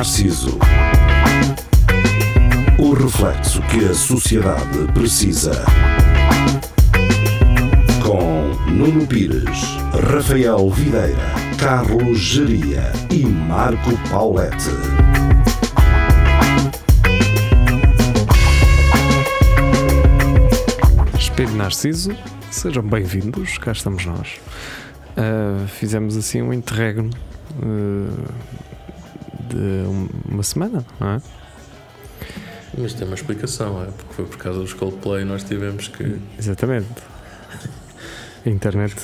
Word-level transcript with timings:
Narciso. 0.00 0.58
O 2.78 2.94
reflexo 2.94 3.60
que 3.64 3.84
a 3.84 3.92
sociedade 3.92 4.90
precisa. 4.94 5.62
Com 8.02 8.48
Nuno 8.72 9.06
Pires, 9.06 9.60
Rafael 10.10 10.70
Videira, 10.70 11.18
Carlos 11.58 12.18
Geria 12.18 12.90
e 13.10 13.26
Marco 13.26 13.90
Paulette. 14.08 14.70
Espelho 21.18 21.56
Narciso, 21.56 22.16
sejam 22.50 22.84
bem-vindos, 22.84 23.58
cá 23.58 23.72
estamos 23.72 24.06
nós. 24.06 24.40
Uh, 25.10 25.68
fizemos 25.68 26.16
assim 26.16 26.40
um 26.40 26.54
interregno 26.54 27.10
uh, 27.62 28.69
de 29.50 29.86
um- 29.88 30.08
uma 30.28 30.42
semana, 30.42 30.84
não 30.98 31.08
é? 31.14 31.22
Mas 32.78 32.94
tem 32.94 33.06
uma 33.06 33.14
explicação, 33.16 33.82
é? 33.82 33.86
Porque 33.86 34.14
foi 34.14 34.24
por 34.26 34.36
causa 34.38 34.60
dos 34.60 34.72
Coldplay 34.72 35.24
nós 35.24 35.42
tivemos 35.42 35.88
que. 35.88 36.16
Exatamente. 36.38 36.88
A 38.46 38.48
internet 38.48 38.94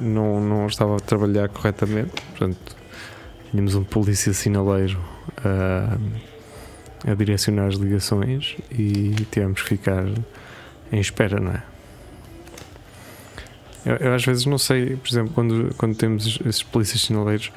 não, 0.00 0.40
não 0.40 0.66
estava 0.66 0.96
a 0.96 1.00
trabalhar 1.00 1.48
corretamente, 1.48 2.12
portanto, 2.30 2.76
tínhamos 3.50 3.74
um 3.74 3.82
polícia 3.82 4.32
sinaleiro 4.32 4.98
uh, 5.38 6.00
a 7.10 7.14
direcionar 7.14 7.66
as 7.68 7.74
ligações 7.74 8.56
e 8.70 9.14
tivemos 9.30 9.62
que 9.62 9.70
ficar 9.70 10.04
em 10.92 11.00
espera, 11.00 11.40
não 11.40 11.50
é? 11.52 11.62
Eu, 13.84 13.96
eu 13.96 14.14
às 14.14 14.24
vezes 14.24 14.46
não 14.46 14.58
sei, 14.58 14.96
por 14.96 15.08
exemplo, 15.08 15.32
quando, 15.34 15.74
quando 15.76 15.96
temos 15.96 16.38
esses 16.46 16.62
polícias 16.62 17.02
sinaleiros, 17.02 17.50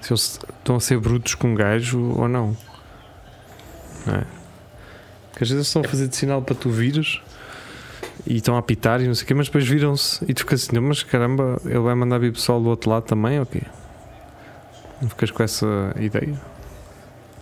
se 0.00 0.12
eles 0.12 0.40
estão 0.58 0.76
a 0.76 0.80
ser 0.80 0.98
brutos 0.98 1.34
com 1.34 1.48
um 1.48 1.54
gajo 1.54 1.98
ou 2.16 2.28
não. 2.28 2.56
Não 4.06 4.14
é? 4.14 4.24
Porque 5.30 5.44
às 5.44 5.50
vezes 5.50 5.66
estão 5.66 5.82
a 5.82 5.88
fazer 5.88 6.08
de 6.08 6.16
sinal 6.16 6.42
para 6.42 6.54
tu 6.54 6.70
vires 6.70 7.20
e 8.26 8.36
estão 8.36 8.56
a 8.56 8.58
apitar 8.58 9.00
e 9.00 9.06
não 9.06 9.14
sei 9.14 9.24
o 9.24 9.26
quê, 9.26 9.34
mas 9.34 9.46
depois 9.46 9.66
viram-se 9.66 10.24
e 10.28 10.34
tu 10.34 10.40
ficas 10.40 10.64
assim, 10.64 10.74
"Não, 10.74 10.82
mas 10.82 11.02
caramba, 11.02 11.60
ele 11.64 11.78
vai 11.78 11.94
mandar 11.94 12.18
vir 12.18 12.32
pessoal 12.32 12.60
do 12.60 12.68
outro 12.68 12.90
lado 12.90 13.04
também, 13.04 13.40
ok? 13.40 13.62
Não 15.00 15.08
ficas 15.08 15.30
com 15.30 15.42
essa 15.42 15.94
ideia? 15.98 16.34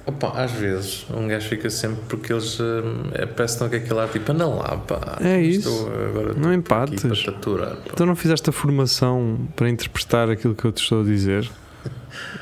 Opa, 0.04 0.28
às 0.40 0.52
vezes 0.52 1.04
um 1.10 1.26
gajo 1.26 1.48
fica 1.48 1.68
sempre 1.68 2.00
porque 2.08 2.32
eles 2.32 2.60
hum, 2.60 3.10
é, 3.12 3.26
parece 3.26 3.58
que 3.58 3.64
estão 3.64 3.68
com 3.68 3.76
aquele 3.76 4.00
ar 4.00 4.08
tipo, 4.08 4.30
anda 4.30 4.46
lá, 4.46 4.76
pá. 4.76 5.18
É 5.20 5.40
isso. 5.40 5.88
Não 6.36 6.52
empates. 6.52 7.02
para 7.02 7.32
pá. 7.66 7.76
Então 7.92 8.06
não 8.06 8.14
fizeste 8.14 8.48
a 8.48 8.52
formação 8.52 9.48
para 9.56 9.68
interpretar 9.68 10.30
aquilo 10.30 10.54
que 10.54 10.64
eu 10.64 10.70
te 10.70 10.80
estou 10.82 11.00
a 11.00 11.04
dizer? 11.04 11.50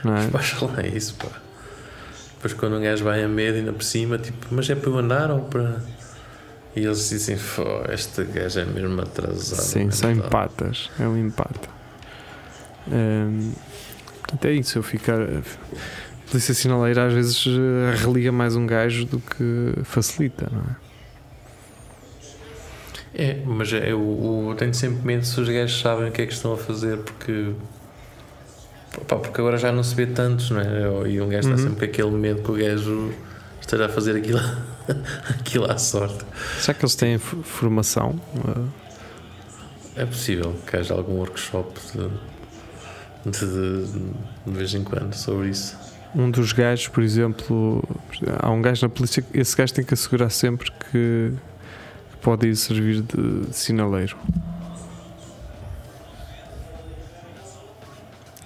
Não 0.03 0.17
é? 0.17 0.27
Baixa 0.29 0.65
lá 0.65 0.83
isso, 0.87 1.15
pá. 1.15 1.29
Depois 2.35 2.53
quando 2.55 2.77
um 2.77 2.83
gajo 2.83 3.05
vai 3.05 3.23
a 3.23 3.29
medo 3.29 3.57
ainda 3.59 3.73
por 3.73 3.83
cima, 3.83 4.19
tipo, 4.19 4.47
mas 4.51 4.69
é 4.69 4.75
para 4.75 4.91
eu 4.91 4.99
andar 4.99 5.31
ou 5.31 5.41
para. 5.43 5.83
E 6.77 6.81
eles 6.85 7.09
dizem, 7.09 7.37
"Fó, 7.37 7.85
este 7.89 8.25
gajo 8.25 8.61
é 8.61 8.65
mesmo 8.65 9.01
atrasado. 9.01 9.61
Sim, 9.63 9.91
são 9.91 10.11
mental." 10.11 10.27
empatas. 10.27 10.91
É 10.99 11.07
um 11.07 11.17
empate. 11.17 11.69
Portanto, 14.21 14.45
é 14.45 14.53
isso. 14.53 14.79
Eu 14.79 14.83
ficar. 14.83 15.21
A 15.21 15.43
polícia 16.31 16.55
sinaleira 16.55 17.07
às 17.07 17.13
vezes 17.13 17.47
eh, 17.47 17.97
religa 17.97 18.33
mais 18.33 18.57
um 18.57 18.67
gajo 18.67 19.05
do 19.05 19.21
que 19.21 19.73
facilita, 19.85 20.49
não 20.51 20.61
é? 20.63 20.85
É, 23.17 23.43
mas 23.47 23.73
é, 23.73 23.93
eu, 23.93 24.47
eu 24.51 24.55
tenho 24.57 24.75
sempre 24.75 25.07
medo 25.07 25.25
se 25.25 25.41
os 25.41 25.49
gajos 25.49 25.81
sabem 25.81 26.09
o 26.09 26.13
que 26.13 26.23
é 26.23 26.27
que 26.27 26.33
estão 26.33 26.53
a 26.55 26.57
fazer, 26.57 26.99
porque. 26.99 27.53
Pá, 29.09 29.17
porque 29.17 29.41
agora 29.41 29.59
já 29.59 29.71
não 29.73 29.83
se 29.83 29.95
vê 29.95 30.07
tantos, 30.07 30.51
não 30.51 30.61
é? 30.61 31.09
E 31.09 31.21
um 31.21 31.29
gajo 31.29 31.49
Uhum. 31.49 31.55
está 31.55 31.69
sempre 31.69 31.87
com 31.87 31.93
aquele 31.93 32.11
medo 32.17 32.43
que 32.43 32.51
o 32.51 32.55
gajo 32.55 33.13
esteja 33.61 33.87
a 33.87 33.89
fazer 33.89 34.17
aquilo, 34.17 34.41
aquilo 35.29 35.71
à 35.71 35.77
sorte. 35.79 36.25
Será 36.59 36.75
que 36.75 36.85
eles 36.85 36.95
têm 36.95 37.19
formação? 37.19 38.19
É 39.97 40.05
possível 40.07 40.55
que 40.67 40.77
haja 40.77 40.95
algum 40.95 41.15
workshop 41.19 41.79
de, 43.25 43.31
de, 43.31 43.47
de, 43.47 43.87
de 44.47 44.53
vez 44.53 44.75
em 44.75 44.83
quando 44.83 45.15
sobre 45.15 45.49
isso. 45.51 45.77
Um 46.15 46.31
dos 46.31 46.53
gajos, 46.53 46.89
por 46.89 47.03
exemplo, 47.03 47.83
há 48.41 48.51
um 48.51 48.63
gajo 48.63 48.87
na 48.87 48.89
polícia, 48.89 49.25
esse 49.35 49.57
gajo 49.57 49.75
tem 49.75 49.85
que 49.85 49.95
assegurar 49.95 50.31
sempre 50.31 50.71
que, 50.91 51.33
pode 52.23 52.49
ir 52.49 52.57
servir 52.57 53.03
de 53.03 53.55
sinaleiro. 53.55 54.17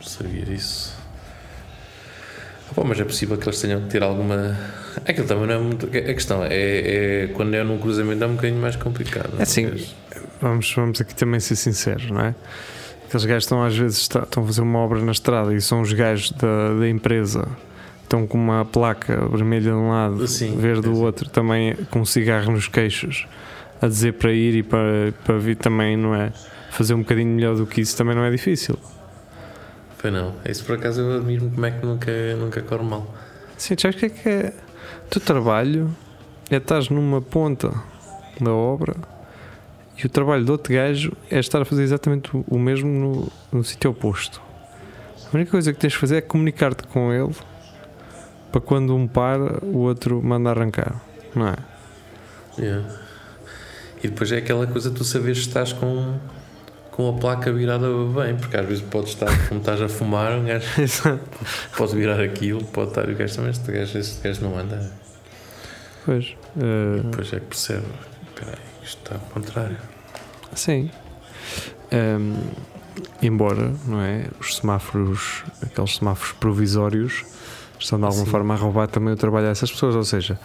Sabia 0.02 0.52
isso. 0.52 0.96
Mas 2.84 3.00
é 3.00 3.04
possível 3.04 3.36
que 3.36 3.48
eles 3.48 3.60
tenham 3.60 3.80
que 3.82 3.88
ter 3.88 4.02
alguma. 4.02 4.56
Aquilo 5.06 5.26
também 5.26 5.46
não 5.46 5.54
é 5.54 5.58
muito. 5.58 5.86
A 5.86 5.90
questão 5.90 6.44
é, 6.44 6.48
é 6.50 7.26
quando 7.34 7.54
é 7.54 7.62
num 7.64 7.78
cruzamento 7.78 8.22
é 8.22 8.26
um 8.26 8.34
bocadinho 8.34 8.60
mais 8.60 8.76
complicado. 8.76 9.30
É 9.38 9.42
assim, 9.42 9.66
Mas- 9.66 9.94
Vamos, 10.40 10.72
vamos 10.74 11.00
aqui 11.00 11.14
também 11.16 11.40
ser 11.40 11.56
sinceros, 11.56 12.10
não 12.10 12.20
é? 12.20 12.34
Aqueles 13.08 13.24
gajos 13.24 13.44
estão 13.44 13.64
às 13.64 13.76
vezes 13.76 13.98
está- 13.98 14.20
estão 14.22 14.42
a 14.44 14.46
fazer 14.46 14.60
uma 14.60 14.78
obra 14.78 15.00
na 15.00 15.10
estrada 15.10 15.52
e 15.52 15.60
são 15.60 15.80
os 15.80 15.92
gajos 15.92 16.30
da, 16.32 16.74
da 16.78 16.88
empresa 16.88 17.48
estão 18.04 18.24
com 18.26 18.38
uma 18.38 18.64
placa 18.64 19.26
vermelha 19.28 19.62
de 19.62 19.76
um 19.76 19.88
lado, 19.90 20.26
Sim, 20.28 20.56
verde 20.56 20.82
do 20.82 20.96
outro, 21.00 21.28
também 21.28 21.74
com 21.90 22.00
um 22.00 22.04
cigarro 22.04 22.52
nos 22.52 22.68
queixos, 22.68 23.26
a 23.82 23.88
dizer 23.88 24.12
para 24.14 24.32
ir 24.32 24.54
e 24.56 24.62
para, 24.62 25.12
para 25.24 25.36
vir 25.38 25.56
também, 25.56 25.96
não 25.96 26.14
é? 26.14 26.32
Fazer 26.70 26.94
um 26.94 27.00
bocadinho 27.00 27.34
melhor 27.34 27.56
do 27.56 27.66
que 27.66 27.80
isso 27.80 27.96
também 27.96 28.14
não 28.14 28.24
é 28.24 28.30
difícil. 28.30 28.78
Foi 29.98 30.10
não. 30.10 30.34
Isso 30.48 30.64
por 30.64 30.76
acaso 30.76 31.00
eu 31.00 31.16
admiro 31.18 31.50
como 31.50 31.66
é 31.66 31.70
que 31.70 31.84
nunca, 31.84 32.36
nunca 32.36 32.62
corre 32.62 32.84
mal. 32.84 33.14
Sim, 33.56 33.74
sabes 33.78 33.96
o 33.96 34.00
que 34.00 34.06
é 34.06 34.08
que 34.08 34.28
é? 34.28 34.52
O 35.06 35.08
teu 35.10 35.20
trabalho 35.20 35.94
é 36.50 36.56
estás 36.56 36.88
numa 36.88 37.20
ponta 37.20 37.72
da 38.40 38.52
obra 38.52 38.94
e 40.00 40.06
o 40.06 40.08
trabalho 40.08 40.44
do 40.44 40.52
outro 40.52 40.72
gajo 40.72 41.12
é 41.30 41.38
estar 41.40 41.60
a 41.60 41.64
fazer 41.64 41.82
exatamente 41.82 42.30
o- 42.46 42.58
mesmo 42.58 42.88
no, 42.88 43.32
no 43.52 43.64
sítio 43.64 43.90
oposto. 43.90 44.40
A 45.32 45.36
única 45.36 45.50
coisa 45.50 45.72
que 45.72 45.78
tens 45.80 45.92
de 45.92 45.98
fazer 45.98 46.16
é 46.18 46.20
comunicar-te 46.20 46.84
com 46.86 47.12
ele 47.12 47.34
para 48.52 48.60
quando 48.60 48.94
um 48.94 49.06
para, 49.08 49.58
o 49.64 49.78
outro 49.78 50.22
manda 50.22 50.50
arrancar, 50.50 50.94
não 51.34 51.48
é? 51.48 51.56
Yeah. 52.58 52.88
E 54.02 54.08
depois 54.08 54.30
é 54.32 54.38
aquela 54.38 54.66
coisa 54.66 54.88
de 54.90 54.96
tu 54.96 55.04
saberes 55.04 55.38
se 55.38 55.48
estás 55.48 55.72
com, 55.72 56.18
com 56.98 57.10
a 57.10 57.12
placa 57.12 57.52
virada 57.52 57.86
bem, 58.12 58.34
porque 58.34 58.56
às 58.56 58.66
vezes 58.66 58.82
podes 58.82 59.10
estar, 59.10 59.28
como 59.48 59.60
estás 59.60 59.80
a 59.80 59.88
fumar, 59.88 60.32
um 60.36 60.44
gajo 60.44 60.66
pode 61.78 61.94
virar 61.94 62.20
aquilo, 62.20 62.64
pode 62.64 62.88
estar, 62.88 63.08
e 63.08 63.12
o 63.12 63.16
gajo 63.16 63.36
também, 63.36 63.50
este 63.52 63.70
gajo, 63.70 63.98
este 63.98 64.20
gajo 64.26 64.42
não 64.42 64.58
anda. 64.58 64.90
pois. 66.04 66.34
eh, 66.60 67.00
Depois 67.04 67.32
é 67.32 67.38
que 67.38 67.46
percebe, 67.46 67.84
espera 68.26 68.50
aí, 68.50 68.84
isto 68.84 68.98
está 69.04 69.14
ao 69.14 69.20
contrário. 69.32 69.76
Sim. 70.54 70.90
Ehm, 71.92 72.34
embora, 73.22 73.72
não 73.86 74.00
é? 74.00 74.24
Os 74.40 74.56
semáforos, 74.56 75.44
aqueles 75.62 75.94
semáforos 75.98 76.32
provisórios, 76.32 77.24
estão 77.78 77.96
de 78.00 78.06
alguma 78.06 78.24
Sim. 78.24 78.30
forma 78.32 78.54
a 78.54 78.56
roubar 78.56 78.88
também 78.88 79.14
o 79.14 79.16
trabalho 79.16 79.46
a 79.46 79.50
essas 79.50 79.70
pessoas. 79.70 79.94
Ou 79.94 80.02
seja, 80.02 80.36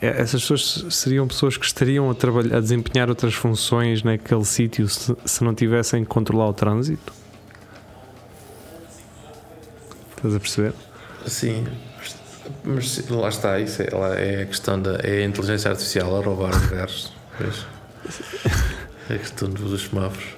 essas 0.00 0.42
pessoas 0.42 0.94
seriam 0.94 1.26
pessoas 1.26 1.56
que 1.56 1.66
estariam 1.66 2.10
a, 2.10 2.14
trabalhar, 2.14 2.56
a 2.56 2.60
desempenhar 2.60 3.08
outras 3.08 3.34
funções 3.34 4.02
naquele 4.02 4.44
sítio 4.44 4.88
se, 4.88 5.16
se 5.24 5.42
não 5.42 5.54
tivessem 5.54 6.04
que 6.04 6.08
controlar 6.08 6.48
o 6.48 6.52
trânsito. 6.52 7.12
Estás 10.16 10.34
a 10.34 10.40
perceber? 10.40 10.72
Sim, 11.26 11.66
mas, 12.64 12.98
mas 12.98 13.08
lá 13.08 13.28
está, 13.28 13.60
isso 13.60 13.82
é, 13.82 13.88
lá 13.92 14.14
é 14.14 14.42
a 14.42 14.46
questão 14.46 14.80
da 14.80 14.98
é 15.02 15.22
a 15.22 15.24
inteligência 15.24 15.70
artificial 15.70 16.16
a 16.16 16.24
roubar 16.24 16.68
gajos. 16.68 17.12
Pois. 17.36 17.66
É 19.10 19.14
a 19.14 19.18
questão 19.18 19.48
dos 19.48 19.82
semáforos. 19.82 20.28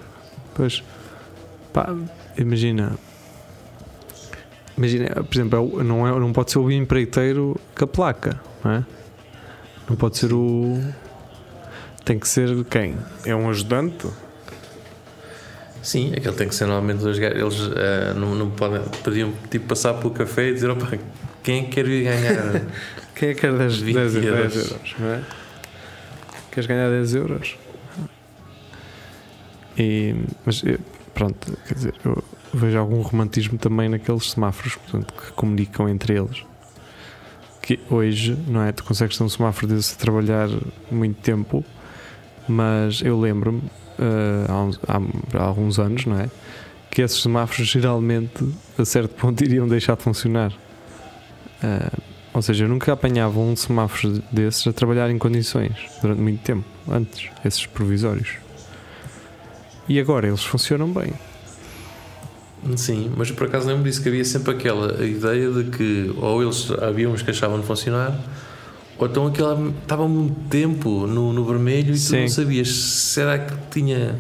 Pois, 0.55 0.83
pá, 1.73 1.95
imagina. 2.37 2.97
Imagina, 4.77 5.09
por 5.09 5.35
exemplo, 5.35 5.81
é 5.81 5.83
não, 5.83 6.07
é, 6.07 6.21
não 6.21 6.33
pode 6.33 6.53
ser 6.53 6.59
o 6.59 6.71
empreiteiro 6.71 7.61
com 7.77 7.85
a 7.85 7.89
placa, 7.89 8.41
não 8.65 8.71
é? 8.71 8.85
Não 9.91 9.97
pode 9.97 10.17
ser 10.17 10.33
o. 10.33 10.81
Tem 12.05 12.17
que 12.17 12.29
ser 12.29 12.65
quem? 12.67 12.97
É 13.27 13.35
um 13.35 13.51
ajudante? 13.51 14.07
Sim, 15.83 16.13
aquele 16.17 16.37
tem 16.37 16.49
que 16.49 16.55
ser 16.55 16.67
normalmente 16.67 17.01
dois 17.01 17.19
gajos. 17.19 17.37
Eles 17.37 17.77
eh, 17.77 18.15
não, 18.15 18.37
não 18.37 18.51
podem. 18.51 18.81
Podiam 19.03 19.33
tipo, 19.51 19.67
passar 19.67 19.95
pelo 19.95 20.13
café 20.13 20.51
e 20.51 20.55
dizer: 20.55 20.71
opa, 20.71 20.97
quem 21.43 21.63
é 21.63 21.65
que 21.65 21.71
quer 21.71 21.89
ir 21.89 22.05
ganhar? 22.05 22.63
Quem 23.21 23.31
é 23.31 23.35
que 23.35 23.41
quer 23.43 23.53
10, 23.53 23.77
20 23.77 23.95
10 23.95 24.15
euros. 24.15 24.27
euros. 24.33 24.57
euros, 24.57 24.95
não 24.99 25.09
é? 25.09 25.23
Queres 26.51 26.67
ganhar 26.67 26.89
10 26.89 27.15
euros? 27.17 27.59
E, 29.77 30.15
mas 30.47 30.63
eh, 30.65 30.79
pronto, 31.13 31.59
quer 31.69 31.75
dizer, 31.75 31.95
eu 32.03 32.25
vejo 32.55 32.79
algum 32.79 33.03
romantismo 33.03 33.59
também 33.59 33.91
naqueles 33.91 34.31
semáforos 34.31 34.77
portanto, 34.77 35.13
que 35.13 35.33
comunicam 35.33 35.87
entre 35.87 36.17
eles. 36.17 36.45
Que 37.63 37.79
hoje, 37.91 38.37
não 38.49 38.63
é? 38.63 38.73
Tu 38.73 38.83
consegues 38.85 39.17
ter 39.17 39.25
um 39.25 39.29
semáforo 39.29 39.67
desse 39.69 39.95
a 39.95 39.97
trabalhar 39.99 40.49
muito 40.91 41.21
tempo, 41.21 41.65
mas 42.49 43.01
eu 43.03 43.19
lembro-me 43.21 43.63
eh, 43.99 44.47
há, 44.49 44.97
há- 44.97 45.39
há 45.39 45.45
alguns 45.45 45.79
anos, 45.79 46.07
não 46.07 46.19
é? 46.19 46.29
Que 46.91 47.03
esses 47.03 47.21
semáforos 47.23 47.69
geralmente 47.69 48.45
a 48.79 48.85
certo 48.85 49.15
ponto 49.15 49.43
iriam 49.45 49.69
deixar 49.69 49.97
de 49.97 50.03
funcionar. 50.03 50.53
Eh, 51.63 51.91
Ou 52.33 52.41
seja, 52.43 52.65
eu 52.65 52.69
nunca 52.69 52.93
apanhava 52.93 53.39
um 53.39 53.55
semáforo 53.55 54.23
desses 54.33 54.67
a 54.67 54.73
trabalhar 54.73 55.11
em 55.11 55.19
condições 55.19 55.75
durante 56.01 56.21
muito 56.21 56.41
tempo, 56.43 56.65
antes, 56.89 57.29
esses 57.45 57.67
provisórios. 57.67 58.31
E 59.89 59.99
agora 60.01 60.29
eles 60.29 60.43
funcionam 60.45 60.89
bem. 60.93 61.13
Sim, 62.77 63.11
mas 63.17 63.31
por 63.31 63.47
acaso 63.47 63.67
lembro 63.67 63.85
disso 63.85 64.03
que 64.03 64.09
havia 64.09 64.25
sempre 64.25 64.53
aquela 64.53 65.05
ideia 65.05 65.51
de 65.51 65.65
que 65.65 66.15
ou 66.19 66.43
eles 66.43 66.71
havia 66.73 67.09
uns 67.09 67.23
que 67.23 67.31
achavam 67.31 67.59
de 67.59 67.67
funcionar, 67.67 68.19
ou 68.99 69.07
então 69.07 69.27
aquela 69.27 69.59
estava 69.83 70.07
muito 70.07 70.39
tempo 70.49 71.07
no, 71.07 71.33
no 71.33 71.45
vermelho 71.45 71.91
e 71.91 71.93
tu 71.95 71.99
Sim. 71.99 72.21
não 72.21 72.29
sabias 72.29 72.69
se 72.69 73.21
era 73.21 73.39
que 73.39 73.55
tinha 73.71 74.15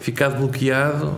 ficado 0.00 0.38
bloqueado 0.38 1.14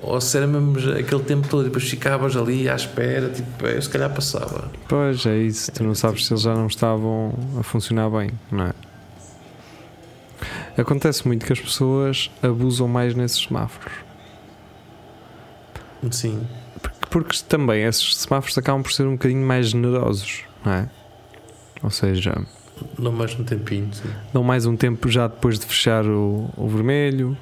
ou 0.00 0.20
se 0.20 0.36
era 0.36 0.46
mesmo 0.46 0.76
aquele 0.92 1.22
tempo 1.22 1.48
todo 1.48 1.62
e 1.62 1.64
depois 1.64 1.88
ficavas 1.88 2.36
ali 2.36 2.68
à 2.68 2.76
espera, 2.76 3.28
tipo, 3.28 3.66
é, 3.66 3.80
se 3.80 3.88
calhar 3.88 4.12
passava. 4.12 4.70
Pois 4.88 5.26
é 5.26 5.36
isso, 5.38 5.72
tu 5.72 5.82
não 5.82 5.94
sabes 5.94 6.26
se 6.26 6.32
eles 6.32 6.42
já 6.42 6.54
não 6.54 6.68
estavam 6.68 7.34
a 7.58 7.62
funcionar 7.64 8.08
bem, 8.10 8.30
não 8.52 8.66
é? 8.66 8.72
Acontece 10.76 11.26
muito 11.26 11.44
que 11.44 11.52
as 11.52 11.58
pessoas 11.58 12.30
abusam 12.42 12.86
mais 12.86 13.14
nesses 13.14 13.42
semáforos. 13.42 14.05
Sim, 16.10 16.46
Porque, 16.80 17.06
porque 17.10 17.36
também 17.48 17.84
esses 17.84 18.16
semáforos 18.16 18.56
acabam 18.58 18.82
por 18.82 18.92
ser 18.92 19.06
um 19.06 19.12
bocadinho 19.12 19.46
mais 19.46 19.68
generosos, 19.68 20.44
não 20.64 20.72
é? 20.72 20.88
Ou 21.82 21.90
seja, 21.90 22.34
não 22.98 23.12
mais 23.12 23.38
um 23.38 23.44
tempinho. 23.44 23.92
Sim. 23.92 24.08
dão 24.32 24.42
mais 24.42 24.66
um 24.66 24.76
tempo 24.76 25.08
já 25.08 25.26
depois 25.26 25.58
de 25.58 25.66
fechar 25.66 26.04
o, 26.04 26.50
o 26.56 26.68
vermelho, 26.68 27.36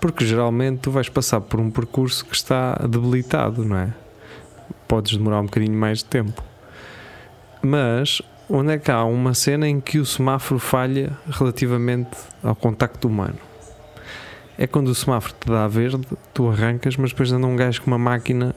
porque 0.00 0.24
geralmente 0.24 0.80
tu 0.80 0.90
vais 0.90 1.08
passar 1.08 1.40
por 1.40 1.60
um 1.60 1.70
percurso 1.70 2.24
que 2.24 2.34
está 2.34 2.74
debilitado, 2.88 3.64
não 3.64 3.76
é? 3.76 3.92
Podes 4.86 5.16
demorar 5.16 5.40
um 5.40 5.44
bocadinho 5.44 5.76
mais 5.76 5.98
de 5.98 6.06
tempo. 6.06 6.42
Mas 7.62 8.22
onde 8.48 8.72
é 8.72 8.78
que 8.78 8.90
há 8.90 9.04
uma 9.04 9.34
cena 9.34 9.68
em 9.68 9.80
que 9.80 9.98
o 9.98 10.06
semáforo 10.06 10.58
falha 10.58 11.12
relativamente 11.28 12.16
ao 12.42 12.54
contacto 12.54 13.08
humano? 13.08 13.47
É 14.58 14.66
quando 14.66 14.88
o 14.88 14.94
semáforo 14.94 15.34
te 15.38 15.48
dá 15.48 15.68
verde, 15.68 16.00
tu 16.34 16.48
arrancas, 16.48 16.96
mas 16.96 17.10
depois 17.10 17.30
anda 17.30 17.46
um 17.46 17.54
gajo 17.54 17.80
com 17.80 17.86
uma 17.86 17.98
máquina 17.98 18.52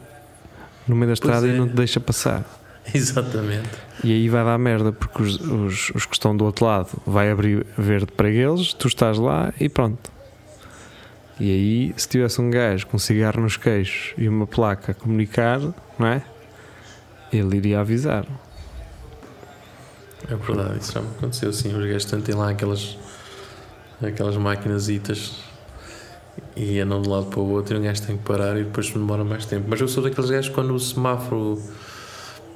no 0.88 0.96
meio 0.96 1.08
da 1.08 1.14
estrada 1.14 1.48
é. 1.48 1.52
e 1.52 1.58
não 1.58 1.68
te 1.68 1.76
deixa 1.76 2.00
passar. 2.00 2.44
Exatamente. 2.92 3.70
E 4.04 4.12
aí 4.12 4.28
vai 4.28 4.44
dar 4.44 4.58
merda, 4.58 4.92
porque 4.92 5.22
os, 5.22 5.40
os, 5.40 5.92
os 5.92 6.06
que 6.08 6.16
estão 6.16 6.36
do 6.36 6.44
outro 6.44 6.66
lado 6.66 6.90
vai 7.06 7.30
abrir 7.30 7.68
verde 7.78 8.12
para 8.12 8.28
eles, 8.28 8.74
tu 8.74 8.88
estás 8.88 9.20
lá 9.20 9.54
e 9.60 9.70
pronto. 9.70 10.12
E 11.40 11.52
aí, 11.52 11.94
se 11.96 12.10
tivesse 12.10 12.42
um 12.42 12.50
gajo 12.50 12.88
com 12.88 12.98
um 12.98 13.00
cigarro 13.00 13.42
nos 13.42 13.56
queixos 13.56 14.14
e 14.18 14.28
uma 14.28 14.48
placa 14.48 14.94
a 14.94 14.96
comunicar, 14.96 15.60
não 16.00 16.08
é? 16.08 16.24
Ele 17.32 17.58
iria 17.58 17.80
avisar. 17.80 18.26
É 20.28 20.36
verdade, 20.36 20.80
isso 20.80 20.94
já 20.94 21.02
me 21.02 21.10
aconteceu. 21.10 21.54
Sim, 21.54 21.76
os 21.76 21.86
gajos 21.86 22.06
tanto 22.06 22.24
têm 22.24 22.36
lá 22.36 22.50
aquelas, 22.50 22.98
aquelas 24.02 24.36
maquinasitas 24.38 25.51
e 26.56 26.80
andam 26.80 27.02
de 27.02 27.10
um 27.10 27.12
lado 27.12 27.26
para 27.28 27.40
o 27.40 27.50
outro 27.50 27.76
e 27.76 27.80
um 27.80 27.84
gajo 27.84 28.02
tem 28.04 28.18
que 28.18 28.24
parar 28.24 28.58
e 28.60 28.64
depois 28.64 28.90
demora 28.90 29.24
mais 29.24 29.46
tempo. 29.46 29.66
Mas 29.68 29.80
eu 29.82 29.88
sou 29.88 30.04
daqueles 30.04 30.30
gajos 30.30 30.50
que 30.50 30.56
quando 30.56 30.74
o 30.74 30.80
semáforo 30.80 31.62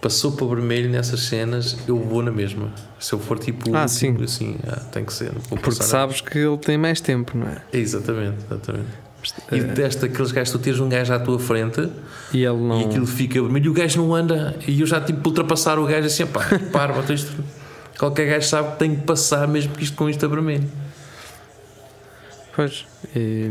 passou 0.01 0.33
para 0.33 0.45
o 0.45 0.49
vermelho 0.49 0.89
nessas 0.89 1.21
cenas, 1.21 1.77
eu 1.87 1.97
vou 1.97 2.21
na 2.21 2.31
mesma. 2.31 2.71
Se 2.99 3.13
eu 3.13 3.19
for 3.19 3.39
tipo 3.39 3.75
Ah, 3.75 3.87
sim. 3.87 4.15
assim, 4.23 4.57
ah, 4.67 4.79
tem 4.91 5.03
que 5.03 5.13
ser. 5.13 5.31
Porque 5.49 5.71
sabes 5.71 6.21
que 6.21 6.37
ele 6.37 6.57
tem 6.57 6.77
mais 6.77 7.01
tempo, 7.01 7.37
não 7.37 7.47
é? 7.47 7.57
Exatamente, 7.73 8.37
exatamente. 8.45 8.87
E 9.51 9.55
Eh, 9.57 9.63
deste 9.63 10.05
aqueles 10.05 10.31
gajos, 10.31 10.51
tu 10.51 10.59
tens 10.59 10.79
um 10.79 10.87
gajo 10.87 11.11
à 11.11 11.17
tua 11.17 11.39
frente 11.39 11.89
E 12.31 12.43
ele 12.45 12.57
não. 12.61 12.81
e 12.81 12.85
aquilo 12.85 13.07
fica 13.07 13.41
vermelho 13.41 13.65
e 13.65 13.69
o 13.69 13.73
gajo 13.73 13.99
não 13.99 14.13
anda 14.13 14.55
e 14.67 14.81
eu 14.81 14.85
já 14.85 15.01
tipo 15.01 15.27
ultrapassar 15.27 15.79
o 15.79 15.85
gajo 15.87 16.05
assim, 16.05 16.27
pá, 16.27 16.41
para, 16.71 16.93
isto. 17.11 17.31
Qualquer 17.97 18.27
gajo 18.27 18.47
sabe 18.47 18.73
que 18.73 18.77
tem 18.79 18.95
que 18.95 19.01
passar 19.01 19.47
mesmo 19.47 19.73
que 19.73 19.83
isto 19.83 19.97
com 19.97 20.07
isto 20.07 20.23
a 20.23 20.29
vermelho. 20.29 20.69
Pois. 22.55 22.85
e- 23.15 23.49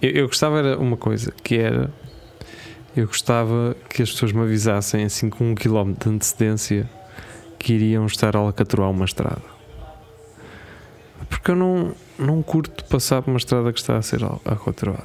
eu, 0.00 0.10
eu 0.10 0.26
gostava 0.26 0.58
era 0.58 0.78
uma 0.78 0.96
coisa, 0.96 1.32
que 1.42 1.56
era. 1.56 1.90
Eu 2.96 3.06
gostava 3.06 3.76
que 3.90 4.02
as 4.02 4.10
pessoas 4.10 4.32
me 4.32 4.40
avisassem 4.40 5.04
assim 5.04 5.28
com 5.28 5.50
um 5.50 5.54
quilómetro 5.54 6.08
de 6.10 6.16
antecedência 6.16 6.88
que 7.58 7.74
iriam 7.74 8.06
estar 8.06 8.34
a 8.34 8.38
alcatroar 8.38 8.90
uma 8.90 9.04
estrada. 9.04 9.42
Porque 11.28 11.50
eu 11.50 11.56
não, 11.56 11.94
não 12.18 12.42
curto 12.42 12.84
passar 12.86 13.20
por 13.20 13.30
uma 13.30 13.36
estrada 13.36 13.70
que 13.72 13.78
está 13.80 13.96
a 13.98 14.02
ser 14.02 14.22
al- 14.24 14.40
alcatroada. 14.44 15.04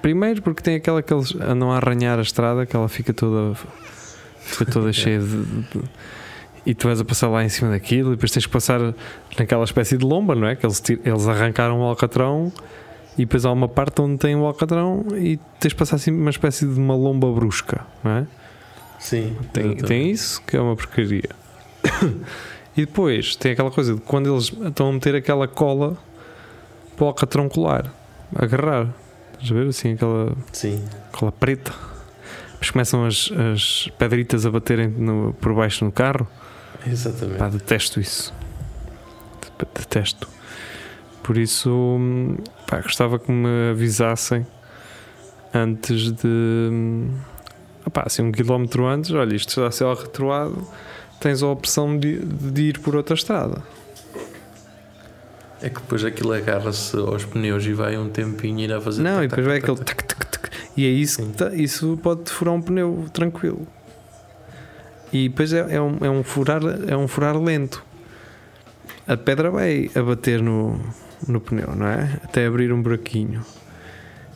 Primeiro 0.00 0.42
porque 0.42 0.62
tem 0.62 0.76
aquela 0.76 1.02
que 1.02 1.12
eles 1.12 1.34
andam 1.36 1.70
a 1.70 1.76
arranhar 1.76 2.18
a 2.18 2.22
estrada 2.22 2.66
que 2.66 2.74
ela 2.74 2.88
fica 2.88 3.12
toda 3.12 3.54
fica 4.40 4.64
toda 4.66 4.90
cheia 4.92 5.20
de, 5.20 5.44
de- 5.44 5.82
e 6.64 6.74
tu 6.74 6.86
vais 6.86 7.00
a 7.00 7.04
passar 7.04 7.28
lá 7.28 7.44
em 7.44 7.48
cima 7.48 7.70
daquilo 7.70 8.12
e 8.12 8.14
depois 8.14 8.30
tens 8.30 8.46
que 8.46 8.52
passar 8.52 8.80
naquela 9.38 9.64
espécie 9.64 9.96
de 9.96 10.04
lomba, 10.04 10.34
não 10.34 10.46
é? 10.46 10.54
Que 10.54 10.64
eles, 10.64 10.82
eles 11.04 11.26
arrancaram 11.26 11.80
o 11.80 11.82
alcatrão 11.82 12.52
e 13.14 13.24
depois 13.24 13.44
há 13.44 13.52
uma 13.52 13.68
parte 13.68 14.00
onde 14.00 14.18
tem 14.18 14.34
o 14.36 14.44
alcatrão 14.44 15.04
e 15.12 15.38
tens 15.58 15.72
que 15.72 15.78
passar 15.78 15.96
assim 15.96 16.10
uma 16.10 16.30
espécie 16.30 16.66
de 16.66 16.78
uma 16.78 16.94
lomba 16.94 17.30
brusca, 17.32 17.84
não 18.02 18.10
é? 18.12 18.26
Sim, 18.98 19.36
Tem, 19.52 19.74
tem 19.76 20.10
isso 20.10 20.40
que 20.42 20.56
é 20.56 20.60
uma 20.60 20.76
porcaria. 20.76 21.28
e 22.76 22.86
depois 22.86 23.34
tem 23.34 23.52
aquela 23.52 23.70
coisa 23.70 23.96
de 23.96 24.00
quando 24.00 24.32
eles 24.32 24.52
estão 24.64 24.90
a 24.90 24.92
meter 24.92 25.16
aquela 25.16 25.48
cola 25.48 25.98
para 26.94 27.04
o 27.04 27.08
alcatrão 27.08 27.48
colar, 27.48 27.92
agarrar. 28.34 28.94
Estás 29.32 29.50
a 29.50 29.54
ver 29.54 29.68
assim 29.68 29.94
aquela 29.94 30.32
Sim, 30.52 30.84
cola 31.10 31.32
preta. 31.32 31.72
Depois 32.62 32.70
começam 32.70 33.04
as, 33.04 33.28
as 33.52 33.88
pedritas 33.98 34.46
a 34.46 34.50
baterem 34.50 34.86
no- 34.86 35.34
por 35.40 35.52
baixo 35.52 35.84
no 35.84 35.90
carro. 35.90 36.28
exatamente. 36.86 37.38
Pá, 37.38 37.48
detesto 37.48 37.98
isso. 37.98 38.32
De- 39.58 39.66
Detesto. 39.80 40.28
Por 41.24 41.36
isso, 41.36 41.68
hum, 41.70 42.36
pá, 42.68 42.80
gostava 42.80 43.18
que 43.18 43.32
me 43.32 43.70
avisassem 43.72 44.46
antes 45.52 46.12
de. 46.12 46.28
hum, 46.28 47.10
Opá, 47.84 48.04
assim, 48.06 48.22
um 48.22 48.30
quilómetro 48.30 48.86
antes, 48.86 49.10
olha, 49.10 49.34
isto 49.34 49.48
está 49.48 49.66
a 49.66 49.70
ser 49.72 49.86
retroado, 49.96 50.64
tens 51.18 51.42
a 51.42 51.48
opção 51.48 51.98
de, 51.98 52.20
de 52.20 52.62
ir 52.62 52.78
por 52.78 52.94
outra 52.94 53.16
estrada. 53.16 53.60
É 55.60 55.68
que 55.68 55.80
depois 55.80 56.04
aquilo 56.04 56.32
agarra-se 56.32 56.96
aos 56.96 57.24
pneus 57.24 57.64
e 57.66 57.72
vai 57.72 57.96
um 57.98 58.08
tempinho 58.08 58.60
ir 58.60 58.72
a 58.72 58.80
fazer. 58.80 59.02
Não, 59.02 59.16
tac, 59.16 59.24
e 59.24 59.28
depois 59.28 59.46
tac, 59.46 59.52
vai 59.52 59.60
tac, 59.60 59.70
aquele. 59.72 59.84
tac, 59.84 60.04
tac, 60.04 60.26
tac, 60.30 60.51
e 60.76 60.86
é 60.86 60.88
isso 60.88 61.24
tá- 61.36 61.54
isso 61.54 61.98
pode 62.02 62.30
furar 62.30 62.54
um 62.54 62.62
pneu 62.62 63.06
tranquilo. 63.12 63.66
E 65.12 65.28
depois 65.28 65.52
é, 65.52 65.74
é 65.76 65.80
um, 65.80 65.98
é, 66.00 66.08
um 66.10 66.22
furar, 66.22 66.62
é 66.88 66.96
um 66.96 67.06
furar 67.06 67.36
lento. 67.38 67.84
A 69.06 69.16
pedra 69.16 69.50
vai 69.50 69.90
a 69.94 70.02
bater 70.02 70.40
no, 70.40 70.80
no 71.28 71.40
pneu, 71.40 71.74
não 71.76 71.86
é? 71.86 72.18
Até 72.24 72.46
abrir 72.46 72.72
um 72.72 72.80
buraquinho. 72.80 73.44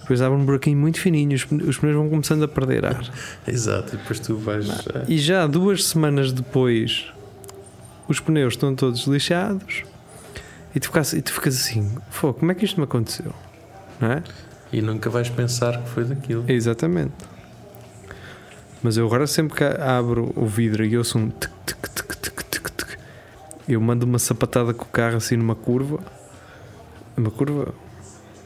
Depois 0.01 0.21
abre 0.21 0.39
um 0.39 0.45
buraquinho 0.45 0.79
muito 0.79 1.01
fininho, 1.01 1.35
os, 1.35 1.45
os 1.67 1.79
pneus 1.79 1.97
vão 1.97 2.09
começando 2.11 2.45
a 2.45 2.49
perder 2.49 2.85
ar. 2.85 3.11
Exato, 3.49 3.95
e 3.95 3.99
depois 3.99 4.21
tu 4.21 4.37
vais. 4.37 4.69
eh, 4.69 5.05
E 5.09 5.19
já 5.19 5.47
duas 5.47 5.85
semanas 5.87 6.31
depois, 6.33 7.07
os 8.07 8.21
pneus 8.21 8.53
estão 8.55 8.75
todos 8.75 9.05
lixados 9.07 9.83
e 10.75 10.79
tu 10.79 10.87
ficas, 10.89 11.13
e 11.13 11.23
tu 11.23 11.33
ficas 11.33 11.57
assim: 11.57 11.91
Pô, 12.21 12.33
como 12.35 12.53
é 12.53 12.55
que 12.55 12.65
isto 12.65 12.77
me 12.79 12.85
aconteceu? 12.85 13.33
Não 14.01 14.13
é? 14.13 14.23
E 14.73 14.83
nunca 14.83 15.09
vais 15.09 15.29
pensar 15.29 15.83
que 15.83 15.89
foi 15.89 16.05
daquilo. 16.05 16.45
Exatamente. 16.49 17.15
Mas 18.83 18.97
eu 18.97 19.07
agora 19.07 19.27
sempre 19.27 19.57
que 19.57 19.65
abro 19.65 20.33
o 20.37 20.47
vidro 20.47 20.85
e 20.85 20.97
ouço 20.97 21.19
um 21.19 21.29
tic, 21.31 21.51
tic, 21.65 21.77
tic, 21.95 22.17
tic, 22.21 22.43
tic, 22.51 22.71
tic, 22.71 22.99
eu 23.69 23.81
mando 23.81 24.07
uma 24.07 24.19
sapatada 24.19 24.73
com 24.73 24.85
o 24.85 24.89
carro 24.89 25.17
assim 25.17 25.37
numa 25.37 25.55
curva. 25.55 25.99
Uma 27.17 27.31
curva. 27.31 27.75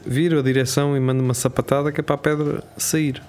Viro 0.05 0.39
a 0.39 0.41
direção 0.41 0.97
e 0.97 0.99
mando 0.99 1.21
uma 1.21 1.33
sapatada 1.33 1.91
que 1.91 1.99
é 1.99 2.03
para 2.03 2.15
a 2.15 2.17
pedra 2.17 2.63
sair. 2.77 3.21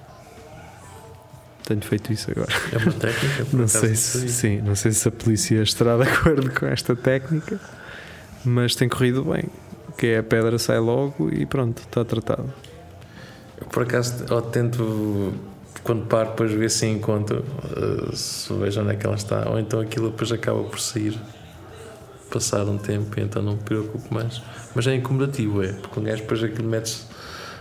Tenho 1.65 1.83
feito 1.83 2.13
isso 2.13 2.31
agora. 2.31 2.53
É 2.73 2.79
uma 2.79 2.93
técnica. 2.93 3.47
Não 3.53 3.69
sei 3.69 3.95
se, 3.95 4.29
sim, 4.29 4.61
não 4.63 4.75
sei 4.75 4.93
se 4.93 5.07
a 5.07 5.11
polícia 5.11 5.63
estará 5.63 5.97
de 5.97 6.05
acordo 6.05 6.51
com 6.51 6.67
esta 6.67 6.97
técnica, 6.97 7.61
mas 8.45 8.75
tem 8.75 8.89
corrido 8.89 9.25
bem. 9.25 9.45
Que 9.97 10.09
é 10.09 10.19
a 10.19 10.23
pedra 10.23 10.59
sai 10.59 10.79
logo 10.79 11.31
e 11.31 11.47
pronto, 11.47 11.79
está 11.79 12.05
tratado. 12.05 12.53
Por 13.71 13.83
acaso, 13.85 14.25
eu 14.29 14.43
tento, 14.43 15.33
quando 15.83 16.07
paro, 16.07 16.31
depois 16.31 16.53
ver 16.53 16.71
se 16.71 16.87
encontro, 16.87 17.45
eh, 17.77 18.15
se 18.15 18.53
vejo 18.55 18.81
onde 18.81 18.93
é 18.93 18.97
que 18.97 19.07
ela 19.07 19.17
está, 19.17 19.49
ou 19.49 19.59
então 19.59 19.81
aquilo 19.81 20.11
depois 20.11 20.31
acaba 20.33 20.63
por 20.65 20.79
sair, 20.81 21.19
passar 22.31 22.65
um 22.65 22.79
tempo, 22.79 23.19
então 23.21 23.43
não 23.43 23.53
me 23.53 23.63
preocupo 23.63 24.13
mais. 24.13 24.43
Mas 24.75 24.87
é 24.87 24.95
incomodativo, 24.95 25.63
é, 25.63 25.73
porque 25.73 26.01
um 26.01 26.03
gajo 26.03 26.23
depois 26.23 26.43
aquilo 26.43 26.69
metes, 26.69 27.07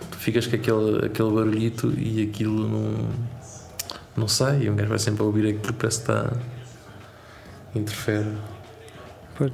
tu 0.10 0.18
ficas 0.18 0.48
com 0.48 0.56
aquele, 0.56 1.06
aquele 1.06 1.32
barulhito 1.32 1.94
e 1.98 2.24
aquilo 2.24 2.68
não, 2.68 3.10
não 4.16 4.28
sai, 4.28 4.64
e 4.64 4.70
um 4.70 4.76
gajo 4.76 4.90
vai 4.90 5.00
sempre 5.00 5.22
a 5.24 5.26
ouvir 5.26 5.48
aquilo, 5.48 5.74
parece 5.74 6.04
que 6.04 6.12
está. 6.12 6.34
interfere. 7.76 8.28
Pois. 9.38 9.52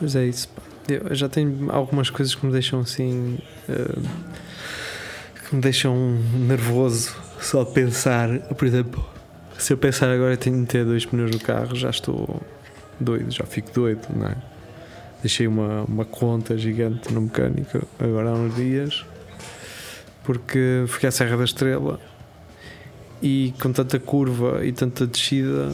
Mas 0.00 0.14
é 0.16 0.26
isso. 0.26 0.48
Eu 0.88 1.14
já 1.14 1.28
tenho 1.28 1.70
algumas 1.70 2.08
coisas 2.08 2.34
que 2.34 2.46
me 2.46 2.52
deixam 2.52 2.80
assim. 2.80 3.38
eh, 3.68 3.98
que 5.48 5.56
me 5.56 5.60
deixam 5.60 5.96
nervoso 6.34 7.16
Só 7.40 7.64
pensar, 7.64 8.28
por 8.56 8.66
exemplo, 8.66 9.04
se 9.58 9.72
eu 9.72 9.78
pensar 9.78 10.10
agora 10.10 10.36
tenho 10.36 10.60
de 10.60 10.66
ter 10.66 10.84
dois 10.84 11.04
pneus 11.04 11.30
no 11.30 11.40
carro, 11.40 11.74
já 11.74 11.90
estou 11.90 12.40
doido, 13.00 13.30
já 13.30 13.44
fico 13.44 13.72
doido, 13.72 14.06
não 14.14 14.28
é? 14.28 14.36
Deixei 15.20 15.46
uma, 15.48 15.82
uma 15.82 16.04
conta 16.04 16.56
gigante 16.56 17.12
no 17.12 17.22
mecânico 17.22 17.86
agora 17.98 18.30
há 18.30 18.34
uns 18.34 18.54
dias 18.54 19.04
porque 20.22 20.84
fui 20.86 21.08
à 21.08 21.10
Serra 21.10 21.36
da 21.36 21.44
Estrela 21.44 21.98
e 23.20 23.52
com 23.60 23.72
tanta 23.72 23.98
curva 23.98 24.64
e 24.64 24.70
tanta 24.70 25.06
descida 25.06 25.72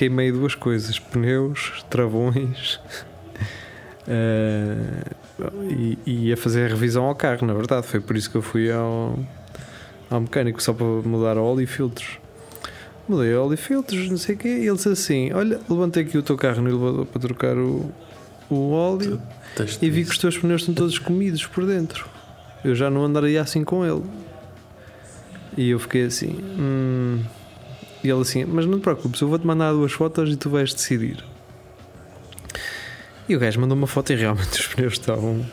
queimei 0.00 0.32
duas 0.32 0.54
coisas: 0.54 0.98
pneus, 0.98 1.84
travões. 1.90 2.80
uh, 4.06 5.14
e, 5.68 5.98
e 6.06 6.28
ia 6.28 6.36
fazer 6.36 6.66
a 6.66 6.68
revisão 6.68 7.04
ao 7.04 7.14
carro, 7.14 7.46
na 7.46 7.54
verdade. 7.54 7.86
Foi 7.86 8.00
por 8.00 8.16
isso 8.16 8.30
que 8.30 8.36
eu 8.36 8.42
fui 8.42 8.70
ao, 8.70 9.18
ao 10.10 10.20
mecânico, 10.20 10.62
só 10.62 10.72
para 10.72 10.86
mudar 10.86 11.36
o 11.36 11.44
óleo 11.44 11.62
e 11.62 11.66
filtros. 11.66 12.18
Mudei 13.08 13.34
óleo 13.34 13.54
e 13.54 13.56
filtros, 13.56 14.08
não 14.08 14.16
sei 14.16 14.34
o 14.34 14.38
quê. 14.38 14.48
E 14.48 14.66
ele 14.66 14.76
disse 14.76 14.88
assim: 14.88 15.32
Olha, 15.32 15.60
levantei 15.68 16.04
aqui 16.04 16.16
o 16.16 16.22
teu 16.22 16.36
carro 16.36 16.62
no 16.62 16.68
elevador 16.68 17.06
para 17.06 17.20
trocar 17.20 17.56
o, 17.56 17.90
o 18.48 18.70
óleo 18.70 19.20
e 19.82 19.90
vi 19.90 20.04
que 20.04 20.10
os 20.10 20.18
teus 20.18 20.38
pneus 20.38 20.62
estão 20.62 20.74
todos 20.74 20.98
comidos 20.98 21.44
por 21.46 21.66
dentro. 21.66 22.06
Eu 22.64 22.74
já 22.74 22.90
não 22.90 23.04
andaria 23.04 23.40
assim 23.40 23.64
com 23.64 23.84
ele. 23.84 24.02
E 25.56 25.70
eu 25.70 25.78
fiquei 25.78 26.04
assim. 26.04 26.38
Hum. 26.58 27.20
E 28.02 28.08
ele 28.08 28.20
assim: 28.20 28.44
Mas 28.44 28.66
não 28.66 28.78
te 28.78 28.82
preocupes, 28.82 29.20
eu 29.20 29.28
vou-te 29.28 29.46
mandar 29.46 29.72
duas 29.72 29.92
fotos 29.92 30.32
e 30.32 30.36
tu 30.36 30.48
vais 30.50 30.72
decidir. 30.72 31.24
E 33.30 33.36
o 33.36 33.38
gajo 33.38 33.60
mandou 33.60 33.78
uma 33.78 33.86
foto 33.86 34.12
e 34.12 34.16
realmente 34.16 34.58
os 34.58 34.66
pneus 34.66 34.94
estavam. 34.94 35.46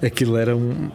Aquilo 0.00 0.36
era 0.36 0.56
um. 0.56 0.92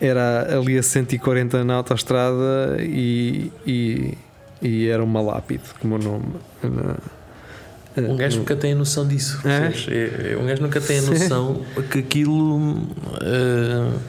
Era 0.00 0.58
ali 0.58 0.76
a 0.76 0.82
140 0.82 1.62
na 1.62 1.74
autostrada 1.74 2.78
e, 2.80 3.52
e, 3.64 4.18
e 4.60 4.88
era 4.88 5.04
uma 5.04 5.20
lápide, 5.20 5.62
como 5.78 5.94
o 5.94 5.98
nome. 5.98 6.26
Um 7.96 8.16
gajo 8.16 8.38
nunca 8.38 8.56
tem 8.56 8.72
a 8.72 8.74
noção 8.74 9.06
disso. 9.06 9.40
É? 9.46 10.36
Um 10.36 10.46
gajo 10.46 10.62
nunca 10.62 10.80
tem 10.80 10.98
a 10.98 11.02
noção 11.02 11.64
que 11.92 12.00
aquilo. 12.00 12.56
Uh, 12.56 14.00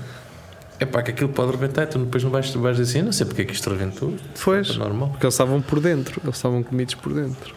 é 0.80 0.86
pá, 0.88 1.04
que 1.04 1.12
aquilo 1.12 1.30
pode 1.30 1.52
rebentar. 1.52 1.86
Tu 1.86 2.00
depois 2.00 2.24
não 2.24 2.32
vais, 2.32 2.50
vais 2.52 2.78
dizer 2.78 2.98
assim, 2.98 3.06
não 3.06 3.12
sei 3.12 3.28
porque 3.28 3.44
é 3.44 3.46
que 3.46 3.54
isto 3.54 3.70
rebentou. 3.70 4.16
Foi. 4.34 4.62
É 4.62 4.74
normal. 4.74 5.10
Porque 5.10 5.26
eles 5.28 5.36
estavam 5.36 5.62
por 5.62 5.80
dentro, 5.80 6.20
eles 6.24 6.36
estavam 6.36 6.64
comidos 6.64 6.96
por 6.96 7.14
dentro. 7.14 7.54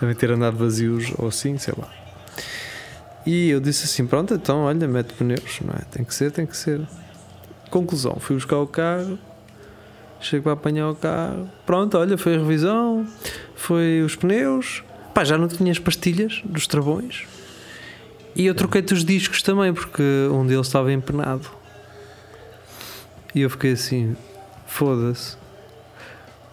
Devem 0.00 0.16
ter 0.16 0.32
andado 0.32 0.56
vazios 0.56 1.12
ou 1.16 1.28
assim, 1.28 1.58
sei 1.58 1.74
lá. 1.78 1.88
E 3.28 3.50
eu 3.50 3.60
disse 3.60 3.84
assim: 3.84 4.06
pronto, 4.06 4.32
então 4.32 4.60
olha, 4.60 4.88
mete 4.88 5.12
pneus, 5.12 5.60
não 5.60 5.74
é? 5.74 5.82
Tem 5.90 6.02
que 6.02 6.14
ser, 6.14 6.32
tem 6.32 6.46
que 6.46 6.56
ser. 6.56 6.80
Conclusão: 7.68 8.16
fui 8.18 8.34
buscar 8.34 8.56
o 8.56 8.66
carro, 8.66 9.18
chego 10.18 10.44
para 10.44 10.54
apanhar 10.54 10.88
o 10.88 10.94
carro, 10.94 11.46
pronto, 11.66 11.98
olha, 11.98 12.16
foi 12.16 12.36
a 12.36 12.38
revisão, 12.38 13.06
foi 13.54 14.00
os 14.00 14.16
pneus, 14.16 14.82
pá, 15.12 15.24
já 15.24 15.36
não 15.36 15.46
tinha 15.46 15.70
as 15.70 15.78
pastilhas 15.78 16.40
dos 16.42 16.66
travões. 16.66 17.26
E 18.34 18.46
eu 18.46 18.54
troquei-te 18.54 18.94
os 18.94 19.04
discos 19.04 19.42
também, 19.42 19.74
porque 19.74 20.02
um 20.32 20.46
deles 20.46 20.66
estava 20.66 20.90
empenado. 20.90 21.50
E 23.34 23.42
eu 23.42 23.50
fiquei 23.50 23.72
assim: 23.72 24.16
foda-se. 24.66 25.36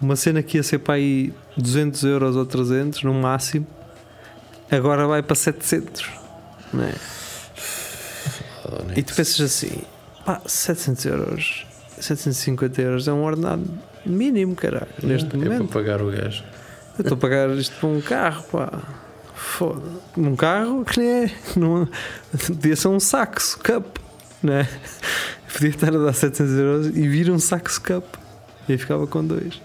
Uma 0.02 0.18
cena 0.18 0.44
que 0.44 0.58
ia 0.58 0.64
ser 0.64 0.80
para 0.80 0.96
aí 0.96 1.34
200 1.56 2.04
euros 2.04 2.36
ou 2.36 2.46
300 2.46 3.02
no 3.04 3.14
máximo, 3.14 3.66
agora 4.70 5.08
vai 5.08 5.24
para 5.24 5.36
700 5.36 6.25
não 6.74 6.84
é? 6.84 6.94
E 8.96 9.04
tu 9.04 9.14
pensas 9.14 9.40
assim, 9.42 9.82
pá, 10.26 10.42
700 10.46 11.06
euros, 11.06 11.66
750 12.00 12.82
euros 12.82 13.08
é 13.08 13.14
um 13.14 13.24
ordenado 13.24 13.64
mínimo, 14.06 14.56
caralho, 14.56 14.88
neste 15.04 15.34
é 15.34 15.38
momento. 15.38 15.54
É 15.54 15.58
para 15.58 15.68
pagar 15.68 16.02
o 16.02 16.12
gajo. 16.12 16.44
Eu 16.98 17.02
estou 17.02 17.16
a 17.16 17.20
pagar 17.20 17.50
isto 17.52 17.76
para 17.78 17.90
um 17.90 18.02
carro, 18.02 18.44
pá. 18.52 18.82
Foda. 19.34 19.82
Um 20.18 20.36
carro 20.36 20.86
que 20.86 21.00
nem 21.00 21.26
é. 21.26 21.32
Não, 21.56 21.88
podia 22.48 22.76
ser 22.76 22.88
um 22.88 23.00
saxo 23.00 23.60
cup, 23.60 23.98
não 24.42 24.54
é? 24.54 24.70
Podia 25.54 25.70
estar 25.70 25.94
a 25.94 25.98
dar 25.98 26.14
700 26.14 26.54
euros 26.56 26.88
e 26.88 27.08
vir 27.08 27.30
um 27.30 27.40
saxo 27.40 27.82
cup. 27.82 28.06
E 28.68 28.74
aí 28.74 28.78
ficava 28.78 29.06
com 29.06 29.26
dois. 29.26 29.62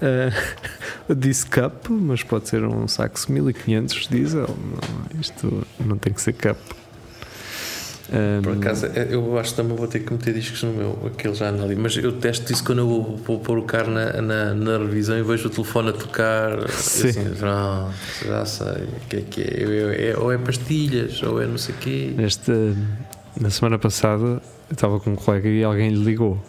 Uh, 1.08 1.14
disse 1.14 1.46
cup, 1.46 1.88
mas 1.88 2.22
pode 2.22 2.48
ser 2.48 2.62
um 2.64 2.86
saxo 2.86 3.32
1500 3.32 4.08
diesel. 4.08 4.46
Não, 4.46 5.20
isto 5.20 5.66
não 5.80 5.96
tem 5.96 6.12
que 6.12 6.20
ser 6.20 6.34
cup. 6.34 6.58
Um, 8.12 8.42
Por 8.42 8.52
acaso, 8.52 8.86
é, 8.86 9.08
eu 9.10 9.36
acho 9.38 9.50
que 9.50 9.56
também 9.56 9.76
vou 9.76 9.88
ter 9.88 10.00
que 10.00 10.12
meter 10.12 10.32
discos 10.32 10.62
no 10.62 10.72
meu, 10.72 10.98
aquele 11.06 11.34
já 11.34 11.48
anda 11.48 11.64
ali. 11.64 11.74
Mas 11.74 11.96
eu 11.96 12.12
testo 12.12 12.52
isso 12.52 12.62
quando 12.62 12.78
eu 12.78 12.88
vou, 12.88 13.16
vou 13.16 13.40
pôr 13.40 13.58
o 13.58 13.62
carro 13.62 13.90
na, 13.90 14.20
na, 14.22 14.54
na, 14.54 14.78
revisão 14.78 15.18
e 15.18 15.22
vejo 15.22 15.48
o 15.48 15.50
telefone 15.50 15.90
a 15.90 15.92
tocar. 15.92 16.68
Sim. 16.70 17.08
Assim, 17.08 17.24
pronto, 17.34 17.94
já 18.24 18.44
sei 18.44 18.66
o 18.66 19.08
que 19.08 19.16
é 19.16 19.20
que 19.22 19.42
é. 19.42 20.10
é. 20.10 20.18
Ou 20.18 20.32
é 20.32 20.38
pastilhas, 20.38 21.22
ou 21.22 21.42
é 21.42 21.46
não 21.46 21.58
sei 21.58 21.74
o 21.74 21.78
quê. 21.78 22.14
Este, 22.18 22.52
na 23.40 23.50
semana 23.50 23.78
passada, 23.78 24.24
eu 24.24 24.72
estava 24.72 25.00
com 25.00 25.10
um 25.10 25.16
colega 25.16 25.48
e 25.48 25.64
alguém 25.64 25.90
lhe 25.90 26.04
ligou. 26.04 26.40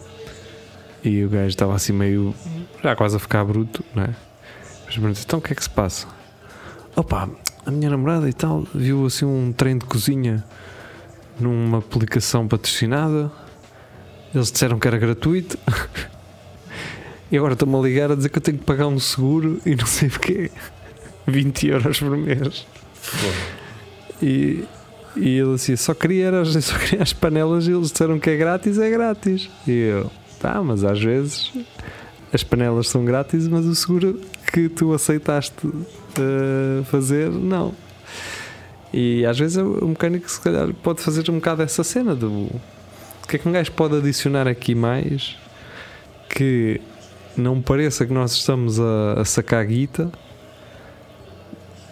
E 1.02 1.24
o 1.24 1.28
gajo 1.28 1.48
estava 1.48 1.74
assim 1.74 1.92
meio. 1.92 2.34
Já 2.82 2.94
quase 2.94 3.16
a 3.16 3.18
ficar 3.18 3.44
bruto, 3.44 3.84
não 3.94 4.04
é? 4.04 4.14
Mas 5.00 5.24
então 5.24 5.38
o 5.38 5.42
que 5.42 5.52
é 5.52 5.56
que 5.56 5.62
se 5.62 5.70
passa? 5.70 6.06
Opa, 6.96 7.28
a 7.66 7.70
minha 7.70 7.90
namorada 7.90 8.28
e 8.28 8.32
tal 8.32 8.66
viu 8.74 9.06
assim 9.06 9.24
um 9.24 9.52
trem 9.52 9.76
de 9.76 9.84
cozinha 9.84 10.44
numa 11.38 11.78
aplicação 11.78 12.48
patrocinada. 12.48 13.30
Eles 14.34 14.50
disseram 14.50 14.78
que 14.78 14.88
era 14.88 14.98
gratuito. 14.98 15.58
e 17.30 17.36
agora 17.36 17.52
estou-me 17.52 17.76
a 17.76 17.80
ligar 17.80 18.10
a 18.10 18.14
dizer 18.14 18.28
que 18.28 18.38
eu 18.38 18.42
tenho 18.42 18.58
que 18.58 18.64
pagar 18.64 18.86
um 18.86 18.98
seguro 18.98 19.60
e 19.64 19.74
não 19.74 19.86
sei 19.86 20.08
porquê. 20.08 20.50
20 21.26 21.66
euros 21.68 21.98
por 22.00 22.16
mês. 22.16 22.66
E, 24.22 24.64
e 25.14 25.38
ele 25.38 25.54
assim, 25.54 25.76
só 25.76 25.92
queria, 25.92 26.32
só 26.62 26.78
queria 26.78 27.02
as 27.02 27.12
panelas 27.12 27.66
e 27.66 27.72
eles 27.72 27.92
disseram 27.92 28.18
que 28.18 28.30
é 28.30 28.36
grátis, 28.36 28.78
é 28.78 28.88
grátis. 28.88 29.50
E 29.66 29.72
eu, 29.72 30.10
Tá, 30.38 30.62
mas 30.62 30.84
às 30.84 31.00
vezes 31.02 31.52
as 32.32 32.42
panelas 32.42 32.88
são 32.88 33.04
grátis, 33.04 33.48
mas 33.48 33.64
o 33.66 33.74
seguro 33.74 34.20
que 34.52 34.68
tu 34.68 34.92
aceitaste 34.92 35.66
uh, 35.66 36.84
fazer, 36.84 37.30
não. 37.30 37.74
E 38.92 39.24
às 39.26 39.38
vezes 39.38 39.56
o 39.58 39.86
mecânico, 39.86 40.30
se 40.30 40.40
calhar, 40.40 40.72
pode 40.82 41.00
fazer 41.02 41.30
um 41.30 41.34
bocado 41.34 41.62
essa 41.62 41.84
cena 41.84 42.14
do 42.14 42.30
o 42.30 43.28
que 43.28 43.36
é 43.36 43.38
que 43.38 43.46
um 43.46 43.52
gajo 43.52 43.70
pode 43.72 43.94
adicionar 43.96 44.48
aqui 44.48 44.74
mais 44.74 45.36
que 46.30 46.80
não 47.36 47.60
pareça 47.60 48.06
que 48.06 48.12
nós 48.12 48.32
estamos 48.32 48.80
a, 48.80 49.20
a 49.20 49.24
sacar 49.24 49.64
guita 49.66 50.10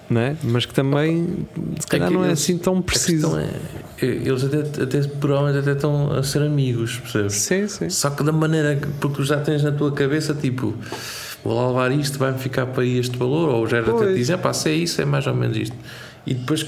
né? 0.09 0.37
mas 0.43 0.65
que 0.67 0.75
também 0.75 1.47
se 1.81 1.87
calhar 1.87 2.11
é 2.11 2.15
não 2.15 2.25
é 2.25 2.33
assim 2.33 2.59
tão 2.59 2.81
preciso. 2.81 3.37
É, 3.39 4.07
eles 4.07 4.45
até, 4.45 4.83
até 4.83 5.01
provavelmente 5.09 5.59
até 5.61 5.73
estão 5.73 6.13
a 6.13 6.23
ser 6.23 6.43
amigos, 6.43 6.99
percebes? 6.99 7.35
Sim, 7.35 7.69
sim. 7.69 7.91
Só 7.91 8.11
que 8.11 8.23
da 8.23 8.33
maneira 8.33 8.77
que 8.77 8.87
porque 9.01 9.25
já 9.25 9.41
tens 9.41 9.63
na 9.63 9.73
tua 9.73 9.93
cabeça 9.93 10.35
tipo 10.35 10.75
vou 11.47 11.55
lá 11.55 11.69
levar 11.69 11.93
isto, 11.93 12.19
vai-me 12.19 12.39
ficar 12.39 12.67
para 12.67 12.83
aí 12.83 12.99
este 12.99 13.17
valor, 13.17 13.49
ou 13.49 13.67
já 13.67 13.81
até 13.81 13.93
te 13.93 14.15
dizem, 14.15 14.37
pá, 14.37 14.53
se 14.53 14.69
é 14.69 14.73
isso, 14.73 15.01
é 15.01 15.05
mais 15.05 15.27
ou 15.27 15.35
menos 15.35 15.57
isto. 15.57 15.77
E 16.27 16.35
depois 16.35 16.67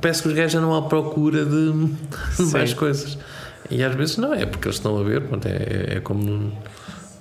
parece 0.00 0.22
que 0.22 0.28
os 0.28 0.34
gajos 0.34 0.60
não 0.60 0.74
há 0.74 0.82
procura 0.82 1.44
de, 1.44 1.72
de 2.36 2.52
mais 2.52 2.74
coisas. 2.74 3.18
E 3.70 3.82
às 3.82 3.94
vezes 3.94 4.18
não 4.18 4.34
é, 4.34 4.44
porque 4.44 4.68
eles 4.68 4.76
estão 4.76 4.98
a 4.98 5.02
ver, 5.02 5.22
pronto, 5.22 5.46
é, 5.46 5.96
é 5.96 6.00
como 6.00 6.52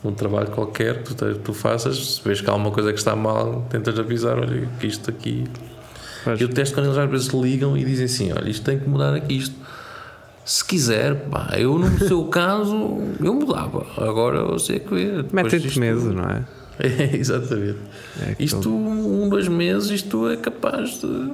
um 0.04 0.14
trabalho 0.14 0.48
qualquer 0.48 1.04
que 1.04 1.14
tu, 1.14 1.36
tu 1.36 1.54
faças, 1.54 2.16
se 2.16 2.22
vês 2.24 2.42
que 2.42 2.50
há 2.50 2.54
alguma 2.54 2.72
coisa 2.72 2.92
que 2.92 3.00
está 3.00 3.16
mal, 3.16 3.66
tentas 3.70 3.98
avisar, 4.00 4.38
olha, 4.38 4.68
que 4.80 4.88
isto 4.88 5.10
aqui. 5.10 5.46
Eu 6.40 6.50
testo 6.50 6.76
quando 6.76 6.88
eles 6.88 6.98
às 6.98 7.10
vezes 7.10 7.28
ligam 7.28 7.78
e 7.78 7.84
dizem 7.84 8.06
assim: 8.06 8.32
olha, 8.32 8.50
isto 8.50 8.64
tem 8.64 8.80
que 8.80 8.88
mudar 8.88 9.14
aqui, 9.14 9.38
isto. 9.38 9.56
Se 10.44 10.66
quiser, 10.66 11.16
pá, 11.30 11.52
eu 11.56 11.78
no 11.78 12.00
seu 12.00 12.26
caso, 12.30 13.00
eu 13.20 13.34
mudava. 13.34 13.86
Agora 13.98 14.44
você 14.44 14.76
é 14.76 14.80
que 14.80 14.94
vê. 14.94 15.26
Mete-te 15.32 15.80
medo, 15.80 16.14
não 16.14 16.24
é? 16.24 16.44
É, 16.80 17.16
exatamente. 17.16 17.78
É 18.20 18.36
isto, 18.40 18.68
um, 18.68 19.30
dois 19.30 19.48
meses, 19.48 19.92
isto 19.92 20.28
é 20.30 20.38
capaz 20.38 21.00
de. 21.00 21.32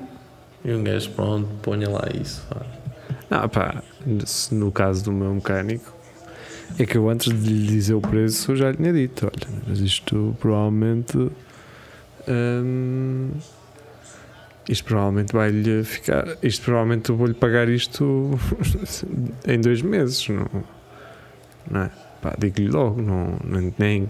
E 0.65 0.73
um 0.73 0.83
gajo, 0.83 1.09
pronto, 1.11 1.47
ponha 1.61 1.89
lá 1.89 2.03
isso. 2.19 2.45
Pá. 2.49 2.65
Não, 3.29 3.47
pá, 3.47 3.81
no 4.51 4.71
caso 4.71 5.05
do 5.05 5.11
meu 5.11 5.33
mecânico, 5.33 5.93
é 6.79 6.85
que 6.85 6.97
eu 6.97 7.09
antes 7.09 7.31
de 7.31 7.49
lhe 7.49 7.67
dizer 7.67 7.93
o 7.93 8.01
preço 8.01 8.55
já 8.55 8.71
lhe 8.71 8.77
tinha 8.77 8.93
dito, 8.93 9.25
olha, 9.25 9.61
mas 9.67 9.79
isto 9.79 10.35
provavelmente 10.39 11.17
hum, 12.27 13.29
isto 14.69 14.83
provavelmente 14.83 15.33
vai-lhe 15.33 15.83
ficar. 15.83 16.37
Isto 16.43 16.65
provavelmente 16.65 17.09
eu 17.09 17.15
vou-lhe 17.15 17.33
pagar 17.33 17.69
isto 17.69 18.37
em 19.47 19.61
dois 19.61 19.81
meses, 19.81 20.27
não, 20.27 20.63
não 21.69 21.81
é? 21.81 21.91
Pá, 22.21 22.35
digo-lhe 22.37 22.67
logo, 22.67 23.01
não, 23.01 23.37
nem. 23.77 24.07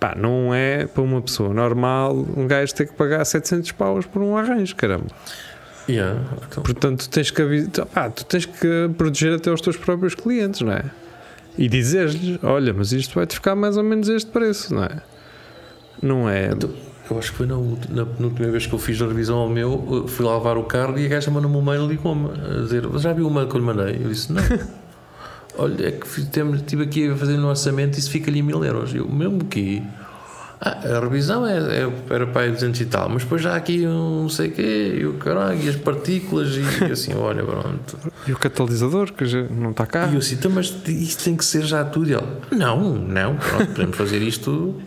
Pá, 0.00 0.14
não 0.16 0.54
é 0.54 0.86
para 0.86 1.02
uma 1.02 1.20
pessoa 1.20 1.52
normal 1.52 2.16
um 2.36 2.46
gajo 2.46 2.74
ter 2.74 2.86
que 2.86 2.94
pagar 2.94 3.22
700 3.24 3.72
paus 3.72 4.06
por 4.06 4.22
um 4.22 4.36
arranjo, 4.36 4.74
caramba. 4.76 5.08
Yeah, 5.86 6.22
então. 6.48 6.62
Portanto, 6.62 7.00
tu 7.00 7.10
tens 7.10 7.30
que, 7.30 7.42
pá, 7.92 8.08
tu 8.08 8.24
tens 8.24 8.46
que 8.46 8.88
proteger 8.96 9.34
até 9.34 9.50
os 9.50 9.60
teus 9.60 9.76
próprios 9.76 10.14
clientes, 10.14 10.62
não 10.62 10.72
é? 10.72 10.84
E 11.56 11.68
dizer-lhes: 11.68 12.38
olha, 12.42 12.72
mas 12.72 12.92
isto 12.92 13.14
vai-te 13.14 13.34
ficar 13.34 13.54
mais 13.54 13.76
ou 13.76 13.84
menos 13.84 14.08
este 14.08 14.30
preço, 14.30 14.74
não 14.74 14.84
é? 14.84 15.02
Não 16.02 16.28
é. 16.28 16.52
Então, 16.52 16.70
eu 17.10 17.18
acho 17.18 17.30
que 17.32 17.38
foi 17.38 17.46
na, 17.46 17.56
na, 17.56 18.02
última 18.20 18.48
vez 18.50 18.66
que 18.66 18.72
eu 18.72 18.78
fiz 18.78 19.00
a 19.02 19.06
revisão 19.06 19.38
ao 19.38 19.48
meu, 19.48 19.86
eu 19.90 20.08
fui 20.08 20.24
lá 20.24 20.36
levar 20.36 20.56
o 20.56 20.64
carro 20.64 20.98
e 20.98 21.04
a 21.04 21.08
gaja 21.08 21.30
mandou-me 21.30 21.56
um 21.56 21.62
mail 21.62 21.84
e 21.84 21.88
ligou-me 21.88 22.30
a 22.30 22.62
dizer: 22.62 22.84
Já 22.98 23.12
viu 23.12 23.26
o 23.26 23.30
mail 23.32 23.48
que 23.48 23.54
eu 23.54 23.60
lhe 23.60 23.66
mandei? 23.66 24.00
Eu 24.02 24.08
disse: 24.08 24.32
Não. 24.32 24.42
Olha, 25.58 25.88
é 25.88 25.90
que 25.90 26.06
estive 26.06 26.82
aqui 26.82 27.10
a 27.10 27.16
fazer 27.16 27.36
no 27.36 27.48
orçamento 27.48 27.96
e 27.96 28.00
isso 28.00 28.10
fica-lhe 28.10 28.40
mil 28.40 28.64
euros. 28.64 28.94
Eu, 28.94 29.06
mesmo 29.06 29.44
que 29.44 29.82
ah, 30.64 30.96
a 30.96 31.00
revisão 31.00 31.44
é, 31.44 31.58
é, 31.58 31.92
era 32.08 32.24
para 32.24 32.42
aí 32.42 32.52
200 32.52 32.80
e 32.80 32.86
tal, 32.86 33.08
mas 33.08 33.24
depois 33.24 33.42
já 33.42 33.54
há 33.54 33.56
aqui 33.56 33.84
um 33.84 34.22
não 34.22 34.28
sei 34.28 34.48
o 34.48 34.52
quê, 34.52 34.98
e 35.00 35.04
o 35.04 35.14
caralho, 35.14 35.60
e 35.60 35.68
as 35.68 35.74
partículas, 35.74 36.50
e, 36.56 36.62
assim, 36.92 37.12
olha, 37.14 37.42
pronto. 37.42 37.98
E 38.28 38.32
o 38.32 38.36
catalisador, 38.36 39.12
que 39.12 39.26
já 39.26 39.42
não 39.42 39.72
está 39.72 39.84
cá. 39.86 40.06
E 40.06 40.12
eu 40.12 40.20
assim, 40.20 40.36
então, 40.36 40.52
mas 40.52 40.72
isto 40.86 41.24
tem 41.24 41.36
que 41.36 41.44
ser 41.44 41.64
já 41.64 41.84
tudo. 41.84 42.10
E 42.10 42.14
ele, 42.14 42.26
não, 42.52 42.94
não, 42.94 43.34
pronto, 43.34 43.66
podemos 43.72 43.96
fazer 43.96 44.22
isto. 44.22 44.80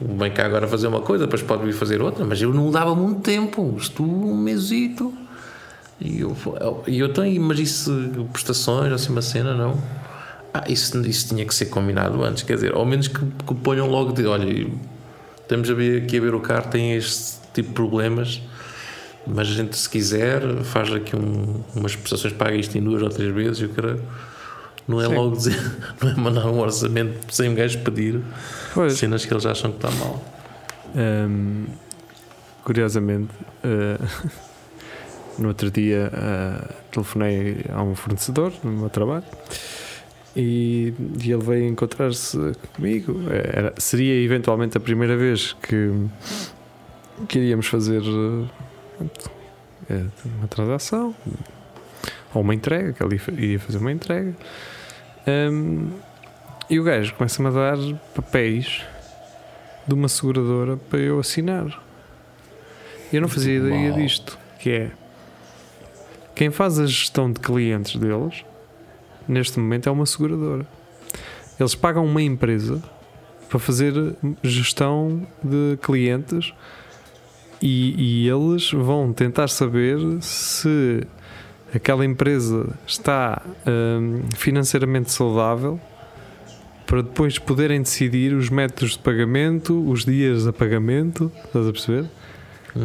Bem 0.00 0.30
cá 0.30 0.46
agora 0.46 0.68
fazer 0.68 0.86
uma 0.86 1.00
coisa, 1.00 1.24
depois 1.24 1.42
pode 1.42 1.64
vir 1.64 1.72
fazer 1.72 2.00
outra, 2.00 2.24
mas 2.24 2.40
eu 2.40 2.54
não 2.54 2.70
dava 2.70 2.94
muito 2.94 3.20
tempo, 3.20 3.74
isto 3.76 4.04
um 4.04 4.36
mesito. 4.36 5.12
E 6.00 6.20
eu, 6.20 6.36
e 6.86 7.00
eu 7.00 7.12
tenho, 7.12 7.42
mas 7.42 7.58
isso, 7.58 8.28
prestações, 8.32 8.92
assim, 8.92 9.10
uma 9.10 9.22
cena, 9.22 9.54
não. 9.54 9.76
Ah, 10.56 10.62
isso, 10.68 11.00
isso 11.04 11.30
tinha 11.30 11.44
que 11.44 11.52
ser 11.52 11.66
combinado 11.66 12.22
antes, 12.22 12.44
quer 12.44 12.54
dizer, 12.54 12.74
ao 12.74 12.86
menos 12.86 13.08
que, 13.08 13.18
que 13.18 13.54
ponham 13.56 13.88
logo 13.88 14.12
de, 14.12 14.24
olha, 14.24 14.70
estamos 15.42 15.68
aqui 15.68 16.16
a 16.16 16.20
ver 16.20 16.32
o 16.32 16.38
carro, 16.38 16.70
tem 16.70 16.94
este 16.94 17.38
tipo 17.52 17.70
de 17.70 17.74
problemas, 17.74 18.40
mas 19.26 19.48
a 19.48 19.50
gente, 19.50 19.76
se 19.76 19.90
quiser, 19.90 20.42
faz 20.62 20.92
aqui 20.92 21.16
um, 21.16 21.60
umas 21.74 21.96
prestações, 21.96 22.32
paga 22.34 22.54
isto 22.54 22.78
em 22.78 22.84
duas 22.84 23.02
ou 23.02 23.08
três 23.08 23.34
vezes, 23.34 23.62
eu 23.62 23.70
quero. 23.70 24.00
Não 24.86 25.00
é 25.00 25.08
Sim. 25.08 25.14
logo 25.16 25.36
dizer, 25.36 25.60
não 26.00 26.10
é 26.10 26.14
mandar 26.14 26.46
um 26.46 26.60
orçamento 26.60 27.34
sem 27.34 27.48
um 27.48 27.54
gajo 27.56 27.80
pedir 27.80 28.20
Pois. 28.72 28.92
cenas 28.92 29.24
que 29.24 29.34
eles 29.34 29.46
acham 29.46 29.72
que 29.72 29.84
está 29.84 29.90
mal. 29.90 30.22
Hum, 30.94 31.64
curiosamente, 32.62 33.32
eh, 33.64 33.98
no 35.36 35.48
outro 35.48 35.68
dia 35.68 36.12
eh, 36.12 36.74
telefonei 36.92 37.64
a 37.72 37.82
um 37.82 37.96
fornecedor 37.96 38.52
no 38.62 38.70
meu 38.70 38.88
trabalho 38.88 39.24
e, 40.36 40.92
e 41.22 41.32
ele 41.32 41.42
veio 41.42 41.64
encontrar-se 41.68 42.36
comigo. 42.74 43.20
Era, 43.30 43.72
seria 43.78 44.14
eventualmente 44.22 44.76
a 44.76 44.80
primeira 44.80 45.16
vez 45.16 45.52
que, 45.62 45.92
que 47.28 47.38
iríamos 47.38 47.66
fazer 47.66 48.02
eh, 48.02 49.04
eh, 49.90 50.04
uma 50.38 50.48
transação 50.48 51.14
ou 52.34 52.42
uma 52.42 52.54
entrega, 52.54 52.92
que 52.92 53.02
ele 53.02 53.14
ia- 53.16 53.34
iria 53.44 53.60
fazer 53.60 53.78
uma 53.78 53.92
entrega. 53.92 54.34
Hum, 55.26 55.90
e 56.68 56.80
o 56.80 56.84
gajo 56.84 57.14
começa-me 57.14 57.48
a 57.48 57.50
dar 57.52 57.76
papéis 58.14 58.82
de 59.86 59.94
uma 59.94 60.08
seguradora 60.08 60.76
para 60.76 60.98
eu 60.98 61.20
assinar. 61.20 61.80
Eu 63.12 63.20
não 63.20 63.28
fazia 63.28 63.54
ideia 63.58 63.92
disto, 63.92 64.36
que 64.58 64.70
é 64.70 64.90
quem 66.34 66.50
faz 66.50 66.80
a 66.80 66.86
gestão 66.86 67.30
de 67.30 67.38
clientes 67.38 67.94
deles 67.96 68.44
neste 69.28 69.58
momento 69.58 69.88
é 69.88 69.92
uma 69.92 70.06
seguradora. 70.06 70.66
Eles 71.58 71.74
pagam 71.74 72.04
uma 72.04 72.22
empresa 72.22 72.82
para 73.48 73.58
fazer 73.58 73.94
gestão 74.42 75.26
de 75.42 75.78
clientes 75.80 76.52
e, 77.62 78.24
e 78.24 78.28
eles 78.28 78.70
vão 78.72 79.12
tentar 79.12 79.48
saber 79.48 79.98
se 80.20 81.06
aquela 81.74 82.04
empresa 82.04 82.68
está 82.86 83.40
hum, 83.66 84.22
financeiramente 84.36 85.10
saudável 85.10 85.80
para 86.86 87.02
depois 87.02 87.38
poderem 87.38 87.80
decidir 87.80 88.34
os 88.34 88.50
métodos 88.50 88.92
de 88.92 88.98
pagamento, 88.98 89.88
os 89.88 90.04
dias 90.04 90.46
a 90.46 90.52
pagamento, 90.52 91.32
estás 91.44 91.66
a 91.66 91.72
perceber? 91.72 92.10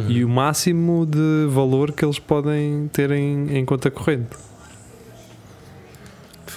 E 0.08 0.24
o 0.24 0.28
máximo 0.28 1.04
de 1.04 1.46
valor 1.48 1.92
que 1.92 2.04
eles 2.04 2.18
podem 2.18 2.88
ter 2.92 3.10
em, 3.10 3.56
em 3.56 3.64
conta 3.64 3.90
corrente. 3.90 4.36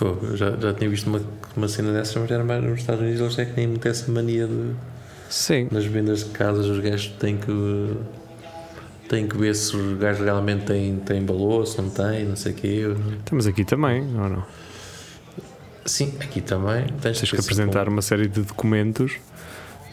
Fogo, 0.03 0.35
já, 0.35 0.51
já 0.57 0.73
tinha 0.73 0.89
visto 0.89 1.07
uma, 1.07 1.21
uma 1.55 1.67
cena 1.69 1.93
dessas, 1.93 2.15
mas 2.15 2.29
era 2.29 2.43
mais 2.43 2.61
nos 2.61 2.79
Estados 2.79 3.01
Unidos, 3.01 3.21
eles 3.21 3.39
é 3.39 3.45
que 3.45 3.53
têm 3.53 3.67
muito 3.67 3.87
essa 3.87 4.11
mania 4.11 4.45
de. 4.47 4.71
Sim, 5.29 5.67
Nas 5.71 5.85
vendas 5.85 6.25
de 6.25 6.29
casas, 6.31 6.65
os 6.65 6.79
gajos 6.79 7.07
têm 7.19 7.37
que. 7.37 7.95
têm 9.07 9.27
que 9.27 9.37
ver 9.37 9.55
se 9.55 9.75
os 9.75 9.97
gajos 9.97 10.23
realmente 10.25 10.65
têm, 10.65 10.97
têm 10.97 11.25
valor, 11.25 11.65
se 11.65 11.81
não 11.81 11.89
têm, 11.89 12.25
não 12.25 12.35
sei 12.35 12.51
o 12.51 12.55
quê. 12.55 12.95
estamos 13.19 13.47
aqui 13.47 13.63
também, 13.63 14.01
ou 14.01 14.29
não? 14.29 14.43
Sim, 15.85 16.13
aqui 16.19 16.41
também. 16.41 16.85
Tens, 17.01 17.19
Tens 17.19 17.31
que 17.31 17.39
apresentar 17.39 17.87
uma 17.87 18.01
série 18.01 18.27
de 18.27 18.41
documentos 18.41 19.17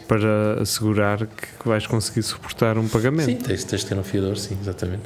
para 0.07 0.61
assegurar 0.61 1.25
que 1.25 1.67
vais 1.67 1.87
conseguir 1.87 2.23
suportar 2.23 2.77
um 2.77 2.83
Sim, 2.83 2.89
pagamento. 2.89 3.45
tens, 3.45 3.63
tens 3.63 3.81
de 3.81 3.87
ter 3.87 3.97
um 3.97 4.03
fiador, 4.03 4.37
sim, 4.37 4.57
exatamente. 4.61 5.03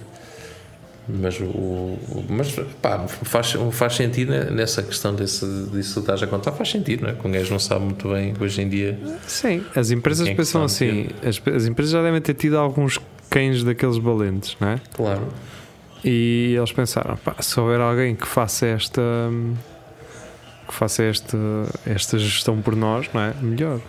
Mas, 1.08 1.40
o, 1.40 1.44
o- 1.46 2.26
mas 2.30 2.52
pá, 2.82 3.06
faz, 3.08 3.56
faz 3.72 3.96
sentido 3.96 4.32
nessa 4.52 4.82
questão 4.82 5.14
desse, 5.14 5.46
disso 5.72 5.94
que 5.96 6.00
estás 6.00 6.24
a 6.24 6.28
contar, 6.28 6.52
faz 6.54 6.70
sentido, 6.72 7.04
não 7.04 7.10
é? 7.10 7.14
Que 7.14 7.28
um 7.28 7.32
gajo 7.32 7.52
não 7.52 7.60
sabe 7.60 7.86
muito 7.86 8.10
bem 8.10 8.34
hoje 8.40 8.62
em 8.62 8.68
dia. 8.70 8.98
Sim, 9.28 9.64
as 9.76 9.92
empresas 9.92 10.28
é 10.28 10.34
pensam 10.34 10.64
assim, 10.64 11.08
as, 11.24 11.40
as 11.56 11.66
empresas 11.68 11.92
já 11.92 12.02
devem 12.02 12.20
ter 12.22 12.34
tido 12.34 12.58
alguns 12.58 13.00
cães 13.30 13.64
daqueles 13.64 13.98
valentes, 13.98 14.58
não 14.60 14.70
é? 14.70 14.82
Claro. 14.96 15.28
E 16.04 16.54
eles 16.58 16.72
pensaram, 16.72 17.16
pá, 17.18 17.36
se 17.40 17.60
houver 17.60 17.80
alguém 17.82 18.16
que 18.16 18.28
faça 18.28 18.66
esta 18.66 19.02
que 20.68 20.74
faça 20.74 21.04
esta, 21.04 21.38
esta 21.86 22.18
gestão 22.18 22.60
por 22.60 22.76
nós, 22.76 23.08
não 23.14 23.22
é? 23.22 23.34
Melhor. 23.40 23.80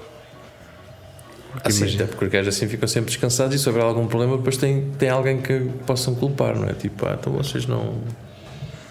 Porque 1.57 1.69
Assim, 1.69 1.79
imagina- 1.83 2.05
até 2.05 2.12
porque 2.12 2.25
os 2.27 2.31
gajos 2.33 2.55
assim 2.55 2.69
ficam 2.69 2.87
sempre 2.88 3.11
descansados 3.11 3.55
e 3.55 3.59
se 3.59 3.69
houver 3.69 3.83
algum 3.83 4.07
problema, 4.07 4.37
depois 4.37 4.57
tem, 4.57 4.90
tem 4.99 5.09
alguém 5.09 5.40
que 5.40 5.61
possam 5.87 6.14
culpar, 6.14 6.55
não 6.57 6.69
é? 6.69 6.73
Tipo, 6.75 7.07
ah, 7.07 7.16
então 7.19 7.33
vocês 7.33 7.66
não, 7.66 7.95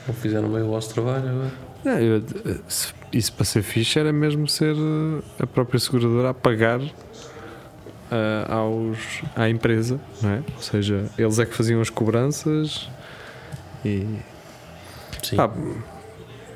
não 0.07 0.13
fizeram 0.15 0.49
bem 0.49 0.61
o 0.63 0.67
vosso 0.67 0.93
trabalho 0.93 1.29
agora. 1.29 1.51
Não, 1.83 1.99
eu- 1.99 2.23
se- 2.67 2.93
isso 3.13 3.31
para 3.33 3.45
ser 3.45 3.61
fixe 3.61 3.99
era 3.99 4.11
mesmo 4.11 4.47
ser 4.47 4.75
eh, 4.75 5.21
a 5.43 5.45
própria 5.47 5.79
seguradora 5.79 6.29
a 6.31 6.33
pagar 6.33 6.81
eh, 8.11 8.45
aos, 8.49 9.21
à 9.35 9.49
empresa, 9.49 9.99
não 10.21 10.29
é? 10.31 10.43
Ou 10.55 10.61
seja, 10.61 11.05
eles 11.17 11.37
é 11.39 11.45
que 11.45 11.53
faziam 11.55 11.79
as 11.81 11.89
cobranças 11.89 12.89
e 13.83 14.05
Sim. 15.23 15.35
pá, 15.37 15.49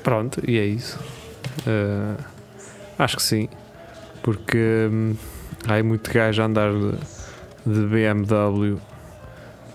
pronto, 0.02 0.40
e 0.48 0.58
é 0.58 0.64
isso. 0.66 0.98
Eh, 1.66 2.16
acho 2.98 3.16
que 3.16 3.22
sim, 3.22 3.48
porque 4.22 4.58
hum, 4.90 5.14
há 5.66 5.74
aí 5.74 5.82
muito 5.82 6.12
gajo 6.12 6.42
a 6.42 6.46
andar 6.46 6.72
de, 6.72 6.92
de 7.66 7.86
BMW 7.86 8.78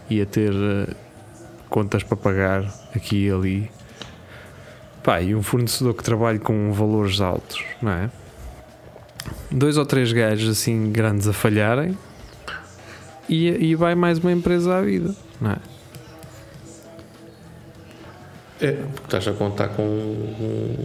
e 0.10 0.22
a 0.22 0.26
ter 0.26 0.54
eh, 0.54 0.94
contas 1.70 2.04
para 2.04 2.18
pagar 2.18 2.64
aqui 2.96 3.28
e 3.28 3.32
ali. 3.32 3.72
Pá, 5.04 5.22
e 5.22 5.36
um 5.36 5.44
fornecedor 5.44 5.94
que 5.94 6.04
trabalha 6.04 6.40
com 6.40 6.72
valores 6.72 7.22
altos, 7.22 7.64
não 7.82 7.92
é? 7.92 8.10
Dois 9.52 9.78
ou 9.78 9.86
três 9.86 10.12
gajos 10.12 10.50
assim 10.50 10.92
grandes 10.92 11.28
a 11.28 11.34
falharem 11.34 11.98
e, 13.30 13.50
e 13.50 13.76
vai 13.76 13.96
mais 13.96 14.20
uma 14.20 14.32
empresa 14.32 14.78
à 14.78 14.82
vida, 14.82 15.16
não 15.40 15.52
é? 15.52 15.58
É, 18.62 18.72
porque 18.72 19.04
estás 19.04 19.28
a 19.28 19.34
contar 19.34 19.68
com, 19.70 19.84
com, 20.38 20.76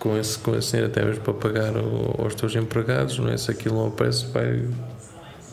com 0.00 0.18
esse, 0.18 0.36
com 0.38 0.56
esse 0.56 0.70
dinheiro 0.72 0.90
até 0.90 1.04
mesmo 1.04 1.22
para 1.22 1.34
pagar 1.34 1.76
o- 1.76 2.16
aos 2.22 2.34
teus 2.34 2.56
empregados, 2.56 3.18
não 3.18 3.28
é? 3.28 3.36
Se 3.36 3.50
aquilo 3.50 3.76
não 3.76 3.86
aparece, 3.88 4.26
vai. 4.32 4.66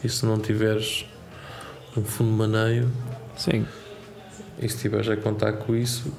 E 0.04 0.10
se 0.10 0.26
não 0.26 0.40
tiveres 0.40 1.06
um 1.96 2.04
fundo 2.04 2.32
de 2.32 2.38
maneio, 2.38 2.90
Sim. 3.36 3.68
e 4.58 4.68
se 4.70 4.76
estiveres 4.78 5.10
a 5.10 5.18
contar 5.18 5.54
com 5.54 5.76
isso, 5.76 6.12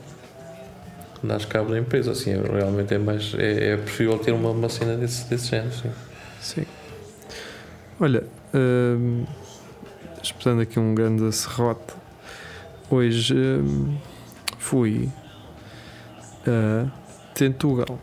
dás 1.23 1.45
cabo 1.47 1.71
da 1.71 1.79
empresa. 1.79 2.13
Assim, 2.13 2.31
é- 2.33 2.43
realmente 2.43 2.95
é 2.95 2.99
mais. 2.99 3.33
É, 3.35 3.73
é 3.73 3.77
preferível 3.77 4.19
ter 4.19 4.33
uma, 4.33 4.51
uma 4.51 4.69
cena 4.69 4.95
desse, 4.97 5.25
desse 5.29 5.49
género, 5.49 5.73
sim. 5.75 5.91
Sim. 6.41 6.67
Olha, 7.99 8.23
hum, 8.55 9.25
espetando 10.23 10.61
aqui 10.61 10.79
um 10.79 10.95
grande 10.95 11.33
serrote, 11.35 11.95
hoje 12.91 13.35
hum, 13.35 13.97
fui 14.59 15.09
a 16.47 16.87
Tentugal. 17.35 17.99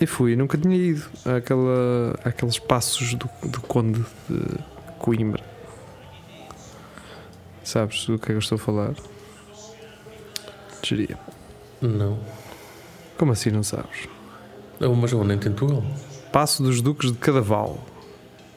E 0.00 0.06
fui, 0.06 0.34
nunca 0.34 0.58
tinha 0.58 0.76
ido 0.76 1.04
àquela, 1.24 2.18
àqueles 2.24 2.58
passos 2.58 3.14
do, 3.14 3.28
do 3.44 3.60
Conde 3.60 4.04
de 4.28 4.58
Coimbra. 4.98 5.42
Sabes 7.62 8.06
do 8.06 8.18
que 8.18 8.24
é 8.24 8.26
que 8.26 8.32
eu 8.32 8.38
estou 8.38 8.56
a 8.56 8.58
falar? 8.58 8.94
Geria. 10.82 11.18
Não. 11.80 12.18
Como 13.16 13.32
assim 13.32 13.50
não 13.50 13.62
sabes? 13.62 14.08
Não, 14.78 14.94
mas 14.94 15.12
eu 15.12 15.24
nem 15.24 15.38
tenho 15.38 15.54
Tugal. 15.54 15.82
Passo 16.32 16.62
dos 16.62 16.80
Duques 16.80 17.12
de 17.12 17.18
Cadaval, 17.18 17.78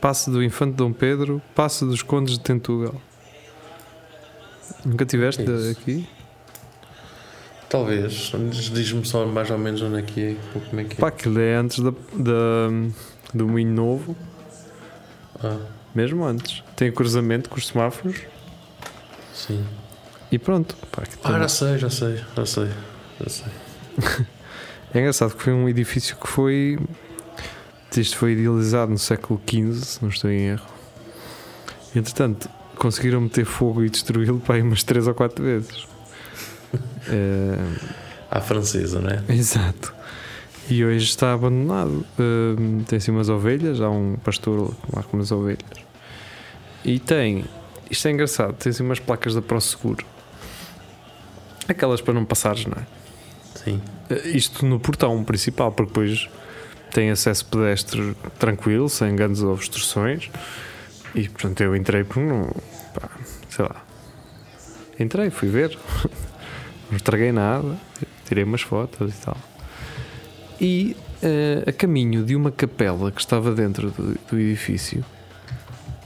Passo 0.01 0.31
do 0.31 0.43
Infante 0.43 0.75
Dom 0.75 0.91
Pedro, 0.91 1.41
Passo 1.55 1.85
dos 1.85 2.01
Condes 2.01 2.33
de 2.33 2.39
Tentugal. 2.41 2.95
Nunca 4.83 5.05
tiveste 5.05 5.43
é 5.43 5.71
aqui? 5.71 6.07
Talvez. 7.69 8.31
Diz-me 8.73 9.05
só 9.05 9.25
mais 9.25 9.49
ou 9.49 9.57
menos 9.57 9.81
onde 9.81 9.99
é 9.99 10.01
que 10.01 10.21
é. 10.21 10.35
Como 10.69 10.81
é 10.81 10.83
que 10.85 10.93
é. 10.95 10.99
Pá, 10.99 11.07
aquilo 11.09 11.39
é 11.39 11.55
antes 11.55 11.79
da, 11.79 11.91
da, 12.13 12.69
do 13.33 13.47
Moinho 13.47 13.73
Novo, 13.73 14.15
Ah, 15.43 15.57
mesmo 15.93 16.23
antes. 16.25 16.63
Tem 16.75 16.91
cruzamento 16.91 17.49
com 17.49 17.57
os 17.57 17.67
semáforos 17.67 18.21
sim. 19.33 19.63
e 20.31 20.39
pronto. 20.39 20.75
Pá, 20.91 21.03
Ah, 21.23 21.39
já 21.39 21.47
sei, 21.47 21.77
já 21.77 21.89
sei, 21.89 22.23
já 22.35 22.45
sei. 22.45 22.69
Já 23.21 23.29
sei. 23.29 24.27
É 24.93 24.99
engraçado 24.99 25.35
que 25.35 25.43
foi 25.43 25.51
um 25.51 25.67
edifício 25.67 26.15
que 26.15 26.27
foi. 26.27 26.79
Isto 27.95 28.15
foi 28.17 28.31
idealizado 28.31 28.89
no 28.89 28.97
século 28.97 29.39
XV, 29.45 29.73
se 29.85 30.01
não 30.01 30.09
estou 30.09 30.31
em 30.31 30.47
erro. 30.47 30.65
Entretanto, 31.93 32.47
conseguiram 32.77 33.19
meter 33.19 33.43
fogo 33.43 33.83
e 33.83 33.89
destruí-lo 33.89 34.39
para 34.39 34.55
aí 34.55 34.61
umas 34.61 34.83
3 34.83 35.07
ou 35.07 35.13
4 35.13 35.43
vezes. 35.43 35.85
É, 37.09 37.57
À 38.29 38.41
francesa, 38.41 38.99
não 38.99 39.09
é? 39.09 39.23
exato. 39.29 39.93
E 40.69 40.83
hoje 40.83 41.05
está 41.05 41.33
abandonado. 41.33 42.05
Hum, 42.19 42.83
tem 42.87 42.97
assim 42.97 43.11
umas 43.11 43.29
ovelhas, 43.29 43.79
há 43.79 43.89
um 43.89 44.17
pastor 44.17 44.73
lá 44.93 45.01
com 45.03 45.15
umas 45.17 45.31
ovelhas. 45.31 45.61
E 46.83 46.99
tem, 46.99 47.45
isto 47.89 48.07
é 48.07 48.11
engraçado, 48.11 48.53
tem 48.55 48.69
assim 48.69 48.83
umas 48.83 48.99
placas 48.99 49.33
da 49.33 49.41
ProSeguro. 49.41 50.05
Aquelas 51.67 52.01
para 52.01 52.13
não 52.13 52.25
passares, 52.25 52.65
não 52.65 52.73
é? 52.81 52.85
Sim. 53.57 53.81
Eh, 54.09 54.29
Isto 54.29 54.65
no 54.65 54.79
portão 54.79 55.23
principal, 55.23 55.71
porque 55.71 55.89
depois 55.89 56.29
tem 56.91 57.09
acesso 57.11 57.45
pedestre 57.45 58.15
tranquilo, 58.39 58.87
sem 58.89 59.15
grandes 59.15 59.41
obstruções. 59.43 60.29
E 61.15 61.27
portanto 61.29 61.61
eu 61.61 61.75
entrei 61.75 62.03
por 62.03 62.17
não. 62.21 62.49
pá, 62.93 63.09
sei 63.49 63.65
lá. 63.65 63.83
Entrei, 64.99 65.29
fui 65.29 65.47
ver. 65.49 65.77
Não 66.89 66.97
estraguei 66.97 67.31
nada. 67.31 67.75
Tirei 68.25 68.43
umas 68.43 68.61
fotos 68.61 69.13
e 69.13 69.17
tal. 69.17 69.37
E 70.59 70.97
eh, 71.21 71.63
a 71.67 71.71
caminho 71.71 72.23
de 72.23 72.35
uma 72.35 72.51
capela 72.51 73.11
que 73.11 73.19
estava 73.19 73.53
dentro 73.53 73.91
do, 73.91 74.17
do 74.29 74.39
edifício, 74.39 75.03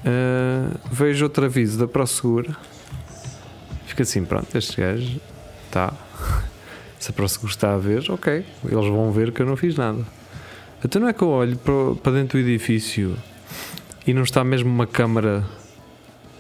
eh, 0.06 0.78
vejo 0.92 1.26
outro 1.26 1.46
aviso 1.46 1.78
da 1.78 1.88
ProSegura. 1.88 2.56
Fica 3.86 4.04
assim, 4.04 4.24
pronto, 4.24 4.56
este 4.58 4.80
gajo 4.80 5.20
está. 5.66 5.94
Se 7.00 7.10
a 7.10 7.14
ProSeguro 7.14 7.52
está 7.52 7.74
a 7.74 7.78
ver, 7.78 8.10
ok, 8.12 8.46
eles 8.64 8.86
vão 8.88 9.12
ver 9.12 9.32
que 9.32 9.42
eu 9.42 9.46
não 9.46 9.58
fiz 9.58 9.76
nada. 9.76 10.06
Então 10.84 11.02
não 11.02 11.08
é 11.08 11.14
que 11.14 11.22
eu 11.22 11.30
olho 11.30 11.58
para, 11.58 11.96
para 12.02 12.12
dentro 12.14 12.40
do 12.40 12.48
edifício 12.48 13.18
e 14.06 14.14
não 14.14 14.24
está 14.24 14.44
mesmo 14.44 14.70
uma 14.70 14.88
câmara 14.88 15.44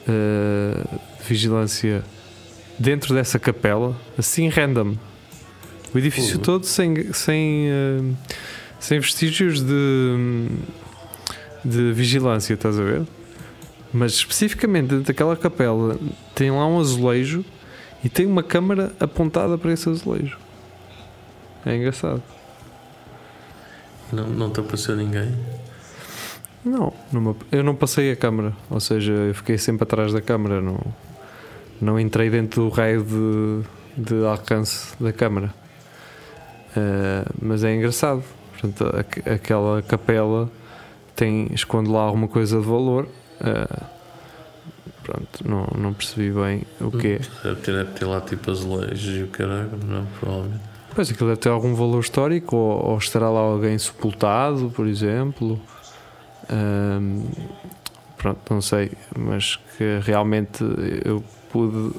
eh, 0.07 0.83
de 1.19 1.27
vigilância 1.27 2.03
dentro 2.81 3.13
dessa 3.13 3.37
capela, 3.39 3.95
assim 4.17 4.47
random. 4.49 4.95
O 5.93 5.97
edifício 5.97 6.37
Uhum. 6.37 6.41
todo 6.41 6.65
sem, 6.65 7.11
sem, 7.13 7.67
eh, 7.69 8.01
sem 8.79 8.99
vestígios 8.99 9.61
de, 9.61 10.47
de 11.65 11.91
vigilância, 11.93 12.53
estás 12.53 12.79
a 12.79 12.83
ver? 12.83 13.03
Mas 13.93 14.13
especificamente 14.13 14.87
dentro 14.87 15.03
daquela 15.05 15.35
capela 15.35 15.97
tem 16.33 16.49
lá 16.49 16.65
um 16.65 16.79
azulejo 16.79 17.43
e 18.03 18.09
tem 18.09 18.25
uma 18.25 18.41
câmara 18.41 18.93
apontada 18.99 19.57
para 19.57 19.71
esse 19.73 19.89
azulejo. 19.89 20.37
É 21.65 21.75
engraçado. 21.75 22.23
Não, 24.11 24.27
não 24.27 24.49
te 24.49 24.59
apareceu 24.61 24.95
ninguém. 24.95 25.35
Não, 26.63 26.93
numa- 27.11 27.35
eu 27.51 27.63
não 27.63 27.75
passei 27.75 28.11
a 28.11 28.15
câmara, 28.15 28.53
ou 28.69 28.79
seja, 28.79 29.11
eu 29.11 29.33
fiquei 29.35 29.57
sempre 29.57 29.83
atrás 29.83 30.13
da 30.13 30.21
câmara, 30.21 30.61
não, 30.61 30.79
não 31.81 31.99
entrei 31.99 32.29
dentro 32.29 32.63
do 32.63 32.69
raio 32.69 33.03
de, 33.03 33.63
de 33.97 34.25
alcance 34.25 34.93
da 35.01 35.11
câmara. 35.11 35.53
Eh, 36.75 37.25
mas 37.41 37.63
é 37.63 37.75
engraçado, 37.75 38.23
portanto, 38.51 38.95
aqu- 38.97 39.29
aquela 39.29 39.81
capela 39.81 40.49
tem, 41.15 41.47
esconde 41.53 41.89
lá 41.89 42.01
alguma 42.01 42.27
coisa 42.27 42.59
de 42.59 42.65
valor. 42.65 43.07
eh, 43.41 43.83
pronto, 45.03 45.47
não, 45.47 45.67
não 45.77 45.93
percebi 45.93 46.31
bem 46.31 46.63
o 46.79 46.91
que 46.91 47.07
é. 47.07 47.19
Deve 47.43 47.85
ter, 47.91 48.05
lá 48.05 48.21
tipo 48.21 48.49
azulejos 48.51 49.17
e 49.19 49.23
o 49.23 49.27
caralho. 49.27 49.71
Não, 49.85 50.05
provavelmente. 50.19 50.61
Pois 50.93 51.09
aquilo 51.09 51.29
deve 51.29 51.39
ter 51.41 51.49
algum 51.49 51.73
valor 51.73 51.99
histórico, 52.01 52.55
ou, 52.55 52.91
ou 52.91 52.97
estará 52.97 53.29
lá 53.29 53.39
alguém 53.39 53.77
sepultado, 53.77 54.69
por 54.75 54.85
exemplo. 54.87 55.59
Ahm, 56.49 57.23
pronto, 58.21 58.53
não 58.53 58.61
sei, 58.61 58.91
mas 59.17 59.55
que 59.77 59.99
realmente 60.03 60.63
eu 61.03 61.23
pude 61.51 61.91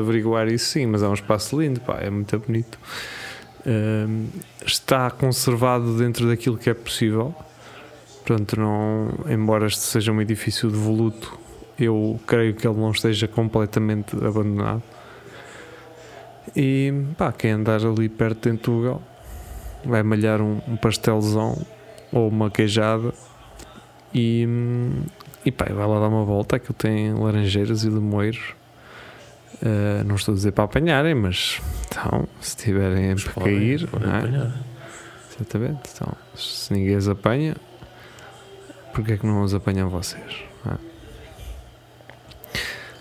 averiguar 0.00 0.48
isso 0.48 0.72
sim, 0.72 0.86
mas 0.86 1.02
é 1.02 1.08
um 1.08 1.12
espaço 1.12 1.60
lindo, 1.60 1.80
pá, 1.80 1.98
é 2.00 2.08
muito 2.08 2.38
bonito. 2.38 2.78
Ahm, 3.66 4.28
está 4.64 5.10
conservado 5.10 5.98
dentro 5.98 6.26
daquilo 6.28 6.56
que 6.56 6.70
é 6.70 6.74
possível. 6.74 7.34
Portanto, 8.24 8.58
não, 8.58 9.10
embora 9.28 9.66
este 9.66 9.80
seja 9.80 10.10
um 10.12 10.20
edifício 10.20 10.70
devoluto, 10.70 11.38
eu 11.78 12.18
creio 12.26 12.54
que 12.54 12.66
ele 12.66 12.78
não 12.78 12.90
esteja 12.90 13.28
completamente 13.28 14.16
abandonado. 14.16 14.82
E 16.56 16.90
pá, 17.18 17.32
quem 17.32 17.50
andar 17.50 17.84
ali 17.84 18.08
perto 18.08 18.36
de 18.36 18.56
Tentugal 18.56 19.02
vai 19.84 20.02
malhar 20.02 20.40
um, 20.40 20.58
um 20.66 20.76
pastelzão 20.76 21.60
ou 22.10 22.28
uma 22.28 22.50
queijada 22.50 23.12
e, 24.14 24.46
hum, 24.48 25.02
e 25.46 25.52
pá, 25.52 25.64
vai 25.66 25.86
lá 25.86 26.00
dar 26.00 26.08
uma 26.08 26.24
volta. 26.24 26.56
Aquilo 26.56 26.74
tem 26.74 27.14
laranjeiras 27.14 27.84
e 27.84 27.88
limoeiros. 27.88 28.54
Uh, 29.62 30.04
não 30.04 30.16
estou 30.16 30.32
a 30.32 30.36
dizer 30.36 30.52
para 30.52 30.64
apanharem, 30.64 31.14
mas 31.14 31.62
então, 31.88 32.28
se 32.42 32.56
tiverem 32.56 33.12
Mas 33.12 33.24
para 33.24 33.32
podem- 33.32 33.56
cair, 33.58 33.86
podem 33.88 34.10
é? 34.10 34.18
apanhar. 34.18 34.52
Exatamente. 35.34 35.90
Então, 35.94 36.12
se 36.34 36.72
ninguém 36.74 36.94
os 36.96 37.08
apanha, 37.08 37.56
porque 38.92 39.12
é 39.12 39.16
que 39.16 39.24
não 39.26 39.42
os 39.42 39.54
apanham 39.54 39.88
vocês? 39.88 40.42
é? 40.66 40.76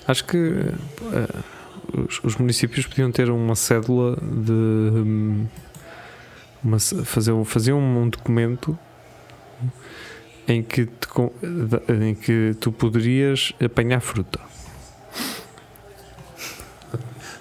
Acho 0.08 0.24
que 0.26 0.38
eh, 0.38 1.42
os, 2.08 2.24
os 2.24 2.36
municípios 2.36 2.86
podiam 2.86 3.12
ter 3.12 3.30
uma 3.30 3.56
cédula 3.56 4.16
de 4.22 4.52
hum, 4.52 5.48
uma 6.64 6.80
fazer, 6.80 7.32
um- 7.32 7.44
fazer 7.46 7.74
um, 7.74 8.02
um 8.04 8.10
documento 8.10 8.78
em 10.48 10.62
que, 10.64 10.86
te 10.86 11.08
em 12.08 12.14
que 12.16 12.56
tu 12.60 12.72
poderias 12.72 13.54
apanhar 13.64 14.00
fruta. 14.00 14.40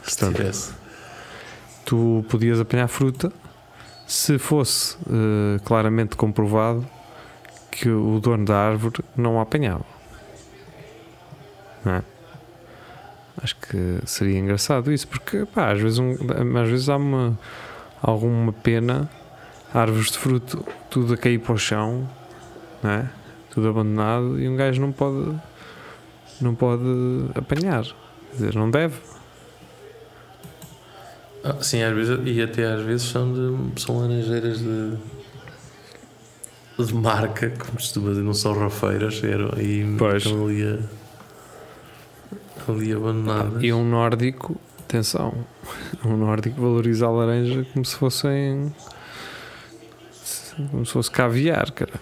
Se 0.04 0.18
Portanto, 0.18 0.74
tu 1.84 2.24
podias 2.28 2.60
apanhar 2.60 2.88
fruta 2.88 3.32
se 4.06 4.38
fosse 4.38 4.96
eh, 5.08 5.58
claramente 5.64 6.14
comprovado 6.16 6.86
que 7.70 7.88
o 7.88 8.20
dono 8.20 8.44
da 8.44 8.56
árvore 8.56 9.02
não 9.16 9.38
a 9.38 9.42
apanhava. 9.42 9.84
Não 11.84 11.92
é? 11.94 12.02
Acho 13.42 13.56
que 13.56 13.98
seria 14.06 14.38
engraçado 14.38 14.92
isso, 14.92 15.08
porque 15.08 15.44
pá, 15.46 15.72
às, 15.72 15.80
vezes 15.80 15.98
um- 15.98 16.16
às 16.62 16.68
vezes 16.68 16.88
há 16.88 16.96
uma, 16.96 17.38
alguma 18.00 18.52
pena, 18.52 19.10
árvores 19.72 20.12
de 20.12 20.18
fruto, 20.18 20.64
tudo 20.88 21.14
a 21.14 21.16
cair 21.16 21.40
para 21.40 21.54
o 21.54 21.58
chão, 21.58 22.08
não 22.84 22.90
é? 22.90 23.10
tudo 23.50 23.68
abandonado, 23.68 24.38
e 24.40 24.48
um 24.48 24.56
gajo 24.56 24.80
não 24.80 24.90
pode, 24.90 25.32
não 26.40 26.54
pode 26.56 26.82
apanhar. 27.36 27.84
Quer 27.84 28.32
dizer, 28.32 28.54
não 28.56 28.68
deve. 28.68 28.96
Ah, 31.44 31.62
sim, 31.62 31.80
às 31.82 31.94
vezes, 31.94 32.18
e 32.24 32.42
até 32.42 32.64
às 32.66 32.82
vezes 32.82 33.08
são, 33.08 33.32
de, 33.32 33.80
são 33.80 33.98
laranjeiras 33.98 34.58
de, 34.58 34.96
de 36.78 36.94
marca, 36.94 37.50
como 37.50 37.80
se 37.80 37.86
costuma 37.86 38.08
dizer, 38.10 38.22
não 38.22 38.34
são 38.34 38.58
rafeiras, 38.58 39.22
eram, 39.22 39.50
e 39.60 39.94
Pois. 39.96 40.24
estão 40.24 40.46
ali, 40.46 40.64
a, 40.64 40.78
ali 42.72 42.92
abandonadas. 42.92 43.62
E 43.62 43.72
um 43.72 43.88
nórdico, 43.88 44.56
atenção, 44.80 45.32
um 46.04 46.16
nórdico 46.16 46.60
valoriza 46.60 47.06
a 47.06 47.10
laranja 47.10 47.64
como 47.72 47.84
se 47.84 47.94
fossem. 47.94 48.74
como 50.72 50.84
se 50.84 50.92
fosse 50.92 51.10
caviar, 51.10 51.70
cara. 51.70 51.92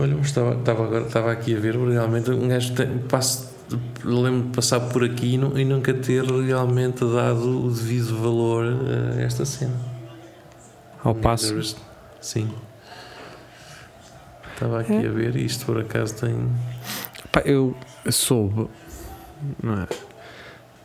Olha, 0.00 0.16
mas 0.16 0.26
estava, 0.26 0.54
estava, 0.54 0.84
agora, 0.84 1.06
estava 1.06 1.32
aqui 1.32 1.54
a 1.56 1.60
ver, 1.60 1.76
realmente 1.76 2.30
um 2.30 2.48
gajo 2.48 2.74
tem, 2.74 2.98
passa, 3.00 3.50
lembro 4.04 4.48
de 4.48 4.54
passar 4.56 4.80
por 4.80 5.04
aqui 5.04 5.34
e, 5.34 5.38
nu- 5.38 5.58
e 5.58 5.64
nunca 5.64 5.92
ter 5.92 6.24
realmente 6.24 7.00
dado 7.04 7.66
o 7.66 7.70
devido 7.70 8.16
valor 8.20 8.64
a 9.16 9.20
esta 9.20 9.44
cena. 9.44 9.74
Ao 11.04 11.14
passo. 11.14 11.76
Sim. 12.20 12.50
Estava 14.54 14.80
aqui 14.80 14.92
É. 14.92 15.06
a 15.06 15.10
ver 15.10 15.36
e 15.36 15.44
isto 15.44 15.64
por 15.66 15.78
acaso 15.78 16.14
tem. 16.16 16.34
Pá, 17.32 17.40
eu 17.44 17.76
soube, 18.10 18.68
não 19.62 19.82
é? 19.82 19.86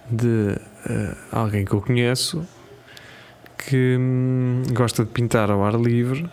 De 0.10 0.56
eh, 0.90 1.16
alguém 1.32 1.66
que 1.66 1.74
eu 1.74 1.82
conheço 1.82 2.46
que 3.58 3.98
hum, 4.00 4.62
gosta 4.74 5.04
de 5.04 5.10
pintar 5.12 5.50
ao 5.50 5.64
ar 5.66 5.74
livre 5.74 6.30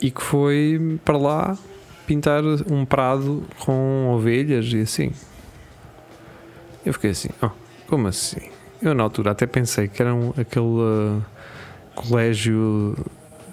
e 0.00 0.10
que 0.10 0.22
foi 0.22 0.98
para 1.04 1.16
lá 1.16 1.58
pintar 2.06 2.42
um 2.44 2.84
prado 2.84 3.44
com 3.60 4.08
ovelhas 4.12 4.66
e 4.72 4.80
assim. 4.80 5.12
Eu 6.84 6.92
fiquei 6.94 7.10
assim, 7.10 7.28
oh, 7.42 7.50
como 7.86 8.08
assim? 8.08 8.40
Eu 8.82 8.94
na 8.94 9.02
altura 9.02 9.32
até 9.32 9.46
pensei 9.46 9.88
que 9.88 10.00
era 10.00 10.14
um, 10.14 10.30
aquele 10.30 10.64
uh, 10.64 11.22
colégio 11.94 12.96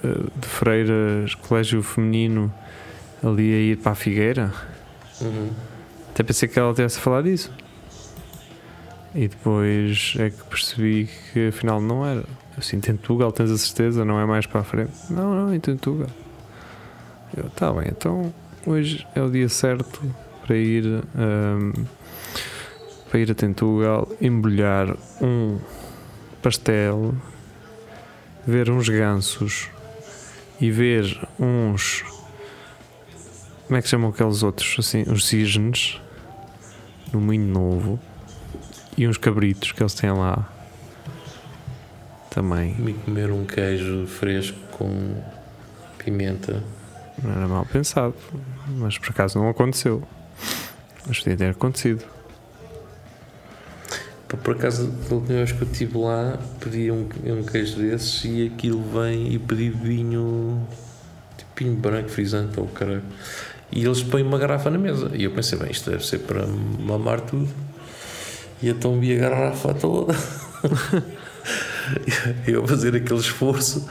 uh, 0.03 0.31
de 0.39 0.47
freiras, 0.47 1.35
colégio 1.35 1.83
feminino 1.83 2.53
ali 3.23 3.53
a 3.53 3.57
ir 3.57 3.77
para 3.77 3.91
a 3.91 3.95
Figueira. 3.95 4.53
Uhum. 5.19 5.49
Até 6.09 6.23
pensei 6.23 6.47
que 6.47 6.57
ela 6.57 6.73
tivesse 6.73 6.97
a 6.97 7.01
falar 7.01 7.23
disso. 7.23 7.51
E 9.13 9.27
depois 9.27 10.15
é 10.19 10.29
que 10.29 10.43
percebi 10.43 11.09
que 11.33 11.49
afinal 11.49 11.81
não 11.81 12.05
era. 12.05 12.23
Assim, 12.57 12.79
Tentugal, 12.79 13.31
tens 13.31 13.51
a 13.51 13.57
certeza, 13.57 14.03
não 14.03 14.19
é 14.19 14.25
mais 14.25 14.47
para 14.47 14.61
a 14.61 14.63
frente? 14.63 14.91
Não, 15.09 15.35
não, 15.35 15.53
em 15.53 15.59
Tentugal. 15.59 16.09
Eu, 17.35 17.49
tá 17.49 17.71
bem, 17.73 17.87
então 17.89 18.33
hoje 18.65 19.05
é 19.15 19.21
o 19.21 19.29
dia 19.29 19.49
certo 19.49 20.01
para 20.45 20.55
ir 20.55 21.03
ahm, 21.15 21.73
para 23.09 23.19
ir 23.19 23.31
a 23.31 23.35
Tentugal, 23.35 24.07
embrulhar 24.21 24.95
um 25.21 25.59
pastel, 26.41 27.15
ver 28.45 28.69
uns 28.69 28.87
gansos 28.87 29.69
e 30.59 30.71
ver 30.71 31.27
uns 31.39 32.03
como 33.67 33.77
é 33.77 33.81
que 33.81 33.89
chamam 33.89 34.09
aqueles 34.09 34.43
outros 34.43 34.75
assim, 34.79 35.03
os 35.03 35.27
cisnes 35.27 35.99
no 37.11 37.19
Moinho 37.19 37.47
Novo 37.47 37.99
e 38.97 39.05
uns 39.07 39.17
cabritos 39.17 39.73
que 39.73 39.83
eles 39.83 39.93
têm 39.93 40.11
lá 40.11 40.49
também. 42.29 42.75
E 42.87 42.93
comer 42.93 43.31
um 43.31 43.45
queijo 43.45 44.07
fresco 44.07 44.57
com 44.71 45.21
pimenta. 45.97 46.63
Era 47.23 47.47
mal 47.47 47.65
pensado, 47.65 48.13
mas 48.67 48.97
por 48.97 49.09
acaso 49.09 49.39
não 49.39 49.49
aconteceu. 49.49 50.03
Mas 51.07 51.19
podia 51.19 51.37
ter 51.37 51.49
acontecido. 51.49 52.03
Por 54.27 54.55
acaso, 54.55 54.87
da 54.87 55.15
última 55.15 55.45
que 55.45 55.61
eu 55.61 55.67
estive 55.71 55.97
lá, 55.97 56.37
pedi 56.59 56.91
um, 56.91 57.07
um 57.25 57.43
queijo 57.43 57.77
desses 57.77 58.25
e 58.25 58.51
aquilo 58.53 58.83
vem 58.83 59.33
e 59.33 59.39
pedi 59.39 59.69
vinho, 59.69 60.67
tipo 61.37 61.51
vinho 61.55 61.75
branco, 61.75 62.09
frisante 62.09 62.59
ou 62.59 62.67
caralho. 62.67 63.03
E 63.71 63.85
eles 63.85 64.03
põem 64.03 64.23
uma 64.23 64.37
garrafa 64.37 64.69
na 64.69 64.77
mesa. 64.77 65.11
E 65.13 65.23
eu 65.23 65.31
pensei, 65.31 65.57
bem, 65.57 65.71
isto 65.71 65.89
deve 65.89 66.05
ser 66.05 66.19
para 66.19 66.45
mamar 66.45 67.21
tudo. 67.21 67.47
E 68.61 68.69
então 68.69 68.99
vi 68.99 69.15
a 69.17 69.29
garrafa 69.29 69.73
toda. 69.73 70.13
Eu 72.45 72.65
a 72.65 72.67
fazer 72.67 72.95
aquele 72.95 73.19
esforço 73.19 73.87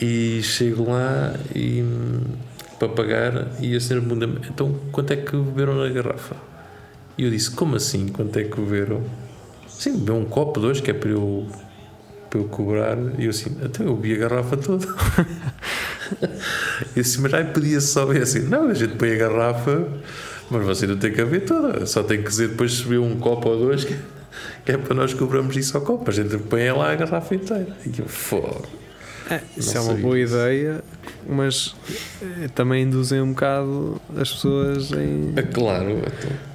e 0.00 0.40
chego 0.42 0.90
lá 0.90 1.34
e 1.54 1.84
para 2.78 2.88
pagar 2.88 3.48
e 3.60 3.74
a 3.74 3.80
senhora 3.80 4.06
pergunta 4.06 4.48
então 4.48 4.72
quanto 4.92 5.12
é 5.12 5.16
que 5.16 5.36
beberam 5.36 5.74
na 5.74 5.88
garrafa? 5.88 6.36
E 7.18 7.24
eu 7.24 7.30
disse, 7.30 7.50
como 7.50 7.74
assim? 7.74 8.06
Quanto 8.06 8.38
é 8.38 8.44
que 8.44 8.60
beberam? 8.60 9.02
Sim, 9.66 9.98
bebeu 9.98 10.14
um 10.14 10.24
copo, 10.24 10.60
dois, 10.60 10.80
que 10.80 10.92
é 10.92 10.94
para 10.94 11.10
eu, 11.10 11.48
para 12.30 12.38
eu 12.38 12.44
cobrar. 12.44 12.96
E 13.18 13.24
eu 13.24 13.30
assim, 13.30 13.56
então 13.60 13.84
eu 13.84 13.96
bebi 13.96 14.14
a 14.14 14.28
garrafa 14.28 14.56
toda. 14.56 14.86
e 16.94 17.00
assim, 17.00 17.20
mas 17.20 17.34
aí 17.34 17.44
podia 17.46 17.80
só 17.80 18.06
ver 18.06 18.22
assim, 18.22 18.42
não, 18.42 18.68
a 18.68 18.74
gente 18.74 18.94
põe 18.94 19.14
a 19.14 19.16
garrafa, 19.16 19.88
mas 20.48 20.64
você 20.64 20.86
não 20.86 20.96
tem 20.96 21.10
que 21.10 21.16
beber 21.16 21.44
toda, 21.44 21.84
só 21.86 22.04
tem 22.04 22.22
que 22.22 22.28
dizer 22.28 22.50
depois 22.50 22.74
se 22.74 22.84
bebeu 22.84 23.02
um 23.02 23.18
copo 23.18 23.48
ou 23.48 23.58
dois, 23.58 23.84
que, 23.84 23.96
que 24.64 24.72
é 24.72 24.78
para 24.78 24.94
nós 24.94 25.12
cobramos 25.12 25.56
isso 25.56 25.76
ao 25.76 25.82
copo, 25.82 26.08
a 26.08 26.14
gente 26.14 26.38
põe 26.38 26.70
lá 26.70 26.92
a 26.92 26.94
garrafa 26.94 27.34
inteira. 27.34 27.76
E 27.84 28.00
eu, 28.00 28.06
fogo. 28.06 28.64
Isso 29.56 29.74
Não 29.74 29.82
é 29.82 29.84
uma 29.84 29.94
boa 29.94 30.16
disso. 30.16 30.34
ideia, 30.34 30.82
mas 31.28 31.74
eh, 32.22 32.48
também 32.54 32.82
induzem 32.84 33.20
um 33.20 33.30
bocado 33.30 34.00
as 34.16 34.32
pessoas 34.32 34.90
em. 34.92 35.32
É 35.36 35.42
claro, 35.42 35.90
então. 35.90 36.48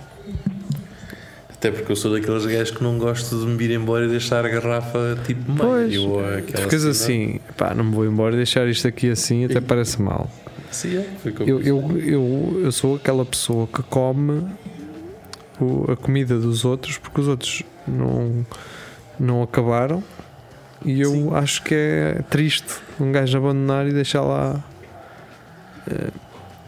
Até 1.49 1.71
porque 1.71 1.91
eu 1.91 1.95
sou 1.95 2.11
daqueles 2.11 2.45
gajos 2.45 2.71
que 2.71 2.83
não 2.83 2.97
gosto 2.97 3.39
de 3.39 3.45
me 3.45 3.55
vir 3.55 3.71
embora 3.71 4.05
e 4.05 4.09
deixar 4.09 4.45
a 4.45 4.49
garrafa 4.49 5.17
tipo 5.25 5.53
Pois, 5.55 5.87
meio. 5.89 6.19
aquela 6.37 6.63
Ficas 6.63 6.83
assim, 6.85 7.39
pá, 7.55 7.73
não 7.73 7.85
me 7.85 7.91
vou 7.95 8.05
embora 8.05 8.35
deixar 8.35 8.67
isto 8.67 8.85
aqui 8.87 9.09
assim, 9.09 9.45
até 9.45 9.61
parece 9.61 10.01
mal. 10.01 10.29
Sim, 10.71 10.97
é, 10.97 11.05
Eu, 11.45 11.59
isso. 11.61 11.69
eu, 11.69 11.99
eu, 11.99 12.61
eu 12.65 12.71
sou 12.71 12.95
aquela 12.95 13.23
pessoa 13.23 13.65
que 13.67 13.81
come 13.83 14.43
o- 15.61 15.89
a 15.89 15.95
comida 15.95 16.37
dos 16.37 16.65
outros 16.65 16.97
porque 16.97 17.21
os 17.21 17.27
outros 17.29 17.63
não, 17.87 18.45
não 19.19 19.41
acabaram 19.43 20.03
e 20.85 21.01
eu 21.01 21.11
Sim. 21.11 21.35
acho 21.35 21.63
que 21.63 21.73
é 21.75 22.21
triste 22.29 22.73
um 22.99 23.11
gajo 23.11 23.37
abandonar 23.37 23.87
e 23.87 23.93
deixar 23.93 24.21
lá. 24.21 24.63
Eh, 25.89 26.09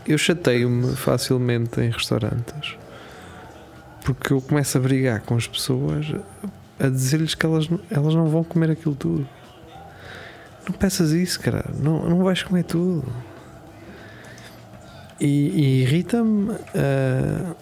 Eu 0.07 0.17
chateio-me 0.19 0.95
facilmente 0.95 1.81
em 1.81 1.89
restaurantes 1.89 2.75
porque 4.03 4.33
eu 4.33 4.39
começo 4.41 4.77
a 4.77 4.81
brigar 4.81 5.21
com 5.21 5.35
as 5.35 5.47
pessoas 5.47 6.05
a 6.79 6.87
dizer-lhes 6.89 7.33
que 7.33 7.43
elas, 7.43 7.67
não- 7.67 7.79
elas 7.89 8.13
não 8.13 8.27
vão 8.27 8.43
comer 8.43 8.69
aquilo 8.69 8.93
tudo. 8.93 9.27
Não 10.67 10.75
peças 10.77 11.09
isso, 11.11 11.39
cara. 11.39 11.65
Não, 11.79 12.07
não 12.07 12.23
vais 12.23 12.43
comer 12.43 12.63
tudo. 12.65 13.03
E, 15.19 15.25
e 15.27 15.81
irrita-me. 15.83 16.51
ah, 16.75 17.55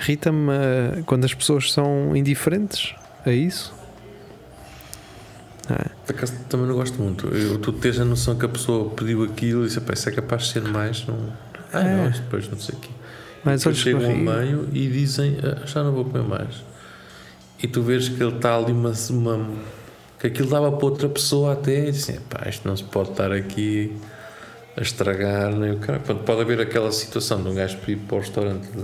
irrita-me 0.00 0.50
ah, 0.52 1.02
quando 1.04 1.24
as 1.26 1.34
pessoas 1.34 1.70
são 1.72 2.16
indiferentes 2.16 2.94
a 3.26 3.30
isso. 3.32 3.74
Ah, 5.70 5.86
Por 6.06 6.16
acaso 6.16 6.32
também 6.48 6.66
não 6.66 6.74
gosto 6.74 7.00
muito. 7.00 7.28
Eu, 7.28 7.58
tu 7.58 7.72
tens 7.72 7.98
a 8.00 8.04
noção 8.04 8.36
que 8.36 8.44
a 8.44 8.48
pessoa 8.48 8.90
pediu 8.90 9.22
aquilo 9.24 9.62
e 9.64 9.68
disse, 9.68 9.80
"Pá, 9.80 9.92
isso 9.94 10.08
é 10.08 10.12
capaz 10.12 10.44
de 10.44 10.52
ser 10.54 10.62
mais. 10.62 11.06
Não... 11.06 11.16
Ah, 11.72 11.80
É. 11.82 11.96
não, 12.04 12.10
depois 12.10 12.48
não 12.50 12.58
sei 12.58 12.74
o 12.74 12.78
quê. 12.78 12.88
mas 13.44 13.64
olhos 13.64 13.78
chegam 13.78 14.04
ao 14.04 14.16
meio 14.16 14.68
e 14.72 14.88
dizem, 14.88 15.38
"Ah, 15.42 15.64
já 15.66 15.82
não 15.84 15.92
vou 15.92 16.04
comer 16.04 16.24
mais. 16.24 16.56
E 17.62 17.66
tu 17.68 17.82
vês 17.82 18.08
que 18.08 18.22
ele 18.22 18.34
está 18.36 18.56
ali 18.56 18.72
uma, 18.72 18.92
uma- 19.10 19.48
que 20.18 20.26
aquilo 20.26 20.48
dava 20.50 20.72
para 20.72 20.84
outra 20.86 21.08
pessoa 21.08 21.52
até 21.52 21.88
e 21.88 21.92
dizem, 21.92 22.18
pá, 22.28 22.48
isto 22.48 22.66
não 22.66 22.76
se 22.76 22.84
pode 22.84 23.10
estar 23.10 23.30
aqui 23.32 23.96
a 24.76 24.80
estragar, 24.82 25.54
nem 25.54 25.72
o 25.72 25.78
cara. 25.78 25.98
Pode, 26.00 26.20
pode 26.20 26.40
haver 26.40 26.60
aquela 26.60 26.90
situação 26.90 27.42
de 27.42 27.48
um 27.48 27.54
gajo 27.54 27.78
ir 27.86 27.96
para 27.96 28.16
o 28.16 28.20
restaurante 28.20 28.66
de, 28.68 28.82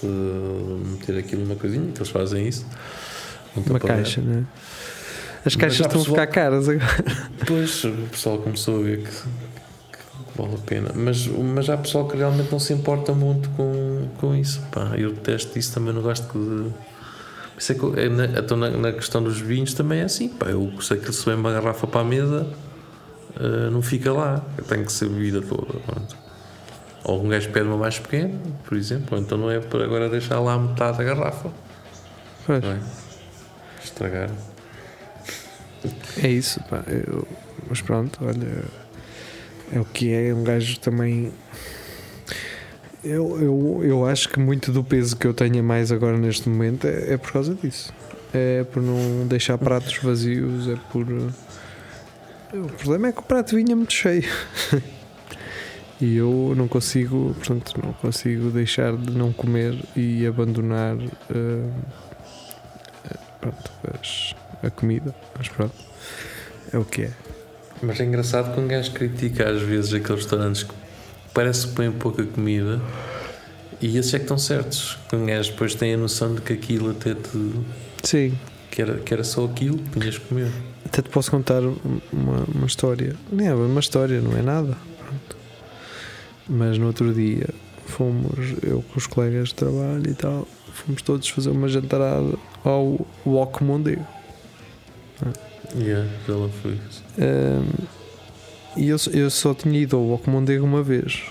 de 0.00 0.88
meter 0.90 1.18
aquilo 1.18 1.42
numa 1.42 1.56
coisinha, 1.56 1.90
que 1.92 1.98
eles 1.98 2.08
fazem 2.10 2.48
isso. 2.48 2.66
Não 3.54 3.62
estou 3.62 3.76
Uma 3.76 3.80
caixa, 3.80 4.20
né? 4.20 4.44
As 5.44 5.56
caixas 5.56 5.80
estão 5.80 6.00
a 6.00 6.04
pessoal- 6.04 6.04
ficar 6.20 6.26
caras 6.26 6.68
agora. 6.68 7.04
Depois 7.38 7.84
o 7.84 7.92
pessoal 8.10 8.38
começou 8.38 8.80
a 8.80 8.82
ver 8.82 8.98
que, 9.04 9.10
que 9.10 10.36
vale 10.42 10.54
a 10.54 10.58
pena. 10.58 10.90
Mas, 10.94 11.26
mas 11.26 11.70
há 11.70 11.76
pessoal 11.78 12.06
que 12.06 12.16
realmente 12.16 12.50
não 12.52 12.58
se 12.58 12.72
importa 12.72 13.12
muito 13.12 13.48
com, 13.50 14.08
com 14.18 14.34
isso. 14.34 14.60
Pá, 14.70 14.92
eu 14.96 15.12
detesto 15.12 15.58
isso, 15.58 15.72
também 15.72 15.94
não 15.94 16.02
gosto 16.02 16.26
de. 16.38 16.70
Isso 17.58 17.72
é 17.72 17.74
que, 17.74 18.00
é 18.00 18.08
na, 18.08 18.24
então 18.40 18.56
na, 18.56 18.70
na 18.70 18.92
questão 18.92 19.22
dos 19.22 19.38
vinhos 19.40 19.72
também 19.74 20.00
é 20.00 20.04
assim. 20.04 20.28
Pá, 20.28 20.46
eu 20.46 20.70
sei 20.82 20.98
que 20.98 21.12
se 21.12 21.24
vem 21.24 21.34
uma 21.34 21.52
garrafa 21.52 21.86
para 21.86 22.00
a 22.02 22.04
mesa, 22.04 22.46
ah, 23.36 23.70
não 23.70 23.80
fica 23.82 24.12
lá. 24.12 24.42
Tem 24.68 24.84
que 24.84 24.92
ser 24.92 25.08
bebida 25.08 25.40
toda. 25.40 25.78
Pronto. 25.86 26.16
Ou 27.02 27.24
um 27.24 27.28
gajo 27.30 27.48
pede 27.48 27.66
uma 27.66 27.78
mais 27.78 27.98
pequena, 27.98 28.38
por 28.66 28.76
exemplo, 28.76 29.18
então 29.18 29.38
não 29.38 29.50
é 29.50 29.58
para 29.58 29.84
agora 29.84 30.08
deixar 30.10 30.38
lá 30.38 30.58
metade 30.58 30.98
da 30.98 31.04
garrafa. 31.04 31.48
Pois, 32.46 32.62
é? 32.62 32.78
Estragar. 33.82 34.28
É 36.22 36.28
isso, 36.28 36.60
pá. 36.64 36.82
Eu- 36.88 37.26
mas 37.68 37.80
pronto, 37.80 38.18
olha. 38.22 38.64
É 39.72 39.78
o 39.80 39.84
que 39.84 40.12
é. 40.12 40.34
Um 40.34 40.42
gajo 40.44 40.78
também. 40.80 41.32
Eu, 43.02 43.40
eu, 43.40 43.80
eu 43.84 44.06
acho 44.06 44.28
que 44.28 44.38
muito 44.38 44.72
do 44.72 44.84
peso 44.84 45.16
que 45.16 45.26
eu 45.26 45.32
tenho 45.32 45.62
mais 45.64 45.90
agora 45.90 46.18
neste 46.18 46.48
momento 46.48 46.86
é, 46.86 47.14
é 47.14 47.16
por 47.16 47.32
causa 47.32 47.54
disso. 47.54 47.92
É 48.32 48.64
por 48.64 48.82
não 48.82 49.26
deixar 49.26 49.56
pratos 49.58 49.96
vazios, 49.98 50.68
é 50.68 50.76
por. 50.92 51.06
O 52.52 52.66
problema 52.78 53.08
é 53.08 53.12
que 53.12 53.20
o 53.20 53.22
prato 53.22 53.54
vinha 53.56 53.74
muito 53.76 53.92
cheio. 53.92 54.24
E 56.02 56.16
eu 56.16 56.54
não 56.56 56.66
consigo, 56.66 57.34
portanto, 57.36 57.78
não 57.84 57.92
consigo 57.92 58.48
deixar 58.50 58.96
de 58.96 59.10
não 59.12 59.34
comer 59.34 59.78
e 59.94 60.26
abandonar 60.26 60.96
eh, 61.28 61.68
pronto, 63.38 63.70
as- 64.00 64.34
a 64.62 64.70
comida. 64.70 65.14
Mas 65.36 65.48
pronto, 65.48 65.74
é 66.72 66.78
o 66.78 66.84
que 66.84 67.02
é. 67.02 67.12
Mas 67.82 67.98
é 68.00 68.04
engraçado 68.04 68.54
que 68.54 68.60
um 68.60 68.68
gajo 68.68 68.92
critica 68.92 69.48
às 69.48 69.62
vezes 69.62 69.94
aqueles 69.94 70.22
restaurantes 70.22 70.64
que 70.64 70.74
parece 71.32 71.68
que 71.68 71.74
põem 71.74 71.90
pouca 71.90 72.24
comida 72.24 72.80
e 73.80 73.96
esses 73.96 74.12
é 74.12 74.18
que 74.18 74.24
estão 74.24 74.36
certos. 74.36 74.98
Que 75.08 75.16
um 75.16 75.26
gajo 75.26 75.52
depois 75.52 75.74
tem 75.74 75.94
a 75.94 75.96
noção 75.96 76.34
de 76.34 76.42
que 76.42 76.52
aquilo 76.52 76.90
até 76.90 77.14
te. 77.14 77.52
Sim, 78.02 78.38
que 78.70 78.82
era, 78.82 78.98
que 78.98 79.12
era 79.12 79.24
só 79.24 79.44
aquilo 79.44 79.78
que 79.78 79.98
tinhas 79.98 80.18
que 80.18 80.26
comer. 80.26 80.52
até 80.84 81.00
te 81.00 81.08
posso 81.08 81.30
contar 81.30 81.62
uma, 81.62 82.44
uma 82.54 82.66
história. 82.66 83.16
Não 83.32 83.44
é 83.44 83.54
uma 83.54 83.80
história, 83.80 84.20
não 84.20 84.36
é 84.36 84.42
nada. 84.42 84.76
Pronto. 84.98 85.36
Mas 86.48 86.76
no 86.76 86.86
outro 86.86 87.12
dia 87.14 87.48
fomos, 87.86 88.54
eu 88.62 88.82
com 88.82 88.98
os 88.98 89.06
colegas 89.06 89.48
de 89.48 89.54
trabalho 89.54 90.08
e 90.08 90.14
tal, 90.14 90.46
fomos 90.72 91.02
todos 91.02 91.28
fazer 91.28 91.50
uma 91.50 91.68
jantarada 91.68 92.34
ao 92.62 93.06
Wok 93.26 93.64
Mondego. 93.64 94.06
Yeah, 95.76 96.08
já 96.26 96.34
lá 96.34 96.48
fui. 96.48 96.78
Um, 97.18 97.86
e 98.76 98.88
eu, 98.88 98.96
eu 99.12 99.30
só 99.30 99.54
tinha 99.54 99.78
ido 99.78 99.96
ao 99.96 100.02
Wok 100.02 100.28
Mondego 100.28 100.64
uma 100.64 100.82
vez. 100.82 101.22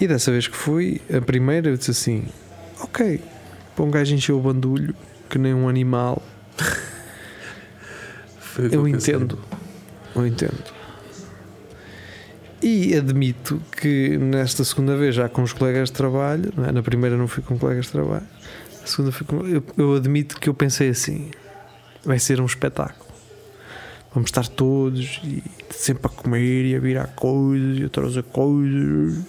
E 0.00 0.06
dessa 0.06 0.30
vez 0.30 0.46
que 0.46 0.56
fui, 0.56 1.00
a 1.14 1.20
primeira 1.20 1.68
eu 1.68 1.76
disse 1.76 1.90
assim: 1.90 2.24
Ok, 2.80 3.20
para 3.74 3.84
um 3.84 3.90
gajo 3.90 4.14
encher 4.14 4.32
o 4.32 4.40
bandulho 4.40 4.94
que 5.28 5.38
nem 5.38 5.54
um 5.54 5.68
animal. 5.68 6.22
Eu 8.72 8.88
entendo. 8.88 9.38
Eu 10.14 10.26
entendo. 10.26 10.64
E 12.62 12.94
admito 12.94 13.60
que 13.70 14.16
nesta 14.16 14.64
segunda 14.64 14.96
vez, 14.96 15.14
já 15.14 15.28
com 15.28 15.42
os 15.42 15.52
colegas 15.52 15.90
de 15.90 15.94
trabalho, 15.94 16.50
é? 16.66 16.72
na 16.72 16.82
primeira 16.82 17.16
não 17.16 17.28
fui 17.28 17.42
com 17.42 17.58
colegas 17.58 17.84
de 17.84 17.92
trabalho, 17.92 18.26
na 18.80 18.86
segunda 18.86 19.12
fui 19.12 19.26
com. 19.26 19.46
Eu, 19.46 19.62
eu 19.76 19.94
admito 19.94 20.40
que 20.40 20.48
eu 20.48 20.54
pensei 20.54 20.88
assim: 20.88 21.30
vai 22.06 22.18
ser 22.18 22.40
um 22.40 22.46
espetáculo. 22.46 23.04
Vamos 24.14 24.28
estar 24.28 24.48
todos 24.48 25.20
e 25.24 25.42
sempre 25.70 26.06
a 26.06 26.08
comer 26.08 26.64
e 26.64 26.74
a 26.74 26.78
virar 26.78 27.08
coisas 27.08 27.78
e 27.78 27.84
a 27.84 27.88
trazer 27.88 28.22
coisas. 28.22 29.24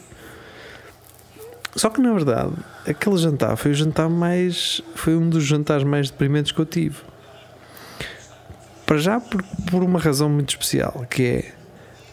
Só 1.75 1.89
que 1.89 1.99
na 1.99 2.13
verdade, 2.13 2.53
aquele 2.87 3.17
jantar 3.17 3.57
foi 3.57 3.71
o 3.71 3.73
jantar 3.73 4.09
mais. 4.09 4.81
Foi 4.95 5.15
um 5.15 5.29
dos 5.29 5.43
jantares 5.43 5.83
mais 5.83 6.09
deprimentes 6.09 6.51
que 6.51 6.59
eu 6.59 6.65
tive. 6.65 6.97
Para 8.85 8.97
já 8.97 9.19
por, 9.19 9.43
por 9.69 9.83
uma 9.83 9.99
razão 9.99 10.29
muito 10.29 10.51
especial, 10.51 11.05
que 11.09 11.23
é 11.23 11.53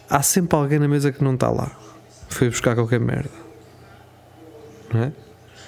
há 0.09 0.21
sempre 0.21 0.57
alguém 0.57 0.77
na 0.77 0.87
mesa 0.87 1.11
que 1.11 1.23
não 1.23 1.35
está 1.35 1.49
lá. 1.49 1.71
Foi 2.27 2.49
buscar 2.49 2.75
qualquer 2.75 2.99
merda. 2.99 3.31
Não 4.93 5.03
é? 5.03 5.11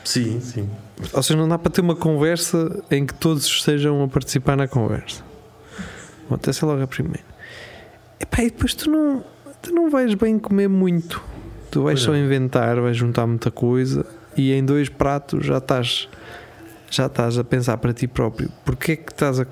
Sim, 0.08 0.39
sim. 0.39 0.70
Ou 1.12 1.22
seja, 1.22 1.38
não 1.38 1.50
dá 1.50 1.58
para 1.58 1.70
ter 1.70 1.82
uma 1.82 1.96
conversa 1.96 2.82
em 2.89 3.06
que 3.06 3.13
todos 3.13 3.46
estejam 3.46 4.02
a 4.02 4.08
participar 4.08 4.56
na 4.56 4.65
conversa. 4.65 5.22
Bom, 6.30 6.39
logo 6.63 6.82
a 6.82 6.88
primeira. 6.88 7.26
Epá, 8.17 8.41
e 8.41 8.50
depois 8.50 8.74
tu 8.74 8.89
não, 8.89 9.22
tu 9.62 9.74
não 9.74 9.89
vais 9.89 10.13
bem 10.13 10.39
comer 10.39 10.70
muito. 10.70 11.22
Tu 11.70 11.84
vais 11.84 12.00
Pois 12.00 12.06
só 12.06 12.15
é. 12.15 12.20
inventar, 12.20 12.80
vais 12.80 12.96
juntar 12.96 13.28
muita 13.28 13.52
coisa 13.52 14.06
e 14.38 14.54
em 14.54 14.63
dois 14.63 14.88
pratos 14.88 15.46
já 15.46 15.58
estás 15.58 16.08
já 16.89 17.08
estás 17.08 17.38
a 17.38 17.43
pensar 17.43 17.76
para 17.78 17.91
ti 17.91 18.08
próprio 18.08 18.50
porque 18.63 18.93
é 18.93 18.96
que 18.96 19.12
estás 19.12 19.41
a, 19.41 19.43
a 19.43 19.46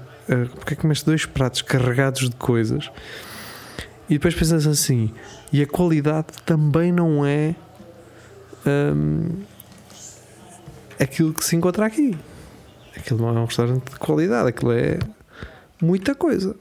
porque 0.56 0.74
é 0.74 0.76
que 0.76 0.82
comeste 0.82 1.06
dois 1.06 1.26
pratos 1.26 1.62
carregados 1.64 2.30
de 2.30 2.36
coisas 2.38 2.90
e 4.10 4.14
depois 4.14 4.34
pensas 4.34 4.66
assim 4.66 5.12
e 5.52 5.62
a 5.62 5.68
qualidade 5.68 6.28
também 6.46 6.94
não 6.94 7.26
é 7.26 7.56
hum, 8.66 9.44
aquilo 11.00 11.34
que 11.34 11.44
se 11.44 11.56
encontra 11.56 11.86
aqui 11.86 12.18
aquilo 12.96 13.20
não 13.20 13.30
é 13.30 13.40
um 13.42 13.46
restaurante 13.46 13.92
de 13.92 14.00
qualidade 14.00 14.50
aquilo 14.50 14.72
é 14.72 15.00
muita 15.82 16.16
coisa 16.16 16.56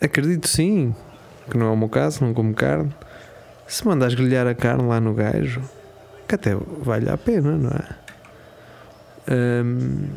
acredito 0.00 0.48
sim 0.48 0.94
que 1.50 1.56
não 1.56 1.66
é 1.66 1.70
o 1.70 1.76
meu 1.76 1.88
caso, 1.88 2.24
não 2.24 2.34
como 2.34 2.54
carne 2.54 2.92
se 3.66 3.86
mandas 3.86 4.14
grelhar 4.14 4.46
a 4.46 4.54
carne 4.54 4.84
lá 4.84 5.00
no 5.00 5.14
gajo 5.14 5.62
que 6.26 6.34
até 6.34 6.54
vale 6.54 7.08
a 7.08 7.16
pena, 7.16 7.56
não 7.56 7.70
é? 7.70 9.62
Hum, 9.62 10.08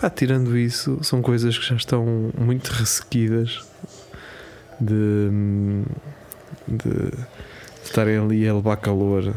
pá, 0.00 0.10
tirando 0.10 0.56
isso, 0.56 0.98
são 1.02 1.22
coisas 1.22 1.56
que 1.56 1.66
já 1.66 1.76
estão 1.76 2.30
muito 2.36 2.68
ressequidas 2.68 3.64
de, 4.80 5.30
de 6.68 7.12
estarem 7.82 8.18
ali 8.18 8.48
a 8.48 8.54
levar 8.54 8.76
calor 8.76 9.34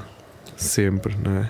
sempre, 0.56 1.16
não 1.18 1.38
é? 1.38 1.50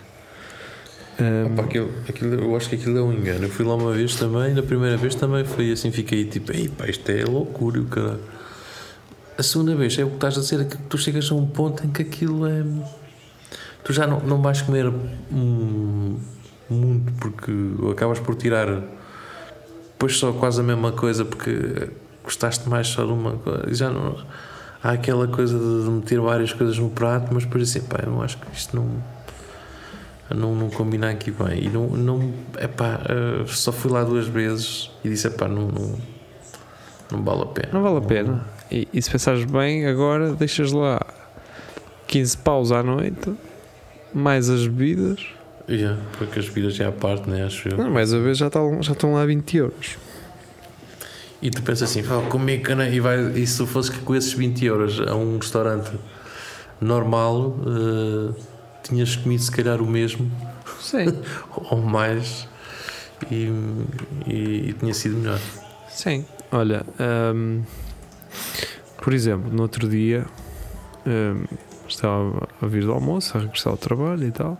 Hum, 1.20 1.54
Opa, 1.54 1.64
aquilo, 1.64 1.92
aquilo- 2.08 2.34
eu 2.36 2.56
acho 2.56 2.70
que 2.70 2.76
aquilo 2.76 2.98
é 2.98 3.02
um 3.02 3.12
engano. 3.14 3.46
Eu 3.46 3.50
fui 3.50 3.66
lá 3.66 3.74
uma 3.76 3.92
vez 3.92 4.16
também, 4.16 4.54
na 4.54 4.62
primeira 4.62 4.98
vez 4.98 5.16
também 5.16 5.44
foi 5.46 5.72
assim, 5.72 5.92
fiquei 5.92 6.26
tipo, 6.26 6.52
ei 6.52 6.70
pá, 6.70 6.88
isto 6.88 7.10
é 7.10 7.24
loucura, 7.26 7.80
o 7.82 7.86
cara. 7.86 8.20
A 9.38 9.44
segunda 9.44 9.76
vez 9.76 9.98
é 9.98 10.04
o 10.04 10.10
que 10.10 10.16
estás 10.16 10.38
a 10.38 10.42
dizer, 10.42 10.62
é 10.62 10.66
que 10.66 10.78
tu 10.78 10.98
chegas 10.98 11.32
a 11.32 11.36
um 11.36 11.46
ponto 11.48 11.84
em 11.86 11.90
que 11.90 12.02
aquilo 12.04 12.46
é. 12.48 12.64
Tu 13.84 13.94
já 13.94 14.06
não, 14.06 14.20
não 14.20 14.42
vais 14.42 14.62
comer 14.62 14.92
hum, 15.32 16.18
muito 16.70 17.14
porque 17.14 17.52
acabas 17.92 18.20
por 18.20 18.36
tirar 18.36 18.68
depois 19.94 20.18
só 20.18 20.32
quase 20.34 20.60
a 20.60 20.64
mesma 20.64 20.92
coisa 20.92 21.24
porque 21.26 21.90
gostaste 22.24 22.68
mais 22.70 22.88
só 22.88 23.06
de 23.06 23.12
uma 23.12 23.34
coisa. 23.38 23.74
Já 23.74 23.90
não. 23.90 24.18
Há 24.84 24.92
aquela 24.92 25.28
coisa 25.28 25.58
de 25.58 25.90
meter 25.90 26.20
várias 26.20 26.54
coisas 26.54 26.78
no 26.78 26.90
prato, 26.90 27.34
mas 27.34 27.44
depois 27.46 27.68
assim, 27.70 27.82
pá, 27.82 28.00
eu 28.06 28.12
não 28.12 28.22
acho 28.22 28.38
que 28.38 28.46
isto 28.56 28.76
não 28.76 28.88
não, 30.34 30.56
não 30.56 30.70
combina 30.70 31.10
aqui 31.10 31.32
bem. 31.32 31.64
E 31.66 31.70
não, 31.70 31.88
não 31.90 32.34
epá, 32.60 33.02
eh, 33.10 33.44
só 33.48 33.72
fui 33.72 33.92
lá 33.92 34.04
duas 34.04 34.28
vezes 34.28 34.92
e 35.04 35.10
disse, 35.10 35.28
epá, 35.28 35.48
não, 35.48 35.68
não, 35.68 35.96
não 37.12 37.24
vale 37.24 37.42
a 37.44 37.46
pena. 37.46 37.70
não 37.74 37.82
vale 37.82 37.98
a 37.98 38.02
pena. 38.02 38.46
E, 38.72 38.88
e 38.94 39.02
se 39.02 39.10
pensares 39.10 39.46
bem, 39.46 39.86
agora 39.88 40.34
deixas 40.34 40.72
lá 40.72 41.00
15 42.08 42.38
paus 42.40 42.72
à 42.72 42.84
noite, 42.84 43.34
mais 44.14 44.50
as 44.50 44.68
bebidas. 44.68 45.26
Yeah, 45.70 46.00
porque 46.18 46.40
as 46.40 46.48
bebidas 46.48 46.76
já 46.76 46.88
à 46.90 46.92
parte, 46.92 47.30
né, 47.30 47.44
acho 47.44 47.70
eu. 47.70 47.78
Não, 47.78 47.90
mais 47.90 48.14
a 48.14 48.20
vez 48.20 48.38
já 48.38 48.48
estão, 48.48 48.82
já 48.82 48.94
estão 48.94 49.14
lá 49.14 49.26
20 49.26 49.58
euros. 49.58 49.98
E 51.42 51.52
tu 51.52 51.62
pensas 51.62 51.90
assim, 51.92 52.04
"Pá, 52.04 52.20
comi 52.30 52.58
cana 52.60 52.90
e, 52.90 53.00
vai, 53.00 53.20
e 53.32 53.46
se 53.46 53.58
tu 53.58 53.68
fosses 53.68 53.92
com 53.92 54.16
esses 54.16 54.34
20 54.34 54.66
euros 54.66 55.00
a 55.00 55.14
um 55.16 55.38
restaurante 55.38 55.92
normal, 56.82 57.56
eh, 57.68 58.42
tinhas 58.88 59.16
comido 59.16 59.42
se 59.42 59.52
calhar 59.52 59.82
o 59.82 59.88
mesmo 59.88 60.32
Sim. 60.80 61.06
ou 61.72 61.82
mais 61.82 62.48
e, 63.32 63.50
e, 64.26 64.70
e 64.70 64.76
tinha 64.80 64.94
sido 64.94 65.18
melhor. 65.18 65.40
Sim, 65.90 66.26
olha, 66.52 66.86
hum, 67.34 67.64
por 69.02 69.14
exemplo, 69.14 69.52
no 69.52 69.64
outro 69.64 69.88
dia 69.88 70.26
hum, 71.06 71.46
estava 71.88 72.48
a 72.62 72.66
vir 72.68 72.84
do 72.84 72.92
almoço, 72.92 73.38
a 73.38 73.42
regressar 73.42 73.72
ao 73.72 73.78
trabalho 73.78 74.24
e 74.24 74.32
tal, 74.32 74.58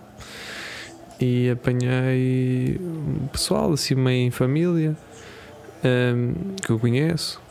e 1.20 1.50
apanhei 1.50 2.80
um 2.80 3.28
pessoal 3.28 3.72
assim 3.74 3.96
meio 3.96 4.28
em 4.28 4.32
família 4.32 4.96
hum, 5.84 6.56
que 6.62 6.72
eu 6.72 6.80
conheço 6.80 7.42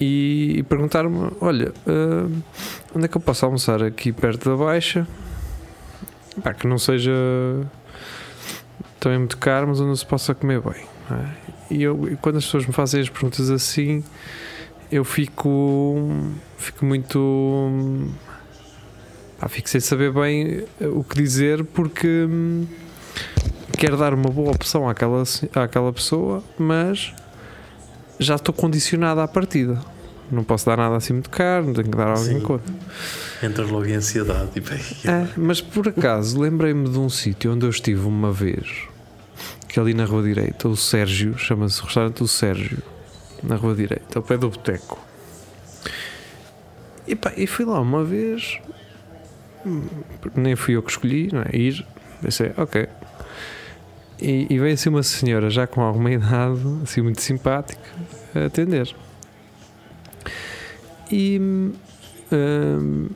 e, 0.00 0.54
e 0.58 0.62
perguntaram-me: 0.62 1.30
Olha, 1.40 1.72
hum, 1.86 2.40
onde 2.94 3.04
é 3.04 3.08
que 3.08 3.16
eu 3.16 3.20
posso 3.20 3.44
almoçar 3.44 3.82
aqui 3.82 4.12
perto 4.12 4.50
da 4.50 4.56
Baixa? 4.56 5.06
Pá, 6.42 6.54
que 6.54 6.66
não 6.66 6.78
seja 6.78 7.12
também 8.98 9.18
muito 9.18 9.38
caro, 9.38 9.68
mas 9.68 9.80
onde 9.80 9.98
se 9.98 10.06
possa 10.06 10.34
comer 10.34 10.60
bem. 10.60 10.84
é? 11.10 11.50
E 11.70 11.82
eu, 11.82 12.18
quando 12.20 12.36
as 12.36 12.44
pessoas 12.44 12.66
me 12.66 12.72
fazem 12.72 13.00
as 13.00 13.08
perguntas 13.08 13.48
assim, 13.50 14.02
eu 14.90 15.04
fico, 15.04 16.08
fico 16.58 16.84
muito. 16.84 18.08
Pá, 19.38 19.48
fico 19.48 19.68
sem 19.68 19.80
saber 19.80 20.12
bem 20.12 20.64
o 20.80 21.02
que 21.04 21.14
dizer 21.14 21.64
porque 21.64 22.26
hum, 22.28 22.66
quero 23.78 23.96
dar 23.96 24.12
uma 24.12 24.28
boa 24.28 24.50
opção 24.50 24.88
àquela, 24.88 25.22
àquela 25.54 25.92
pessoa, 25.92 26.42
mas 26.58 27.14
já 28.18 28.34
estou 28.34 28.54
condicionado 28.54 29.20
à 29.20 29.28
partida. 29.28 29.80
Não 30.30 30.44
posso 30.44 30.66
dar 30.66 30.76
nada 30.76 30.96
assim 30.96 31.12
muito 31.12 31.30
caro, 31.30 31.72
tenho 31.72 31.88
que 31.88 31.96
dar 31.96 32.08
algo 32.08 32.24
Sim. 32.24 32.40
conta. 32.40 32.72
Entras 33.42 33.68
logo 33.70 33.86
em 33.86 33.94
ansiedade, 33.94 34.50
tipo, 34.52 34.72
"Ei, 34.72 34.80
É, 35.04 35.26
mas 35.36 35.60
por 35.60 35.88
acaso 35.88 36.38
lembrei-me 36.40 36.88
de 36.88 36.98
um 36.98 37.08
sítio 37.08 37.52
onde 37.52 37.66
eu 37.66 37.70
estive 37.70 38.06
uma 38.06 38.30
vez, 38.32 38.84
que 39.68 39.78
é 39.78 39.82
ali 39.82 39.94
na 39.94 40.04
Rua 40.04 40.22
Direita, 40.22 40.68
o 40.68 40.76
Sérgio, 40.76 41.36
chama-se 41.36 41.82
restaurante 41.82 42.22
o 42.22 42.28
Sérgio, 42.28 42.78
na 43.42 43.56
Rua 43.56 43.74
Direita, 43.74 44.18
ao 44.18 44.22
pé 44.22 44.36
do 44.36 44.48
boteco. 44.50 44.98
E, 47.06 47.16
pá, 47.16 47.32
e 47.36 47.46
fui 47.46 47.64
lá 47.64 47.80
uma 47.80 48.04
vez, 48.04 48.58
nem 50.36 50.54
fui 50.54 50.76
eu 50.76 50.82
que 50.82 50.90
escolhi, 50.90 51.28
não 51.32 51.42
é? 51.42 51.56
Ir, 51.56 51.84
pensei, 52.22 52.52
ok. 52.56 52.86
E, 54.20 54.46
e 54.50 54.58
veio 54.58 54.74
assim 54.74 54.90
uma 54.90 55.02
senhora 55.02 55.48
já 55.48 55.66
com 55.66 55.80
alguma 55.80 56.10
idade, 56.12 56.60
assim 56.82 57.00
muito 57.00 57.20
simpática, 57.22 57.80
a 58.34 58.46
atender. 58.46 58.94
E 61.10 61.38
hum, 61.40 63.10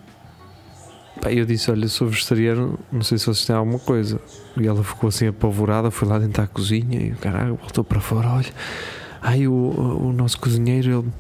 Pá, 1.21 1.33
eu 1.33 1.47
disse: 1.47 1.71
Olha, 1.71 1.89
sou 1.89 2.09
vegetariano, 2.09 2.79
não 2.93 3.03
sei 3.03 3.19
se 3.19 3.25
vocês 3.25 3.47
têm 3.47 3.57
alguma 3.57 3.79
coisa. 3.79 4.21
E 4.61 4.67
ela 4.67 4.83
ficou 4.85 5.09
assim 5.09 5.29
apavorada, 5.29 5.91
foi 5.91 6.09
lá 6.09 6.19
dentro 6.19 6.43
da 6.43 6.47
cozinha 6.47 7.01
e 7.01 7.13
o 7.13 7.17
caralho 7.17 7.57
voltou 7.57 7.85
para 7.85 8.01
fora: 8.01 8.29
Olha, 8.29 8.53
ai, 9.23 9.47
o, 9.47 9.55
o 9.55 10.13
nosso 10.13 10.39
cozinheiro, 10.39 10.91
ele, 11.01 11.13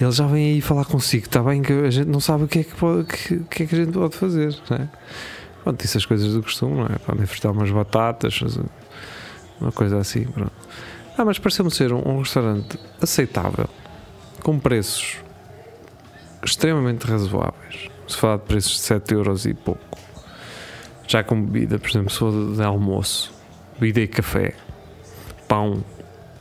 ele 0.00 0.12
já 0.12 0.26
vem 0.26 0.52
aí 0.52 0.60
falar 0.60 0.84
consigo, 0.84 1.26
está 1.26 1.42
bem? 1.42 1.62
Que 1.62 1.72
a 1.72 1.90
gente 1.90 2.08
não 2.08 2.20
sabe 2.20 2.44
o 2.44 2.48
que 2.48 2.60
é 2.60 2.64
que, 2.64 2.74
pode, 2.74 3.04
que, 3.04 3.38
que, 3.50 3.62
é 3.62 3.66
que 3.66 3.74
a 3.74 3.78
gente 3.78 3.92
pode 3.92 4.16
fazer, 4.16 4.56
não 4.70 4.76
é? 4.76 4.88
Pronto, 5.64 5.82
disse 5.82 5.96
as 5.96 6.06
coisas 6.06 6.34
do 6.34 6.42
costume, 6.42 6.76
não 6.76 6.86
é? 6.86 6.98
Podem 6.98 7.26
fritar 7.26 7.50
umas 7.50 7.70
batatas, 7.70 8.40
uma 9.60 9.72
coisa 9.72 9.98
assim, 9.98 10.24
pronto. 10.24 10.52
Ah, 11.16 11.24
mas 11.24 11.38
pareceu-me 11.38 11.70
ser 11.70 11.92
um, 11.92 12.00
um 12.06 12.18
restaurante 12.20 12.78
aceitável, 13.02 13.68
com 14.40 14.56
preços 14.56 15.18
extremamente 16.44 17.06
razoáveis. 17.06 17.88
Se 18.06 18.16
falar 18.16 18.38
de 18.38 18.44
preços 18.44 18.72
de 18.72 18.78
7 18.80 19.14
euros 19.14 19.44
e 19.46 19.54
pouco. 19.54 19.98
Já 21.06 21.22
com 21.22 21.42
bebida, 21.42 21.78
por 21.78 21.88
exemplo, 21.88 22.10
se 22.10 22.18
for 22.18 22.54
de, 22.54 22.62
almoço, 22.62 23.32
bebida 23.78 24.00
e 24.00 24.06
café, 24.06 24.54
pão, 25.46 25.82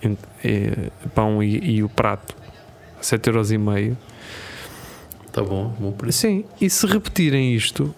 e, 0.04 0.18
e- 0.45 0.91
pão 1.16 1.41
e, 1.41 1.58
e 1.78 1.84
o 1.84 1.89
prato, 1.89 2.36
7 3.02 3.28
euros 3.28 3.52
e 3.52 3.58
meio. 3.58 3.98
Tá 5.32 5.41
bom, 5.41 5.74
bom 5.80 5.91
preço. 5.91 6.20
Sim, 6.20 6.45
e 6.60 6.70
se 6.70 6.86
repetirem 6.86 7.54
isto, 7.54 7.93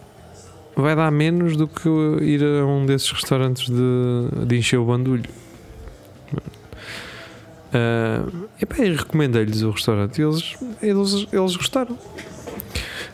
vai 0.75 0.95
dar 0.95 1.11
menos 1.11 1.55
do 1.55 1.67
que 1.67 1.89
ir 2.21 2.43
a 2.43 2.65
um 2.65 2.85
desses 2.85 3.11
restaurantes 3.11 3.69
de, 3.69 4.45
de 4.45 4.57
encher 4.57 4.77
o 4.77 4.85
bandulho. 4.85 5.29
Uh, 7.69 8.47
epá, 8.59 8.83
e 8.83 8.95
recomendei-lhes 8.95 9.61
o 9.61 9.69
restaurante 9.69 10.19
eles, 10.19 10.57
eles, 10.81 11.27
eles 11.31 11.55
gostaram. 11.55 11.97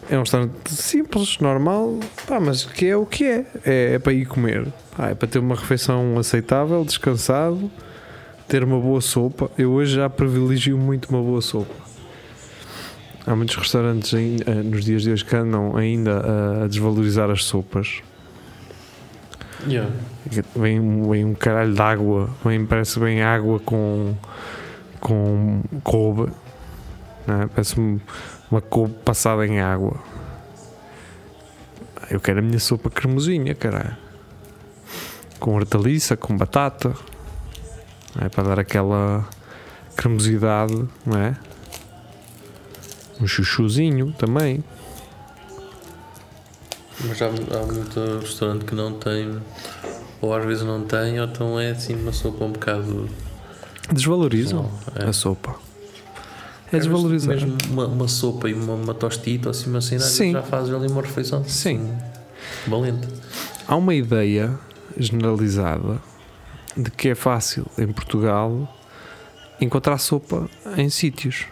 É 0.10 0.16
um 0.16 0.22
restaurante 0.22 0.72
simples, 0.72 1.40
normal, 1.40 2.00
pá, 2.28 2.40
mas 2.40 2.64
que 2.64 2.86
é 2.86 2.96
o 2.96 3.06
que 3.06 3.26
é. 3.26 3.46
É, 3.66 3.94
é 3.96 4.00
para 4.00 4.14
ir 4.14 4.26
comer. 4.26 4.68
É 5.00 5.14
para 5.16 5.28
ter 5.28 5.40
uma 5.40 5.56
refeição 5.56 6.18
aceitável, 6.18 6.86
descansado, 6.86 7.70
ter 8.48 8.64
uma 8.64 8.80
boa 8.80 9.02
sopa. 9.02 9.50
Eu 9.58 9.72
hoje 9.72 9.96
já 9.96 10.10
privilegio 10.10 10.78
muito 10.78 11.10
uma 11.10 11.22
boa 11.22 11.42
sopa. 11.42 11.74
Há 13.26 13.36
muitos 13.36 13.56
restaurantes 13.56 14.14
eh, 14.14 14.54
nos 14.64 14.86
dias 14.86 15.02
de 15.02 15.10
hoje 15.10 15.26
que 15.26 15.36
andam 15.36 15.76
ainda 15.76 16.64
a 16.64 16.68
desvalorizar 16.68 17.32
as 17.32 17.44
sopas. 17.44 18.04
Yeah. 19.68 19.92
Vem, 20.56 21.04
vem 21.10 21.26
um 21.26 21.34
caralho 21.34 21.74
de 21.74 21.82
água, 21.82 22.30
vem, 22.44 22.66
parece 22.66 23.00
bem 23.00 23.22
água 23.24 23.60
com, 23.60 24.16
com 25.00 25.62
couve, 25.84 26.32
é? 27.28 27.48
parece 27.48 27.80
um- 27.80 28.00
uma 28.52 28.62
couve 28.62 28.94
passada 29.04 29.46
em 29.46 29.60
água. 29.60 29.98
Eu 32.10 32.20
quero 32.20 32.40
a 32.40 32.42
minha 32.42 32.60
sopa 32.60 32.90
cremosinha, 32.90 33.56
caralho, 33.56 33.96
com 35.40 35.56
hortaliça, 35.56 36.16
com 36.16 36.38
batata, 36.38 36.94
é? 38.22 38.30
para 38.30 38.44
dar 38.44 38.60
aquela 38.60 39.28
cremosidade, 39.96 40.88
não 41.06 41.18
é? 41.20 41.36
Um 43.20 43.26
chuchuzinho 43.28 44.12
também. 44.14 44.64
Mas 47.04 47.22
há, 47.22 47.28
há 47.28 47.66
muito 47.66 48.20
restaurante 48.22 48.66
que 48.66 48.74
não 48.76 48.94
tem, 48.94 49.38
ou 50.22 50.34
às 50.34 50.46
vezes 50.46 50.64
não 50.64 50.84
tem, 50.84 51.20
ou 51.20 51.26
então 51.28 51.60
é 51.60 51.72
assim 51.72 51.96
uma 51.96 52.14
sopa 52.14 52.46
um 52.46 52.52
bocado. 52.52 53.10
Desvalorizam 53.92 54.72
É. 54.96 55.06
a 55.06 55.14
sopa. 55.14 55.56
É 56.72 56.78
desvalorizar. 56.80 57.36
Mesmo 57.36 57.58
uma, 57.70 57.86
uma 57.88 58.08
sopa 58.08 58.50
e 58.50 58.54
uma, 58.54 58.74
uma 58.74 58.94
tostita, 58.94 59.50
ou 59.50 59.52
assim, 59.52 59.70
uma 59.70 59.82
cena, 59.82 60.02
Sim. 60.02 60.32
já 60.32 60.42
fazes 60.42 60.74
ali 60.74 60.88
uma 60.88 61.02
refeição. 61.02 61.44
Sim. 61.46 61.96
Valente. 62.68 63.08
Há 63.68 63.76
uma 63.76 63.94
ideia 63.94 64.58
generalizada 64.98 66.02
de 66.76 66.90
que 66.92 67.10
é 67.10 67.16
fácil 67.16 67.66
em 67.78 67.88
Portugal 67.88 68.68
encontrar 69.62 69.98
sopa 70.00 70.50
em 70.76 70.90
sítios. 70.90 71.46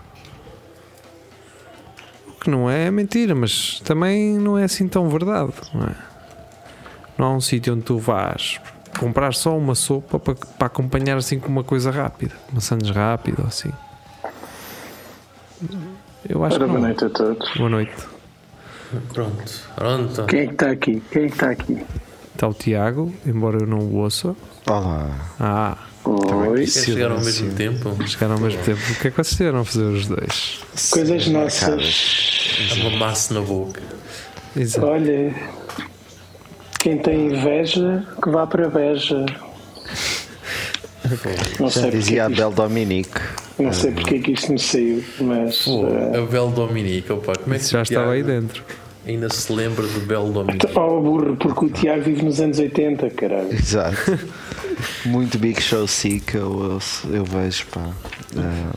Que 2.43 2.49
não 2.49 2.69
é 2.69 2.91
mentira, 2.91 3.33
mas 3.33 3.79
também 3.85 4.37
não 4.37 4.57
é 4.57 4.65
assim 4.65 4.87
tão 4.87 5.09
verdade. 5.09 5.53
Não, 5.73 5.83
é? 5.85 5.95
não 7.17 7.25
há 7.27 7.35
um 7.35 7.41
sítio 7.41 7.73
onde 7.73 7.83
tu 7.83 7.97
vais 7.97 8.59
comprar 8.99 9.33
só 9.33 9.57
uma 9.57 9.75
sopa 9.75 10.19
para, 10.19 10.35
para 10.35 10.67
acompanhar 10.67 11.17
assim 11.17 11.39
com 11.39 11.47
uma 11.47 11.63
coisa 11.63 11.89
rápida, 11.89 12.35
uma 12.51 12.61
sandes 12.61 12.89
rápida 12.89 13.41
ou 13.41 13.47
assim. 13.47 13.71
Eu 16.27 16.43
acho 16.43 16.55
Ora, 16.55 16.65
que 16.65 16.69
boa 16.69 16.79
não. 16.79 16.87
noite 16.87 17.05
a 17.05 17.09
todos. 17.09 17.53
Boa 17.55 17.69
noite. 17.69 17.95
Pronto. 19.13 19.43
Pronto. 19.75 20.25
Quem 20.25 20.39
é 20.41 20.45
que 20.47 20.53
está 20.53 20.69
aqui? 20.69 21.03
Quem 21.11 21.23
é 21.23 21.27
que 21.27 21.33
está 21.33 21.49
aqui? 21.49 21.85
Está 22.33 22.47
o 22.47 22.53
Tiago, 22.53 23.13
embora 23.25 23.57
eu 23.61 23.67
não 23.67 23.79
o 23.79 23.95
ouça. 23.97 24.35
Olá. 24.67 25.09
Ah, 25.39 25.77
Oi. 26.05 26.57
Queres 26.57 26.73
chegar 26.85 27.11
ao 27.11 27.17
mesmo 27.19 27.31
Silêncio. 27.31 27.55
tempo? 27.57 28.07
chegaram 28.07 28.33
ao 28.35 28.39
mesmo 28.39 28.61
tempo. 28.63 28.81
O 28.91 28.95
que 28.99 29.07
é 29.07 29.11
que 29.11 29.17
vocês 29.17 29.37
tiveram 29.37 29.59
a 29.59 29.65
fazer 29.65 29.83
os 29.83 30.07
dois? 30.07 30.59
Coisas 30.91 31.23
Sim, 31.23 31.31
nossas. 31.31 32.95
Massa 32.99 33.33
na 33.33 33.41
boca. 33.41 33.81
Exato. 34.55 34.85
Olha, 34.85 35.33
quem 36.79 36.97
tem 36.97 37.27
inveja, 37.27 38.05
que 38.21 38.29
vá 38.29 38.45
para 38.45 38.65
a 38.65 38.69
veja. 38.69 39.25
Não 41.59 41.69
Já 41.69 41.81
sei 41.81 41.81
porque, 41.83 41.97
dizia 41.97 42.23
a 42.23 42.27
é 42.27 42.29
isto, 42.29 42.37
Bel 42.37 42.51
Dominique. 42.51 43.19
não 43.59 43.73
sei 43.73 43.91
porque 43.91 44.15
é 44.15 44.19
que 44.19 44.31
isto 44.31 44.51
me 44.51 44.59
saiu, 44.59 45.03
mas 45.19 45.63
Pô, 45.63 45.85
eh, 45.87 46.17
a 46.17 46.21
Bel 46.21 46.49
Dominique, 46.49 47.11
opa, 47.11 47.33
como 47.35 47.53
é 47.53 47.59
que 47.59 47.65
já 47.65 47.81
estava 47.81 48.11
aí 48.13 48.23
dentro. 48.23 48.63
Ainda 49.05 49.27
se 49.29 49.51
lembra 49.51 49.85
do 49.85 49.99
Bel 50.05 50.31
Dominique? 50.31 50.67
oh 50.77 51.01
burro, 51.01 51.35
porque 51.35 51.65
o 51.65 51.69
Tiago 51.69 52.03
vive 52.03 52.23
nos 52.23 52.39
anos 52.39 52.57
80, 52.59 53.09
caralho. 53.09 53.51
Exato. 53.53 54.17
Muito 55.05 55.37
Big 55.37 55.61
Show 55.61 55.87
Sick 55.87 56.35
eu, 56.35 56.49
ouço- 56.51 57.07
eu 57.11 57.25
vejo, 57.25 57.65
pá. 57.67 57.89
Ah, 58.37 58.71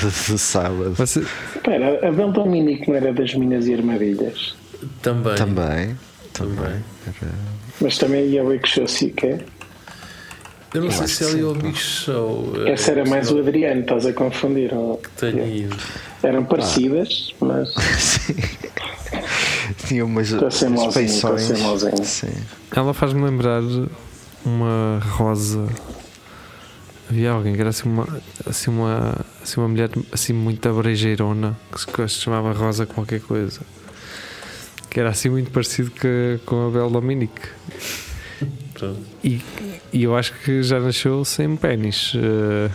Todos 0.00 0.28
os 0.30 0.40
sábados. 0.40 0.96
Você, 0.96 1.20
Espera, 1.54 2.08
a 2.08 2.10
Bel 2.12 2.32
Dominique 2.32 2.88
não 2.88 2.96
era 2.96 3.12
das 3.12 3.34
Minas 3.34 3.66
e 3.66 3.74
Armadilhas, 3.74 4.54
Também. 5.02 5.34
Também. 5.36 5.96
Também. 6.32 6.80
mas 7.80 7.98
também 7.98 8.26
ia 8.28 8.42
o 8.42 8.48
Big 8.48 8.66
Show 8.66 8.86
Sick, 8.88 9.26
é? 9.26 9.38
Eu 10.72 10.82
não 10.84 10.90
sei 10.90 11.04
acho 11.04 11.14
se 11.14 11.18
que 11.24 11.30
ali 11.30 11.40
sim, 11.40 11.44
o. 11.44 11.54
Big 11.54 11.76
Show. 11.76 12.52
eh, 12.64 12.70
Essa 12.70 12.92
era 12.92 13.04
mais 13.04 13.30
o 13.30 13.38
Adriano, 13.38 13.80
estás 13.82 14.06
a 14.06 14.12
confundir. 14.12 14.72
ou- 14.72 15.02
Tenho 15.18 15.46
ido. 15.46 15.76
Eram 16.22 16.44
parecidas, 16.44 17.34
mas 17.40 17.72
Sim. 17.98 18.34
Tinha 19.86 20.04
umas. 20.04 20.28
Sim. 22.04 22.32
ela 22.74 22.94
faz-me 22.94 23.22
lembrar 23.22 23.62
uma 24.44 25.00
rosa. 25.02 25.66
Havia 27.08 27.32
alguém 27.32 27.54
que 27.54 27.60
era 27.60 27.70
assim 27.70 27.88
uma, 27.88 28.06
assim 28.46 28.70
uma, 28.70 29.16
assim 29.42 29.60
uma 29.60 29.68
mulher 29.68 29.90
assim 30.12 30.32
muito 30.32 30.68
abrejeirona 30.68 31.58
que 31.72 32.08
se, 32.08 32.14
chamava 32.20 32.52
Rosa 32.52 32.86
qualquer 32.86 33.20
coisa. 33.20 33.60
Que 34.88 35.00
era 35.00 35.10
assim 35.10 35.28
muito 35.28 35.50
parecido 35.50 35.90
que, 35.90 36.38
com 36.46 36.68
a 36.68 36.70
Bel 36.70 36.90
Dominique. 36.90 37.48
Pronto. 38.74 39.00
E, 39.24 39.40
e 39.92 40.04
eu 40.04 40.16
acho 40.16 40.32
que 40.44 40.62
já 40.62 40.78
nasceu 40.78 41.24
sem 41.24 41.56
pênis. 41.56 42.12
eh, 42.14 42.70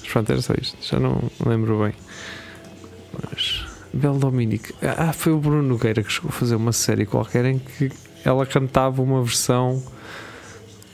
mas 0.00 0.08
pronto, 0.12 0.30
era 0.32 0.42
só 0.42 0.54
isto. 0.60 0.76
Já 0.80 0.98
não 0.98 1.30
me 1.40 1.48
lembro 1.48 1.84
bem. 1.84 1.94
Mas. 3.30 3.64
Bel 3.92 4.14
Dominique. 4.14 4.74
Ah, 4.82 5.12
foi 5.12 5.32
o 5.32 5.38
Bruno 5.38 5.62
Nogueira 5.62 6.02
que 6.02 6.12
chegou 6.12 6.28
a 6.28 6.32
fazer 6.32 6.56
uma 6.56 6.72
série 6.72 7.06
qualquer 7.06 7.44
em 7.46 7.58
que 7.58 7.90
ela 8.24 8.44
cantava 8.44 9.02
uma 9.02 9.22
versão 9.22 9.82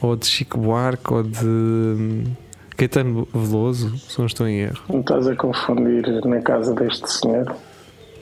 ou 0.01 0.16
de 0.16 0.27
Chico 0.27 0.59
Buarque 0.59 1.12
ou 1.12 1.22
de 1.22 1.45
hum, 1.45 2.25
Caetano 2.77 3.27
Veloso, 3.33 3.97
se 3.99 4.18
não 4.18 4.27
estou 4.27 4.47
em 4.47 4.61
erro. 4.61 4.83
Não 4.89 5.01
estás 5.01 5.27
a 5.27 5.35
confundir 5.35 6.25
na 6.25 6.41
casa 6.41 6.75
deste 6.75 7.11
senhor 7.11 7.55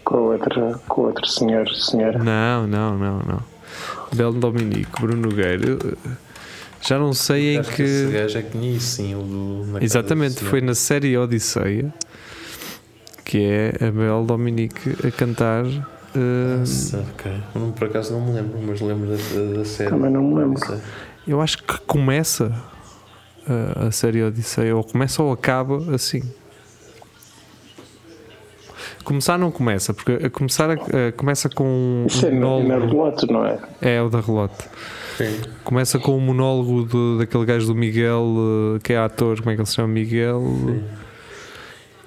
com 0.04 0.16
o 0.16 0.32
outro, 0.32 0.80
com 0.88 1.02
outro 1.02 1.26
senhor, 1.26 1.68
senhora. 1.74 2.18
Não, 2.18 2.66
não, 2.66 2.98
não, 2.98 3.18
não. 3.18 3.42
Bel 4.14 4.32
Dominique, 4.32 5.00
Bruno 5.00 5.28
Nogueira. 5.28 5.78
Já 6.80 6.98
não 6.98 7.12
sei 7.12 7.54
em 7.54 7.58
Acho 7.58 7.70
que 7.76 7.82
esse 7.82 8.12
gajo 8.12 8.38
é 8.38 8.42
que 8.42 8.80
sim, 8.80 9.14
o 9.14 9.22
do. 9.22 9.66
na 9.66 9.72
casa 9.74 9.84
Exatamente, 9.84 10.44
foi 10.44 10.60
na 10.60 10.74
série 10.74 11.16
Odisseia 11.16 11.92
que 13.24 13.38
é 13.44 13.86
a 13.86 13.90
Bel 13.90 14.24
Dominique 14.24 14.90
a 15.06 15.10
cantar. 15.10 15.64
eh, 15.66 16.56
Nossa, 16.58 17.04
ok. 17.12 17.32
Por 17.76 17.88
acaso 17.88 18.12
não 18.12 18.20
me 18.26 18.32
lembro, 18.32 18.58
mas 18.66 18.80
lembro 18.80 19.08
da, 19.10 19.58
da, 19.58 19.64
série. 19.64 19.90
Também 19.90 20.10
não 20.10 20.22
me 20.22 20.34
lembro. 20.40 20.60
Eu 21.26 21.40
acho 21.40 21.58
que 21.62 21.78
começa 21.86 22.52
a, 23.76 23.86
a 23.86 23.90
série 23.90 24.22
Odisseia, 24.22 24.74
ou 24.76 24.82
começa 24.84 25.22
ou 25.22 25.32
acaba 25.32 25.94
assim. 25.94 26.22
Começar 29.04 29.36
não 29.36 29.50
começa, 29.50 29.92
porque 29.92 30.12
a 30.26 30.30
começar 30.30 30.70
a- 30.70 30.74
a- 30.74 31.12
começa 31.16 31.48
com 31.48 31.64
um 31.64 32.06
Isso 32.06 32.24
é 32.26 32.30
na, 32.30 32.38
na 32.38 32.46
monólogo. 32.46 32.86
relote, 32.86 33.32
não 33.32 33.44
é? 33.44 33.58
É 33.80 34.00
o 34.00 34.08
da 34.08 34.20
relote. 34.20 34.64
Sim. 35.18 35.40
Começa 35.64 35.98
com 35.98 36.16
um 36.16 36.20
monólogo 36.20 36.84
do- 36.84 37.18
daquele 37.18 37.44
gajo 37.44 37.66
do 37.66 37.74
Miguel, 37.74 38.24
eh, 38.76 38.78
que 38.82 38.92
é 38.92 38.98
ator, 38.98 39.38
como 39.38 39.50
é 39.50 39.54
que 39.54 39.60
ele 39.60 39.66
se 39.68 39.74
chama? 39.74 39.88
Miguel. 39.88 40.40
Sim. 40.40 40.84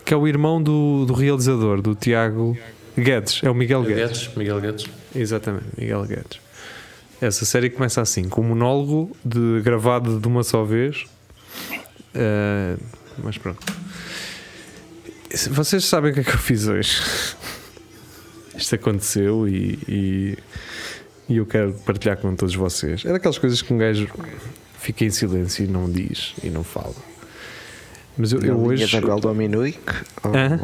Que 0.05 0.13
é 0.13 0.17
o 0.17 0.27
irmão 0.27 0.61
do, 0.61 1.05
do 1.05 1.13
realizador, 1.13 1.81
do 1.81 1.95
Tiago 1.95 2.55
Guedes. 2.97 3.41
É 3.43 3.49
o 3.49 3.55
Miguel 3.55 3.83
Guedes. 3.83 4.19
Guedes, 4.19 4.35
Miguel 4.35 4.61
Guedes. 4.61 4.85
Exatamente, 5.15 5.65
Miguel 5.77 6.05
Guedes. 6.05 6.39
Essa 7.19 7.43
série 7.43 7.69
começa 7.69 8.01
assim, 8.01 8.29
com 8.29 8.41
um 8.41 8.49
monólogo 8.49 9.15
de, 9.23 9.61
gravado 9.61 10.19
de 10.19 10.27
uma 10.27 10.43
só 10.43 10.63
vez. 10.63 11.05
Eh, 12.13 12.77
mas 13.23 13.37
pronto. 13.37 13.65
Vocês 15.51 15.83
sabem 15.85 16.11
o 16.11 16.13
que 16.13 16.21
é 16.21 16.23
que 16.23 16.29
eu 16.29 16.37
fiz 16.37 16.67
hoje? 16.67 17.01
Isto 18.55 18.75
aconteceu 18.75 19.47
e, 19.47 19.79
e, 19.87 20.37
e 21.27 21.37
eu 21.37 21.45
quero 21.45 21.73
partilhar 21.85 22.17
com 22.17 22.35
todos 22.35 22.55
vocês. 22.55 23.03
É 23.05 23.11
daquelas 23.11 23.37
coisas 23.37 23.61
que 23.61 23.73
um 23.73 23.77
gajo 23.77 24.07
fica 24.79 25.03
em 25.03 25.09
silêncio 25.09 25.65
e 25.65 25.67
não 25.67 25.89
diz 25.91 26.33
e 26.43 26.49
não 26.49 26.63
fala. 26.63 26.95
Mas 28.17 28.31
eu, 28.31 28.39
Na 28.39 28.47
eu 28.47 28.53
linha 28.55 28.67
hoje. 28.85 29.01
da 29.01 29.07
Bel 29.07 29.19
Dominique? 29.19 29.79
Ou- 30.23 30.35
Hã? 30.35 30.59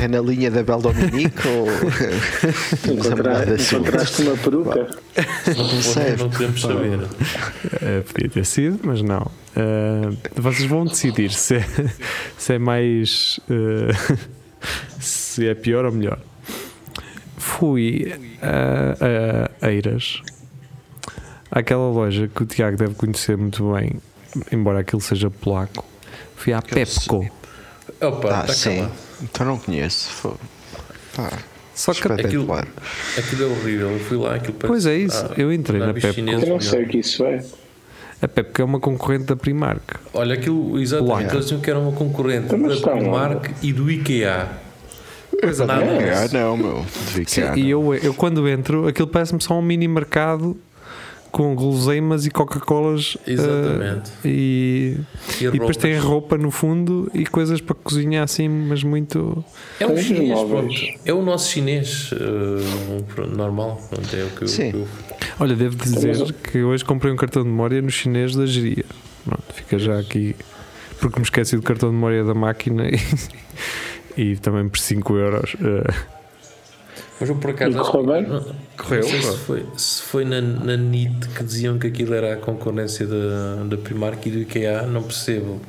É 0.00 0.08
na 0.08 0.20
linha 0.20 0.50
da 0.50 0.64
Bel 0.64 0.80
Dominique 0.80 1.46
ou. 1.46 1.68
A? 2.90 3.76
Encontraste 3.76 4.22
uma 4.22 4.36
peruca? 4.36 4.88
Não 5.56 5.82
sei. 5.82 6.16
Não 6.16 6.28
podemos 6.30 6.60
saber. 6.60 6.98
Uh, 7.02 8.02
podia 8.12 8.28
ter 8.30 8.44
sido, 8.44 8.80
mas 8.82 9.00
não. 9.00 9.30
Uh, 9.56 10.16
vocês 10.34 10.68
vão 10.68 10.84
decidir 10.86 11.30
se 11.32 11.56
é, 11.56 11.64
se 12.36 12.54
é 12.54 12.58
mais. 12.58 13.38
uh, 13.48 14.18
se 15.00 15.46
é 15.46 15.54
pior 15.54 15.84
ou 15.84 15.92
melhor. 15.92 16.18
Fui 17.38 18.12
a, 18.42 19.66
a 19.66 19.70
Eiras, 19.70 20.20
àquela 21.50 21.90
loja 21.90 22.28
que 22.28 22.42
o 22.42 22.46
Tiago 22.46 22.76
deve 22.76 22.94
conhecer 22.94 23.36
muito 23.36 23.72
bem, 23.72 23.92
embora 24.50 24.80
aquilo 24.80 25.00
seja 25.00 25.30
polaco, 25.30 25.84
Fui 26.46 26.52
à 26.52 26.62
Pepco. 26.62 27.28
Opa, 28.00 28.28
Ah, 28.30 28.40
está 28.42 28.52
sim. 28.54 28.76
calado. 28.76 28.92
Então 29.20 29.46
não 29.46 29.58
conheço. 29.58 30.38
Pá, 31.16 31.32
Só 31.74 31.92
que. 31.92 31.98
espetacular. 31.98 32.68
Aquilo 33.18 33.42
é 33.42 33.46
horrível. 33.46 33.90
Eu 33.90 33.98
fui 33.98 34.16
lá, 34.16 34.36
aquilo 34.36 34.52
parece- 34.52 34.68
Pois 34.68 34.86
é 34.86 34.96
isso, 34.96 35.26
Ah, 35.28 35.34
eu 35.36 35.52
entrei 35.52 35.80
na 35.80 35.92
Pepco. 35.92 36.12
chineses, 36.12 36.42
Eu 36.44 36.48
não 36.50 36.60
sei 36.60 36.84
o 36.84 36.88
que 36.88 36.98
isso 36.98 37.24
é. 37.24 37.44
A 38.22 38.28
Pepco 38.28 38.62
é 38.62 38.64
uma 38.64 38.78
concorrente 38.78 39.24
da 39.24 39.34
Primark. 39.34 39.96
Olha, 40.14 40.34
aquilo, 40.34 40.78
exatamente, 40.78 41.32
eles 41.32 41.46
diziam 41.46 41.60
que 41.60 41.68
era 41.68 41.80
uma 41.80 41.90
concorrente 41.90 42.44
Então, 42.46 42.58
mas 42.60 42.80
da 42.80 42.92
Primark 42.92 43.50
e 43.60 43.72
do 43.72 43.90
IKEA. 43.90 44.48
Nada 45.66 45.74
Ah, 45.74 46.22
disso. 46.22 46.34
não, 46.36 46.56
meu. 46.56 46.86
Devia 47.08 47.24
que 47.24 47.30
Sim, 47.32 47.42
e 47.56 47.68
eu, 47.70 47.92
eu 47.96 48.14
quando 48.14 48.48
entro, 48.48 48.86
aquilo 48.86 49.08
parece-me 49.08 49.42
só 49.42 49.54
um 49.58 49.62
mini 49.62 49.88
mercado 49.88 50.56
com 51.30 51.54
guloseimas 51.54 52.24
e 52.26 52.30
Coca-Colas. 52.30 53.16
eh, 53.26 53.32
Exatamente. 53.32 54.10
e, 54.24 54.96
E, 55.40 55.44
e 55.44 55.50
depois 55.50 55.76
tem 55.76 55.98
roupa 55.98 56.36
no 56.38 56.50
fundo 56.50 57.10
e 57.14 57.26
coisas 57.26 57.60
para 57.60 57.74
cozinhar 57.74 58.24
assim, 58.24 58.48
mas 58.48 58.82
muito. 58.82 59.44
É 59.80 59.86
um 59.86 59.96
chinês, 59.96 60.38
pronto. 60.40 60.74
É 61.04 61.12
o 61.12 61.22
nosso 61.22 61.50
chinês 61.50 62.10
uh, 62.12 63.36
normal. 63.36 63.80
Pronto, 63.90 64.16
é 64.16 64.24
o 64.24 64.30
que 64.30 64.42
eu, 64.42 64.48
Sim. 64.48 64.70
que 64.70 64.76
eu- 64.78 64.88
Olha, 65.38 65.54
devo 65.54 65.76
dizer 65.76 66.32
que 66.34 66.62
hoje 66.62 66.84
comprei 66.84 67.12
um 67.12 67.16
cartão 67.16 67.42
de 67.42 67.48
memória 67.48 67.82
no 67.82 67.90
chinês 67.90 68.34
da 68.34 68.46
geria. 68.46 68.84
Pronto, 69.24 69.42
fica 69.52 69.78
já 69.78 69.98
aqui. 69.98 70.34
Porque 71.00 71.18
me 71.18 71.24
esqueci 71.24 71.56
do 71.56 71.62
cartão 71.62 71.90
de 71.90 71.94
memória 71.94 72.24
da 72.24 72.32
máquina 72.32 72.84
e, 74.16 74.22
e 74.22 74.36
também 74.36 74.66
por 74.68 74.78
5 74.78 75.16
euros. 75.16 75.54
eh, 75.62 76.15
Mas 77.18 77.28
eu 77.30 77.36
por 77.36 77.50
acaso. 77.50 77.78
E 77.78 77.80
correu 77.80 78.06
bem? 78.06 78.22
Não, 78.28 78.44
Correu, 78.76 79.02
não 79.02 79.08
sei 79.08 79.22
se 79.22 79.36
foi, 79.38 79.64
se 79.76 80.02
foi 80.02 80.24
na, 80.24 80.40
na 80.40 80.76
NIT 80.76 81.28
que 81.34 81.42
diziam 81.44 81.78
que 81.78 81.86
aquilo 81.86 82.12
era 82.14 82.34
a 82.34 82.36
concorrência 82.36 83.06
da, 83.06 83.64
da 83.68 83.76
Primark 83.78 84.26
e 84.26 84.30
do 84.30 84.38
IKEA, 84.40 84.82
não 84.82 85.02
percebo. 85.02 85.60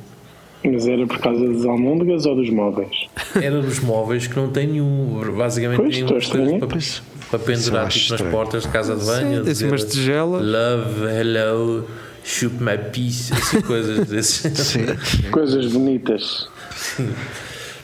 Mas 0.62 0.86
era 0.86 1.06
por 1.06 1.18
causa 1.20 1.46
das 1.48 1.64
almôndegas 1.64 2.26
ou 2.26 2.34
dos 2.36 2.50
móveis? 2.50 3.06
Era 3.40 3.62
dos 3.62 3.78
móveis 3.80 4.26
que 4.26 4.36
não 4.36 4.50
tem 4.50 4.66
nenhum. 4.66 5.22
Basicamente 5.36 5.78
Pois, 5.80 5.94
tem 5.94 6.04
umas 6.04 6.26
coisas 6.26 6.58
para, 6.58 6.66
Pois, 6.68 7.02
para 7.30 7.38
pendurar 7.38 7.86
acho 7.86 7.98
tipo, 8.00 8.22
nas 8.24 8.32
portas 8.32 8.62
de 8.64 8.68
casa 8.68 8.96
de 8.96 9.04
banho. 9.06 9.38
Sim, 9.38 9.44
dizer, 9.44 9.68
umas 9.68 9.84
tigelas. 9.84 10.42
Love, 10.44 11.04
hello, 11.18 11.86
shoot 12.24 12.54
my 12.62 12.76
piece, 12.92 13.32
assim 13.32 13.60
coisas 13.62 14.06
desses. 14.08 14.58
sim. 14.58 14.84
Coisas 15.30 15.72
bonitas. 15.72 16.48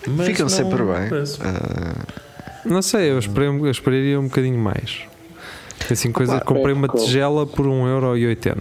Mas 0.09 0.27
Ficam 0.27 0.45
não 0.47 0.49
sempre 0.51 0.83
bem. 0.83 1.09
parece. 1.09 1.39
Não 2.65 2.83
sei, 2.83 3.11
eu, 3.11 3.19
esperei, 3.19 3.49
eu 3.49 3.71
esperaria 3.71 4.19
um 4.21 4.25
bocadinho 4.25 4.59
mais. 4.59 5.01
Assim, 5.91 6.11
coisa, 6.13 6.39
Pá, 6.39 6.45
comprei 6.45 6.73
uma 6.73 6.89
Pepco. 6.89 7.05
tigela 7.05 7.47
por 7.47 7.67
1,80€. 7.67 8.57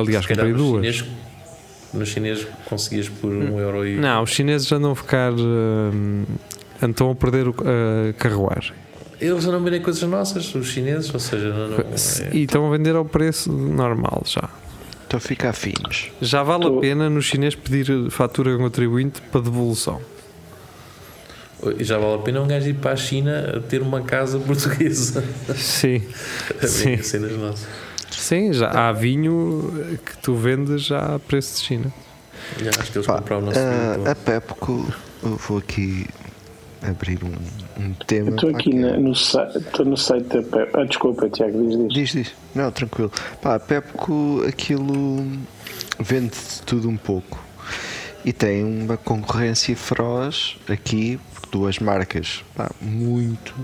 Aliás, 0.00 0.26
comprei 0.26 0.52
duas. 0.52 0.84
chinês, 0.96 1.04
no 1.92 2.06
chinês 2.06 2.46
conseguias 2.66 3.08
por 3.08 3.30
um 3.30 3.58
euro 3.58 3.86
e. 3.86 3.96
Não, 3.96 4.22
os 4.22 4.30
chineses 4.30 4.70
andam 4.72 4.92
a 4.92 4.96
ficar. 4.96 5.32
hum, 5.32 6.24
andam 6.82 7.10
a 7.10 7.14
perder 7.14 7.48
o- 7.48 7.54
a 7.58 8.12
carruagem. 8.14 8.72
Eles 9.20 9.44
não 9.46 9.62
vendem 9.62 9.80
coisas 9.80 10.02
nossas, 10.08 10.54
os 10.54 10.66
chineses, 10.68 11.12
ou 11.14 11.20
seja, 11.20 11.48
não, 11.50 11.68
não, 11.68 11.78
é- 11.78 12.36
E 12.36 12.42
estão 12.42 12.66
a 12.66 12.76
vender 12.76 12.94
ao 12.96 13.04
preço 13.04 13.50
normal 13.52 14.22
já. 14.26 14.48
Estou 15.04 15.18
a 15.18 15.20
ficar 15.20 15.52
finos. 15.52 16.10
Já 16.20 16.42
vale 16.42 16.64
a 16.64 16.68
Tô- 16.68 16.80
pena 16.80 17.08
no 17.08 17.22
chinês 17.22 17.54
pedir 17.54 18.10
fatura 18.10 18.56
contribuinte 18.58 19.20
para 19.30 19.40
devolução. 19.42 20.00
Já 21.78 21.98
vale 21.98 22.14
a 22.14 22.18
pena 22.18 22.40
um 22.42 22.46
gajo 22.46 22.68
ir 22.68 22.74
para 22.74 22.92
a 22.92 22.96
China 22.96 23.54
a 23.56 23.60
ter 23.60 23.80
uma 23.82 24.00
casa 24.02 24.38
portuguesa 24.44 25.22
Sim, 25.56 26.02
Sim. 26.62 26.84
vender 26.90 27.04
cenas 27.04 27.32
nossas. 27.32 27.66
sim, 28.10 28.52
já 28.52 28.68
há 28.70 28.92
vinho 28.92 29.98
que 30.04 30.16
tu 30.18 30.34
vendes 30.34 30.82
já 30.82 31.14
a 31.14 31.18
preço 31.18 31.60
de 31.60 31.66
China. 31.66 31.92
Já, 32.60 32.70
acho 32.78 32.92
que 32.92 32.98
eles 32.98 33.06
Pá, 33.06 33.16
compraram 33.18 33.42
o 33.42 33.46
nosso 33.46 33.58
ah, 33.58 33.94
vinho. 33.96 34.10
a 34.10 34.14
Pepco, 34.14 34.92
eu 35.22 35.36
vou 35.36 35.58
aqui 35.58 36.06
abrir 36.82 37.18
um, 37.24 37.82
um 37.82 37.92
tema. 38.06 38.30
Estou 38.30 38.50
aqui 38.50 38.70
que- 38.70 38.76
na- 38.78 38.96
no, 38.98 39.14
site, 39.14 39.56
estou 39.58 39.86
no 39.86 39.96
site 39.96 40.24
da 40.24 40.42
Pep. 40.42 40.70
Ah, 40.74 40.84
desculpa, 40.84 41.28
Tiago, 41.30 41.58
diz, 41.66 41.78
diz. 41.78 41.88
Diz, 41.92 42.10
diz. 42.12 42.34
Não, 42.54 42.70
tranquilo. 42.70 43.10
Pá, 43.40 43.54
a 43.54 43.58
Pepco, 43.60 44.44
aquilo 44.46 45.26
vende 45.98 46.32
de 46.34 46.62
tudo 46.66 46.88
um 46.88 46.96
pouco. 46.98 47.42
E 48.24 48.32
tem 48.32 48.62
uma 48.64 48.96
concorrência 48.96 49.74
feroz 49.76 50.56
aqui, 50.68 51.18
duas 51.54 51.78
marcas 51.78 52.42
pá, 52.56 52.68
muito, 52.80 53.54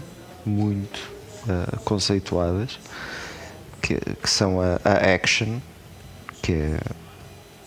muito 0.47 1.01
ah, 1.49 1.77
conceituadas, 1.85 2.79
que, 3.83 3.97
que 3.97 4.31
são 4.31 4.61
a, 4.61 4.81
a 4.85 5.13
Action, 5.15 5.59
que 6.41 6.53
é, 6.53 6.79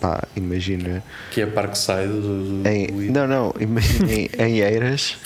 pá, 0.00 0.24
imagina, 0.34 1.04
Que 1.30 1.42
é 1.42 1.46
Parkside 1.46 2.08
do, 2.08 2.62
do, 2.62 2.68
em, 2.68 2.86
do- 2.86 3.12
não, 3.12 3.26
não, 3.26 3.54
imagina 3.60 4.10
em, 4.10 4.30
em 4.38 4.60
Eiras, 4.60 5.18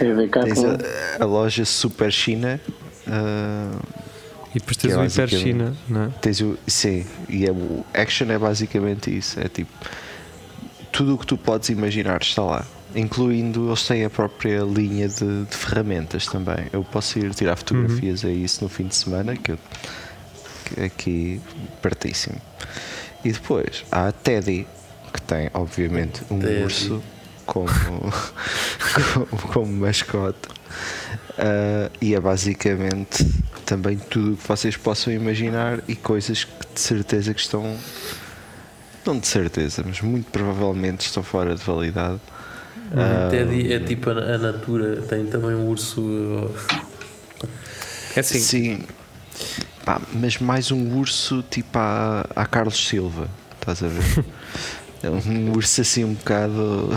É 0.00 0.42
tens 0.42 0.64
a, 0.64 1.22
a 1.22 1.26
loja 1.26 1.66
Super 1.66 2.10
China, 2.10 2.58
ah, 3.06 3.78
E 4.54 4.58
depois 4.58 4.78
tens 4.78 4.94
é 4.94 4.96
o 4.96 5.04
Hiper 5.04 5.28
China, 5.28 5.76
não 5.86 6.04
é? 6.04 6.08
Tens 6.22 6.40
o, 6.40 6.58
sim, 6.66 7.04
e 7.28 7.44
é, 7.44 7.52
o 7.52 7.84
action 7.92 8.30
é 8.30 8.38
basicamente 8.38 9.14
isso. 9.14 9.38
É 9.38 9.48
tipo 9.48 9.70
tudo 10.90 11.14
o 11.14 11.18
que 11.18 11.26
tu 11.26 11.36
podes 11.36 11.68
imaginar 11.68 12.22
está 12.22 12.42
lá. 12.42 12.64
Incluindo, 12.94 13.68
eles 13.68 13.86
têm 13.86 14.04
a 14.04 14.10
própria 14.10 14.60
linha 14.62 15.08
de, 15.08 15.44
de 15.44 15.56
ferramentas 15.56 16.26
também. 16.26 16.66
Eu 16.72 16.82
posso 16.82 17.18
ir 17.18 17.34
tirar 17.34 17.56
fotografias 17.56 18.24
a 18.24 18.30
isso 18.30 18.64
no 18.64 18.68
fim 18.68 18.86
de 18.86 18.94
semana, 18.94 19.36
que 19.36 19.52
eu 19.52 19.58
que 20.74 20.82
aqui 20.82 21.40
pertíssimo. 21.82 22.40
E 23.24 23.32
depois 23.32 23.84
há 23.90 24.08
a 24.08 24.12
Teddy, 24.12 24.66
que 25.12 25.22
tem 25.22 25.50
obviamente 25.52 26.22
um 26.30 26.38
Teddy. 26.38 26.62
urso 26.62 27.02
como, 27.44 27.68
como, 27.68 29.26
como 29.52 29.66
mascote. 29.66 30.48
Ah, 31.38 31.90
e 32.00 32.14
é 32.14 32.20
basicamente 32.20 33.26
também 33.66 33.96
tudo 33.96 34.34
o 34.34 34.36
que 34.36 34.46
vocês 34.46 34.76
possam 34.76 35.12
imaginar 35.12 35.80
e 35.88 35.96
coisas 35.96 36.44
que 36.44 36.74
de 36.74 36.80
certeza 36.80 37.34
que 37.34 37.40
estão 37.40 37.76
não 39.04 39.18
de 39.18 39.26
certeza, 39.26 39.82
mas 39.84 40.00
muito 40.00 40.30
provavelmente 40.30 41.06
estão 41.06 41.22
fora 41.22 41.54
de 41.54 41.64
validade. 41.64 42.20
Ah, 42.92 43.28
Teddy 43.30 43.72
é 43.72 43.80
tipo 43.80 44.10
a, 44.10 44.12
a 44.12 44.38
Natura, 44.38 45.02
tem 45.02 45.26
também 45.26 45.54
um 45.54 45.68
urso. 45.68 46.50
É 48.16 48.20
assim, 48.20 48.38
Sim, 48.40 48.84
Pá, 49.84 50.00
mas 50.12 50.38
mais 50.38 50.70
um 50.70 50.98
urso 50.98 51.42
tipo 51.50 51.78
a, 51.78 52.26
a 52.36 52.46
Carlos 52.46 52.86
Silva, 52.86 53.28
estás 53.54 53.82
a 53.82 53.88
ver? 53.88 54.24
É 55.02 55.08
um 55.08 55.52
urso 55.52 55.80
assim 55.80 56.04
um 56.04 56.12
bocado. 56.12 56.90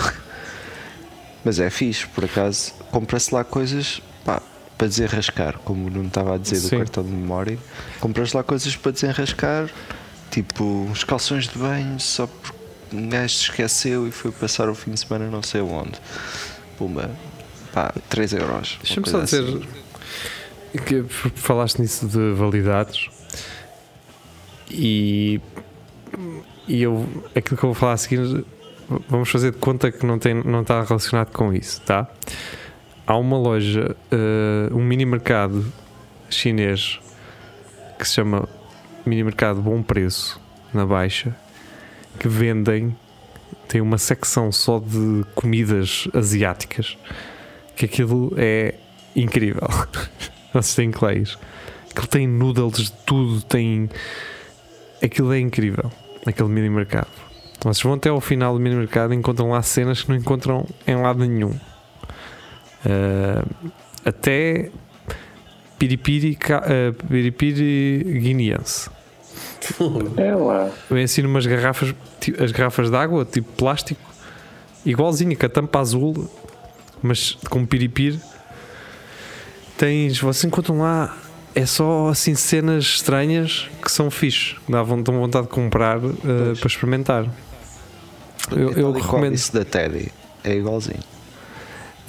Mas 1.42 1.58
é 1.58 1.70
fixe, 1.70 2.06
por 2.08 2.26
acaso. 2.26 2.74
Compra-se 2.92 3.34
lá 3.34 3.46
coisas 3.46 4.02
pá, 4.26 4.42
para 4.78 4.88
desenrascar, 4.90 5.58
como 5.60 5.90
não 5.90 6.08
estava 6.08 6.36
a 6.36 6.38
dizer 6.38 6.60
do 6.60 6.68
Sim. 6.68 6.80
cartão 6.80 7.02
de 7.02 7.12
memória. 7.12 7.58
Compras 8.02 8.34
lá 8.34 8.44
coisas 8.44 8.76
para 8.76 8.92
desenrascar, 8.92 9.70
tipo 10.30 10.66
uns 10.66 11.06
calções 11.06 11.48
de 11.48 11.58
banho, 11.58 11.98
só 11.98 12.28
porque 12.28 12.58
um 12.94 13.10
gajo 13.10 13.36
se 13.36 13.44
esqueceu 13.44 14.08
e 14.08 14.12
foi 14.12 14.32
passar 14.32 14.70
o 14.70 14.76
fim 14.76 14.92
de 14.92 15.00
semana 15.00 15.30
não 15.30 15.42
sei 15.42 15.62
onde. 15.62 16.00
Pumba, 16.78 17.10
pá, 17.74 17.94
3 18.10 18.34
euros. 18.34 18.78
Deixa-me 18.82 19.10
só 19.10 19.22
dizer 19.22 19.44
assim. 19.44 19.68
que 20.86 21.04
falaste 21.36 21.80
nisso 21.80 22.08
de 22.08 22.34
validades 22.34 23.10
e, 24.70 25.40
e 26.68 26.82
eu 26.82 27.08
aquilo 27.36 27.58
que 27.58 27.64
eu 27.64 27.70
vou 27.70 27.76
falar 27.76 27.94
a 27.94 27.98
seguir 27.98 28.44
vamos 29.08 29.30
fazer 29.30 29.52
de 29.52 29.58
conta 29.58 29.92
que 29.92 30.06
não, 30.06 30.20
tem, 30.20 30.34
não 30.34 30.62
está 30.62 30.84
relacionado 30.84 31.32
com 31.32 31.54
isso, 31.54 31.82
tá? 31.82 32.08
Há 33.06 33.18
uma 33.18 33.38
loja, 33.38 33.96
eh, 34.12 34.70
um 34.72 34.84
mini 34.84 35.06
mercado 35.06 35.66
chinês 36.30 37.00
que 37.98 38.08
se 38.08 38.16
chama 38.16 38.48
Mini 39.06 39.24
Mercado 39.24 39.62
Bom 39.62 39.82
Preço 39.84 40.40
na 40.74 40.86
Baixa 40.86 41.36
que 42.20 42.28
vendem 42.28 42.96
tem 43.68 43.82
uma 43.82 43.98
secção 43.98 44.52
só 44.52 44.80
de 44.80 45.26
comidas 45.36 46.08
asiáticas 46.14 46.98
que 47.76 47.86
aquilo 47.86 48.34
é 48.38 48.76
incrível. 49.16 49.68
Vocês 50.54 50.76
têm 50.76 50.92
que 50.92 51.04
ler. 51.04 51.38
Aquilo 51.90 52.08
tem 52.08 52.28
noodles 52.28 52.78
de 52.78 52.92
tudo, 53.06 53.42
tem. 53.42 53.90
Aquilo 55.02 55.34
é 55.34 55.40
incrível, 55.40 55.92
aquele 56.26 56.50
mini 56.50 56.70
mercado. 56.70 57.08
Vocês 57.62 57.82
vão 57.82 57.94
até 57.94 58.10
ao 58.10 58.22
final 58.22 58.54
do 58.54 58.60
mini 58.60 58.76
mercado 58.76 59.14
e 59.14 59.18
encontram 59.18 59.50
lá 59.50 59.62
cenas 59.62 60.04
que 60.04 60.10
não 60.10 60.16
encontram 60.16 60.66
em 60.86 60.96
lado 60.96 61.20
nenhum. 61.26 61.54
Ah, 62.86 63.46
até 64.06 64.70
piripiri, 65.80 66.38
ah, 66.50 66.94
piripiri 67.08 68.20
guineense. 68.20 68.90
É 70.18 70.36
lá. 70.36 70.70
Vem 70.90 71.04
assim 71.04 71.22
umas 71.26 71.46
garrafas, 71.46 71.94
as 72.40 72.52
garrafas 72.52 72.90
de 72.90 72.96
água, 72.96 73.26
tipo 73.26 73.52
plástico, 73.54 74.02
igualzinha, 74.86 75.36
com 75.36 75.46
a 75.46 75.50
tampa 75.50 75.80
azul, 75.80 76.30
mas 77.02 77.38
com 77.50 77.66
piripir. 77.66 78.20
Tens, 79.78 80.20
vocês 80.20 80.44
encontram 80.46 80.80
lá, 80.80 81.18
é 81.56 81.66
só 81.66 82.10
assim 82.10 82.36
cenas 82.36 82.84
estranhas 82.86 83.68
que 83.84 83.92
são 83.92 84.10
fixe, 84.12 84.56
dá 84.70 84.84
von- 84.84 85.02
dão 85.02 85.16
vontade 85.20 85.48
de 85.48 85.52
comprar 85.54 85.98
eh, 85.98 86.54
para 86.60 86.68
experimentar. 86.68 87.26
Eu, 88.52 88.70
É 88.72 88.80
eu 88.82 88.92
recomendo, 88.92 89.34
Isso 89.34 89.54
da 89.54 89.66
Teddy 89.66 90.12
é 90.44 90.56
igualzinho. 90.56 91.00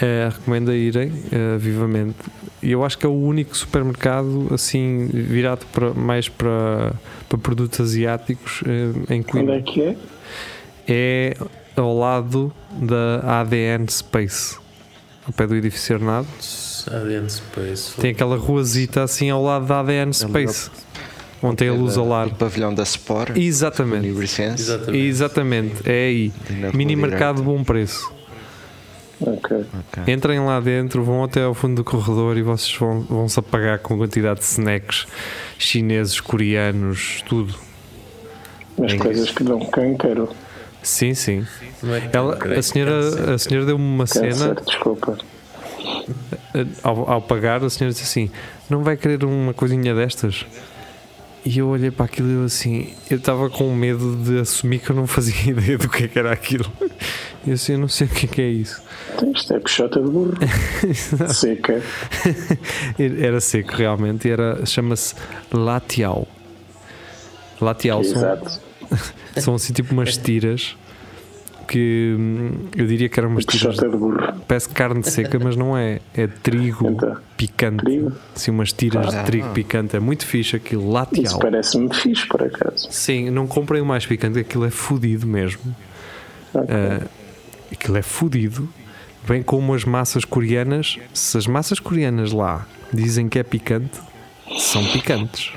É, 0.01 0.29
recomendo 0.33 0.71
a 0.71 0.75
irem 0.75 1.13
eh, 1.31 1.57
vivamente. 1.59 2.17
E 2.63 2.73
eu 2.73 2.85
acho 2.85 2.99
que 2.99 3.07
é 3.07 3.09
o 3.09 3.13
único 3.13 3.57
supermercado 3.57 4.49
assim 4.53 5.09
virado 5.13 5.67
para, 5.73 5.93
mais 5.95 6.29
para, 6.29 6.93
para 7.29 7.39
produtos 7.39 7.81
asiáticos 7.81 8.63
eh, 8.67 9.15
em 9.15 9.21
Onde 9.21 9.25
Coimbra. 9.25 9.57
é 9.57 9.63
que 9.63 9.83
é? 9.83 9.97
É 10.87 11.37
ao 11.77 11.97
lado 11.97 12.53
da 12.71 13.41
ADN 13.41 13.87
Space, 13.89 14.57
ao 15.27 15.33
pé 15.33 15.47
do 15.47 15.55
edifício 15.55 15.97
Arnado. 15.97 16.27
ADN 16.91 17.29
Space. 17.31 18.01
Tem 18.01 18.11
aquela 18.11 18.37
ruazita 18.37 19.03
assim 19.03 19.31
ao 19.31 19.43
lado 19.43 19.67
da 19.67 19.81
ADN 19.81 20.13
Space, 20.13 20.71
onde 21.43 21.57
tem 21.57 21.69
a 21.69 21.73
luz 21.73 21.95
solar. 21.95 22.27
O 22.27 22.35
pavilhão 22.35 22.75
da 22.75 22.83
Sport. 22.83 23.37
Exatamente. 23.37 24.09
Exatamente. 24.09 24.99
Exatamente, 24.99 25.75
é 25.85 26.07
aí. 26.07 26.33
Mini 26.75 26.97
mercado 26.97 27.43
bom 27.43 27.63
preço. 27.65 28.14
Ok. 29.21 29.65
Ok. 29.79 30.13
Entrem 30.13 30.41
lá 30.41 30.59
dentro, 30.61 31.03
vão 31.05 31.23
até 31.25 31.43
ao 31.45 31.55
fundo 31.55 31.77
do 31.77 31.85
corredor 31.85 32.37
e 32.37 32.43
vocês 32.43 32.75
vão, 32.77 33.01
vão 33.03 33.29
se 33.29 33.39
apagar 33.39 33.79
com 33.79 33.97
quantidade 33.97 34.41
de 34.41 34.47
snacks 34.47 35.07
chineses, 35.59 36.21
coreanos, 36.21 37.23
tudo. 37.27 37.55
As 38.83 38.93
É 38.93 38.97
coisas 38.99 39.25
isso. 39.27 39.35
que 39.35 39.45
dão 39.45 39.61
quero. 39.99 40.29
Sim, 40.83 41.15
sim. 41.15 41.47
Não 41.83 41.95
é 41.95 42.01
que- 42.01 42.17
Ela, 42.17 42.39
a 42.59 42.63
senhora, 42.63 43.35
a 43.35 43.39
senhora 43.39 43.67
deu-me 43.67 43.85
uma 43.85 44.05
Câncer, 44.05 44.35
cena, 44.35 44.55
desculpa. 44.67 45.17
ao, 46.83 47.11
ao 47.11 47.23
pagar, 47.23 47.63
a 47.65 47.71
senhora 47.71 47.93
disse 47.93 48.05
assim: 48.05 48.31
Não 48.69 48.83
vai 48.83 48.97
querer 48.97 49.25
uma 49.25 49.55
coisinha 49.55 49.95
destas? 49.95 50.45
E 51.45 51.59
eu 51.59 51.69
olhei 51.69 51.91
para 51.91 52.07
aquilo 52.07 52.31
e 52.31 52.35
eu 52.35 52.45
assim, 52.45 52.95
eu 53.11 53.19
estava 53.19 53.51
com 53.51 53.75
medo 53.75 54.17
de 54.17 54.39
assumir 54.39 54.79
que 54.79 54.91
eu 54.91 54.97
não 54.97 55.07
fazia 55.07 55.35
ideia 55.53 55.77
do 55.77 55.89
que 55.89 56.05
é 56.05 56.09
que 56.09 56.19
era 56.19 56.33
aquilo. 56.33 56.71
E 57.47 57.51
eu 57.51 57.55
assim, 57.55 57.73
eu 57.75 57.79
não 57.79 57.89
sei 57.89 58.07
o 58.07 58.11
que 58.11 58.25
é 58.25 58.29
que 58.29 58.43
é 58.43 58.49
isso. 58.49 58.83
Isto 59.35 59.55
é 59.55 59.61
peixota 59.61 60.01
de 60.01 60.11
burro. 60.11 60.35
Seca. 61.33 61.83
Era 62.99 63.41
seco 63.41 63.75
realmente, 63.75 64.27
e 64.27 64.31
era, 64.31 64.65
chama-se 64.65 65.15
Latial. 65.53 66.27
Latial 67.61 68.03
são, 68.03 68.17
Exato. 68.17 68.61
são 69.37 69.55
assim 69.55 69.73
tipo 69.73 69.93
umas 69.93 70.17
tiras 70.17 70.77
que 71.65 72.15
hum, 72.19 72.51
eu 72.77 72.87
diria 72.87 73.09
que 73.09 73.19
eram 73.19 73.31
umas 73.31 73.45
tiras, 73.45 73.77
de 73.77 73.89
burro. 73.89 74.17
parece 74.47 74.69
carne 74.69 75.03
seca, 75.05 75.39
mas 75.39 75.57
não 75.57 75.77
é, 75.77 76.01
é 76.15 76.27
trigo 76.27 76.89
Então, 76.91 77.17
picante. 77.37 77.85
trigo? 77.85 78.13
Assim, 78.35 78.51
umas 78.51 78.73
tiras 78.73 79.09
de 79.11 79.17
Ah. 79.17 79.23
trigo 79.25 79.49
picante, 79.51 79.97
é 79.97 80.01
muito 80.01 80.27
fixe 80.27 80.57
aquilo, 80.57 80.83
Isso 80.83 80.93
Latial. 80.93 81.39
parece-me 81.39 81.93
fixe, 81.95 82.27
por 82.27 82.43
acaso. 82.43 82.89
Sim, 82.91 83.31
não 83.31 83.47
comprei 83.47 83.81
o 83.81 83.87
mais 83.87 84.07
picante, 84.07 84.39
aquilo 84.39 84.65
é 84.65 84.71
fodido 84.71 85.27
mesmo. 85.27 85.75
Ok. 86.53 86.69
Ah, 86.75 87.07
aquilo 87.73 87.97
é 87.97 88.03
fodido. 88.03 88.69
Vem 89.27 89.43
com 89.43 89.59
umas 89.59 89.85
massas 89.85 90.25
coreanas. 90.25 90.99
Se 91.15 91.39
as 91.39 91.47
massas 91.47 91.81
coreanas 91.81 92.31
lá 92.33 92.67
dizem 92.93 93.29
que 93.29 93.39
é 93.39 93.43
picante, 93.43 93.99
são 94.59 94.85
picantes. 94.85 95.53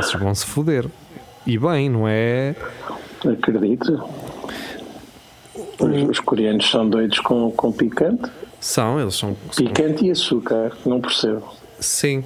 Vocês 0.00 0.22
vão 0.22 0.32
se 0.34 0.46
foder. 0.46 0.86
E 1.44 1.58
bem, 1.58 1.88
não 1.90 2.06
é? 2.06 2.54
Acredito. 3.26 4.00
Os, 5.78 6.08
os 6.10 6.20
coreanos 6.20 6.68
são 6.70 6.88
doidos 6.88 7.20
com, 7.20 7.50
com 7.52 7.70
picante. 7.72 8.30
São, 8.60 9.00
eles 9.00 9.14
são. 9.14 9.36
são- 9.52 9.64
Picante 9.66 10.06
e 10.06 10.10
açúcar, 10.10 10.72
não 10.84 11.00
percebo. 11.00 11.44
sim. 11.80 12.24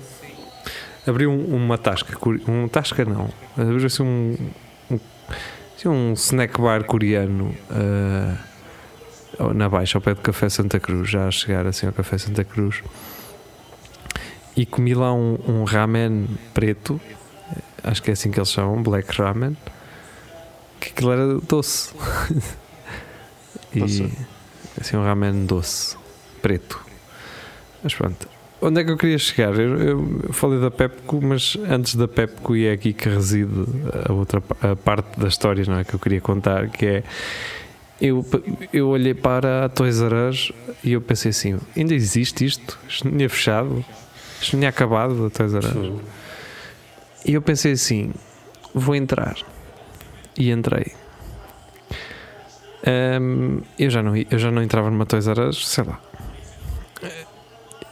Abriu 1.06 1.30
um- 1.32 1.56
uma 1.56 1.76
tasca. 1.76 2.16
Um 2.48 2.68
tasca 2.68 3.04
não. 3.04 3.28
Abriu 3.58 3.84
assim 3.84 4.02
um. 4.04 4.36
um, 4.90 4.98
assim, 5.76 5.88
um 5.88 6.12
snack 6.12 6.60
bar 6.60 6.84
coreano. 6.84 7.52
ah, 7.70 8.36
na 9.54 9.68
Baixa, 9.68 9.98
ao 9.98 10.02
pé 10.02 10.14
do 10.14 10.20
Café 10.20 10.48
Santa 10.48 10.78
Cruz, 10.78 11.10
já 11.10 11.26
a 11.26 11.30
chegar 11.32 11.66
assim 11.66 11.86
ao 11.86 11.92
Café 11.92 12.18
Santa 12.18 12.44
Cruz. 12.44 12.82
E 14.56 14.64
comi 14.64 14.94
lá 14.94 15.12
um, 15.12 15.38
um 15.48 15.64
ramen 15.64 16.28
preto, 16.54 17.00
acho 17.82 18.00
que 18.02 18.10
é 18.10 18.12
assim 18.12 18.30
que 18.30 18.38
eles 18.38 18.50
chamam, 18.52 18.80
black 18.82 19.10
ramen, 19.20 19.56
que 20.78 20.90
aquilo 20.90 21.10
era 21.12 21.34
doce. 21.40 21.92
e 23.78 24.10
assim 24.80 24.96
um 24.96 25.02
ramen 25.04 25.44
doce, 25.46 25.96
preto. 26.40 26.80
Mas 27.82 27.94
pronto. 27.94 28.28
Onde 28.60 28.80
é 28.80 28.84
que 28.84 28.90
eu 28.92 28.96
queria 28.96 29.18
chegar? 29.18 29.54
Eu, 29.58 29.76
eu- 29.80 30.20
eu 30.28 30.32
falei 30.32 30.60
da 30.60 30.70
Pepco, 30.70 31.20
mas 31.20 31.56
antes 31.68 31.96
da 31.96 32.06
Pepco 32.06 32.54
e 32.54 32.66
é 32.66 32.72
aqui 32.72 32.92
que 32.92 33.08
reside 33.08 33.50
a 34.08 34.12
outra 34.12 34.40
a 34.60 34.76
parte 34.76 35.18
da 35.18 35.26
história, 35.26 35.64
não 35.66 35.78
é 35.78 35.84
que 35.84 35.94
eu 35.94 35.98
queria 35.98 36.20
contar, 36.20 36.68
que 36.68 36.86
é 36.86 37.02
eu, 38.00 38.24
eu 38.72 38.88
olhei 38.88 39.14
para 39.14 39.64
a 39.64 39.68
Toys 39.68 40.00
R 40.00 40.14
Us 40.30 40.52
e 40.84 40.92
eu 40.92 41.00
pensei 41.00 41.30
assim, 41.30 41.58
ainda 41.76 41.92
existe 41.94 42.44
isto? 42.44 42.78
Isto 42.88 43.08
não 43.08 43.16
tinha 43.16 43.28
fechado? 43.28 43.84
Isto 44.40 44.54
não 44.54 44.60
tinha 44.60 44.68
acabado 44.70 45.26
a 45.26 45.30
Toys 45.30 45.54
R 45.54 45.66
Us? 45.66 46.00
E 47.24 47.34
eu 47.34 47.42
pensei 47.42 47.72
assim, 47.72 48.12
vou 48.74 48.94
entrar. 48.94 49.36
E 50.38 50.50
entrei. 50.50 50.92
Ahm, 52.86 53.60
eu, 53.78 53.90
já 53.90 54.02
não, 54.02 54.16
eu 54.16 54.38
já 54.38 54.50
não 54.50 54.62
entrava 54.62 54.90
numa 54.90 55.06
Toys 55.06 55.26
R 55.28 55.40
Us, 55.48 55.68
sei 55.68 55.84
lá. 55.84 56.00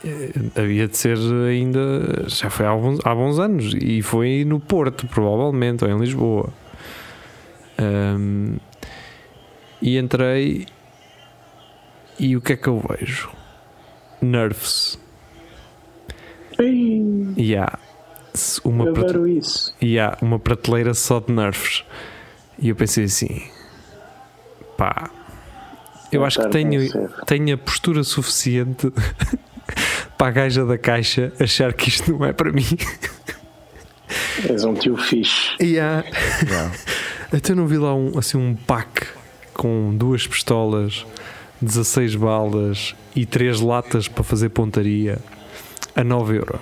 Eh, 0.04 0.32
Havia 0.56 0.88
de 0.88 0.96
ser 0.96 1.16
ainda. 1.48 2.24
Já 2.28 2.48
foi 2.50 2.66
há 2.66 2.74
bons, 2.74 2.98
há 3.04 3.14
bons 3.14 3.38
anos. 3.38 3.74
E 3.80 4.02
foi 4.02 4.44
no 4.46 4.58
Porto, 4.58 5.06
provavelmente, 5.06 5.84
ou 5.84 5.90
em 5.90 5.98
Lisboa. 5.98 6.52
Ahm, 7.78 8.56
e 9.80 9.96
entrei. 9.98 10.66
E 12.18 12.36
o 12.36 12.40
que 12.40 12.52
é 12.54 12.56
que 12.56 12.68
eu 12.68 12.82
vejo? 12.86 13.30
Nerfs. 14.20 14.98
E 17.36 17.56
há 17.56 17.78
uma, 18.64 18.92
prate- 18.92 19.38
isso. 19.38 19.74
e 19.80 19.98
há 19.98 20.16
uma 20.20 20.38
prateleira 20.38 20.92
só 20.94 21.20
de 21.20 21.32
nerfs. 21.32 21.84
E 22.58 22.68
eu 22.68 22.76
pensei 22.76 23.04
assim: 23.04 23.42
pá, 24.80 25.10
eu 26.10 26.24
acho 26.24 26.40
que 26.40 26.48
tenho, 26.48 26.80
tenho 27.26 27.54
a 27.54 27.58
postura 27.58 28.02
suficiente 28.02 28.90
para 30.16 30.28
a 30.28 30.30
gaja 30.30 30.64
da 30.64 30.78
caixa 30.78 31.30
achar 31.38 31.74
que 31.74 31.90
isto 31.90 32.10
não 32.10 32.24
é 32.24 32.32
para 32.32 32.50
mim. 32.50 32.64
És 34.48 34.64
um 34.64 34.72
tio 34.72 34.96
fixe. 34.96 35.50
E 35.60 35.78
há. 35.78 36.02
Yeah. 36.42 36.72
Até 37.30 37.52
não 37.54 37.66
vi 37.66 37.76
lá 37.76 37.94
um, 37.94 38.18
assim, 38.18 38.38
um 38.38 38.56
pack 38.56 39.06
com 39.52 39.94
duas 39.94 40.26
pistolas, 40.26 41.04
16 41.60 42.14
balas 42.14 42.96
e 43.14 43.26
três 43.26 43.60
latas 43.60 44.08
para 44.08 44.24
fazer 44.24 44.48
pontaria 44.48 45.18
a 45.94 46.02
9 46.02 46.38
euros. 46.38 46.60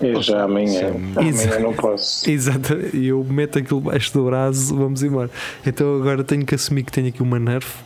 É 0.00 0.20
já 0.20 0.42
amanhã. 0.44 0.88
Amanhã 1.16 1.28
Exato. 1.28 1.60
não 1.60 1.72
posso. 1.72 2.28
Exato, 2.30 2.74
e 2.94 3.08
eu 3.08 3.24
meto 3.24 3.58
aquilo 3.58 3.80
baixo 3.80 4.12
do 4.12 4.24
braço, 4.24 4.74
vamos 4.76 5.02
embora. 5.02 5.30
Então 5.66 5.96
agora 5.96 6.22
tenho 6.22 6.44
que 6.44 6.54
assumir 6.54 6.82
que 6.84 6.92
tenho 6.92 7.08
aqui 7.08 7.22
uma 7.22 7.38
Nerf. 7.38 7.82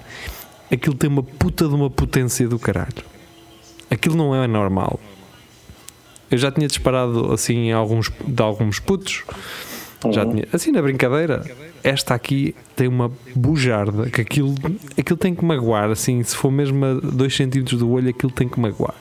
Aquilo 0.70 0.94
tem 0.94 1.08
uma 1.10 1.22
puta 1.22 1.68
de 1.68 1.74
uma 1.74 1.90
potência 1.90 2.48
do 2.48 2.58
caralho. 2.58 3.04
Aquilo 3.90 4.16
não 4.16 4.34
é 4.34 4.46
normal. 4.46 4.98
Eu 6.30 6.38
já 6.38 6.50
tinha 6.52 6.66
disparado 6.68 7.32
assim 7.32 7.72
alguns, 7.72 8.10
de 8.24 8.42
alguns 8.42 8.78
putos. 8.78 9.24
Já 10.12 10.24
Uhum. 10.24 10.30
tinha, 10.32 10.48
assim 10.52 10.70
na 10.70 10.80
brincadeira. 10.80 11.44
Esta 11.82 12.14
aqui 12.14 12.54
tem 12.76 12.86
uma 12.88 13.10
bujarda 13.34 14.08
que 14.10 14.20
aquilo, 14.20 14.54
aquilo 14.98 15.16
tem 15.18 15.34
que 15.34 15.44
magoar. 15.44 15.90
Assim, 15.90 16.22
se 16.22 16.36
for 16.36 16.50
mesmo 16.50 16.84
a 16.84 16.94
2 16.94 17.34
cm 17.36 17.76
do 17.76 17.90
olho, 17.90 18.08
aquilo 18.10 18.30
tem 18.32 18.48
que 18.48 18.60
magoar. 18.60 18.94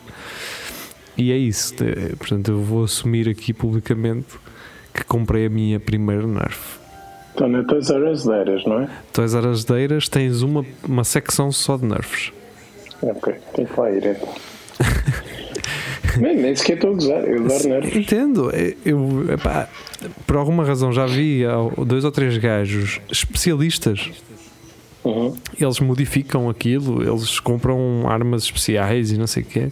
E 1.20 1.32
é 1.32 1.38
isso. 1.38 1.74
Portanto, 2.18 2.52
eu 2.52 2.62
vou 2.62 2.84
assumir 2.86 3.28
aqui 3.28 3.54
publicamente 3.54 4.28
que 4.94 5.04
comprei 5.04 5.46
a 5.46 5.50
minha 5.50 5.80
primeira 5.80 6.26
Nerf. 6.26 6.80
Então 7.36 7.48
na 7.48 7.64
Toys 7.64 7.90
R 7.90 8.10
Us 8.12 8.24
deras, 8.26 8.66
não 8.66 8.82
é? 8.82 8.90
Toys 9.14 9.34
R 9.34 9.48
Us 9.48 9.64
Deiras 9.64 10.10
tens 10.10 10.42
uma, 10.42 10.66
uma 10.84 11.04
secção 11.04 11.52
só 11.52 11.78
de 11.78 11.86
Nerfs. 11.86 12.32
Ok, 13.02 13.34
tem 13.56 13.66
que 13.66 13.80
lá 13.80 13.92
ir. 13.92 14.06
então. 14.06 14.30
Nem, 16.20 16.36
nem 16.38 16.56
sequer 16.56 16.74
estou 16.76 16.92
a 16.92 16.94
gozar, 16.96 17.24
eu 17.24 17.42
nerfs. 17.44 17.96
Entendo. 17.96 18.50
eh, 18.54 18.76
Eu, 18.84 19.26
epá, 19.32 19.70
por 20.26 20.38
alguma 20.38 20.66
razão 20.66 20.92
já 20.92 21.06
vi 21.06 21.44
dois 21.86 22.04
ou 22.04 22.12
três 22.12 22.38
gajos 22.38 23.00
especialistas. 23.12 24.10
Uhum. 25.04 25.36
Eles 25.60 25.80
modificam 25.80 26.50
aquilo, 26.50 27.02
eles 27.04 27.40
compram 27.40 28.06
armas 28.08 28.44
especiais 28.44 29.12
e 29.12 29.18
não 29.18 29.28
sei 29.28 29.44
o 29.44 29.46
quê. 29.46 29.70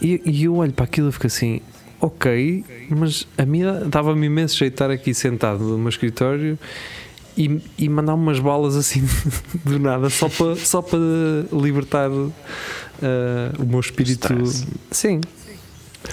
E, 0.00 0.20
e 0.24 0.44
eu 0.44 0.56
olho 0.56 0.72
para 0.72 0.84
aquilo 0.84 1.08
e 1.08 1.12
fico 1.12 1.26
assim, 1.26 1.60
ok, 2.00 2.64
mas 2.90 3.26
a 3.38 3.44
mim 3.46 3.62
dava-me 3.88 4.26
imenso 4.26 4.56
jeito 4.56 4.72
de 4.72 4.74
estar 4.74 4.90
aqui 4.90 5.14
sentado 5.14 5.62
no 5.64 5.78
meu 5.78 5.88
escritório 5.88 6.58
e, 7.36 7.60
e 7.78 7.88
mandar 7.88 8.14
umas 8.14 8.38
balas 8.38 8.76
assim 8.76 9.02
do 9.64 9.78
nada, 9.78 10.10
só 10.10 10.28
para, 10.28 10.56
só 10.56 10.82
para 10.82 10.98
libertar 11.52 12.10
ah, 12.10 13.52
o 13.58 13.64
meu 13.64 13.80
espírito. 13.80 14.28
Sim, 14.90 15.20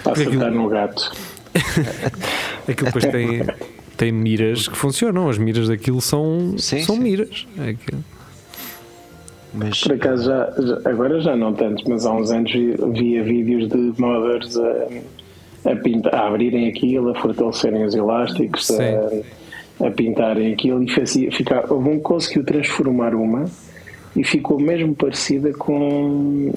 Para 0.04 0.14
Aquilo- 0.14 0.30
acertar 0.32 0.52
no 0.52 0.70
gato. 0.70 1.12
aquilo 2.68 2.86
depois 2.92 3.06
tem, 3.06 3.46
tem 3.98 4.12
miras 4.12 4.68
que 4.68 4.76
funcionam, 4.78 5.30
as 5.30 5.38
miras 5.38 5.68
daquilo 5.68 6.02
são, 6.02 6.56
Sim, 6.58 6.84
são 6.84 6.96
sim. 6.96 7.02
miras. 7.02 7.46
É 7.58 7.70
aquilo. 7.70 8.04
Mas 9.54 9.82
Por 9.82 9.94
acaso 9.94 10.24
já, 10.26 10.52
já- 10.58 10.90
agora 10.90 11.20
já 11.22 11.36
não 11.36 11.54
tantos, 11.54 11.84
mas 11.88 12.06
há 12.06 12.14
uns 12.14 12.32
anos 12.32 12.52
vi- 12.52 12.76
via 12.94 13.24
vídeos 13.24 13.70
de 13.70 13.94
modders 14.02 14.58
a, 14.58 15.72
a, 15.72 15.76
pintar, 15.76 16.16
a 16.16 16.28
abrirem 16.28 16.68
aquilo, 16.70 17.10
a 17.12 17.16
fortalecerem 17.22 17.84
os 17.86 17.94
elásticos, 17.94 18.72
a, 18.72 19.86
a 19.88 19.92
pintarem 19.92 20.54
aquilo 20.54 20.82
e 20.84 20.90
fazia, 20.92 21.32
ficar, 21.32 21.72
houve 21.72 21.90
um 21.90 21.96
que 21.98 22.02
conseguiu 22.04 22.44
transformar 22.44 23.14
uma 23.14 23.46
e 24.16 24.24
ficou 24.24 24.60
mesmo 24.60 24.96
parecida 24.96 25.52
com. 25.54 26.52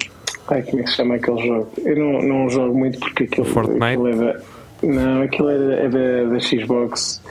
Ai, 0.49 0.63
como 0.63 0.79
é 0.79 0.83
que 0.83 0.89
se 0.89 0.95
chama 0.95 1.15
aquele 1.15 1.45
jogo? 1.45 1.67
Eu 1.83 1.97
não, 1.97 2.21
não 2.21 2.49
jogo 2.49 2.77
muito 2.77 2.99
porque 2.99 3.25
aquilo, 3.25 3.45
Fortnite? 3.45 3.83
aquilo 3.83 4.07
é 4.07 4.15
da, 4.15 4.39
Não, 4.83 5.21
aquilo 5.21 5.49
é 5.49 5.57
da, 5.57 5.73
é 5.75 5.89
da, 5.89 6.23
da 6.33 6.39
Xbox. 6.39 7.21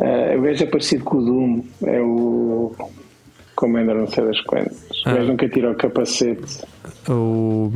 Ah, 0.00 0.36
o 0.38 0.42
gajo 0.42 0.62
é 0.62 0.66
parecido 0.66 1.04
com 1.04 1.16
o 1.18 1.22
Doom, 1.24 1.62
é 1.84 2.00
o 2.00 2.72
Commander 3.58 3.96
não 3.96 4.06
sei 4.06 4.24
das 4.24 4.40
quantas. 4.42 4.78
Ah. 5.04 5.14
gajo 5.14 5.26
nunca 5.26 5.48
tira 5.48 5.72
o 5.72 5.74
capacete. 5.74 6.64
O 7.08 7.72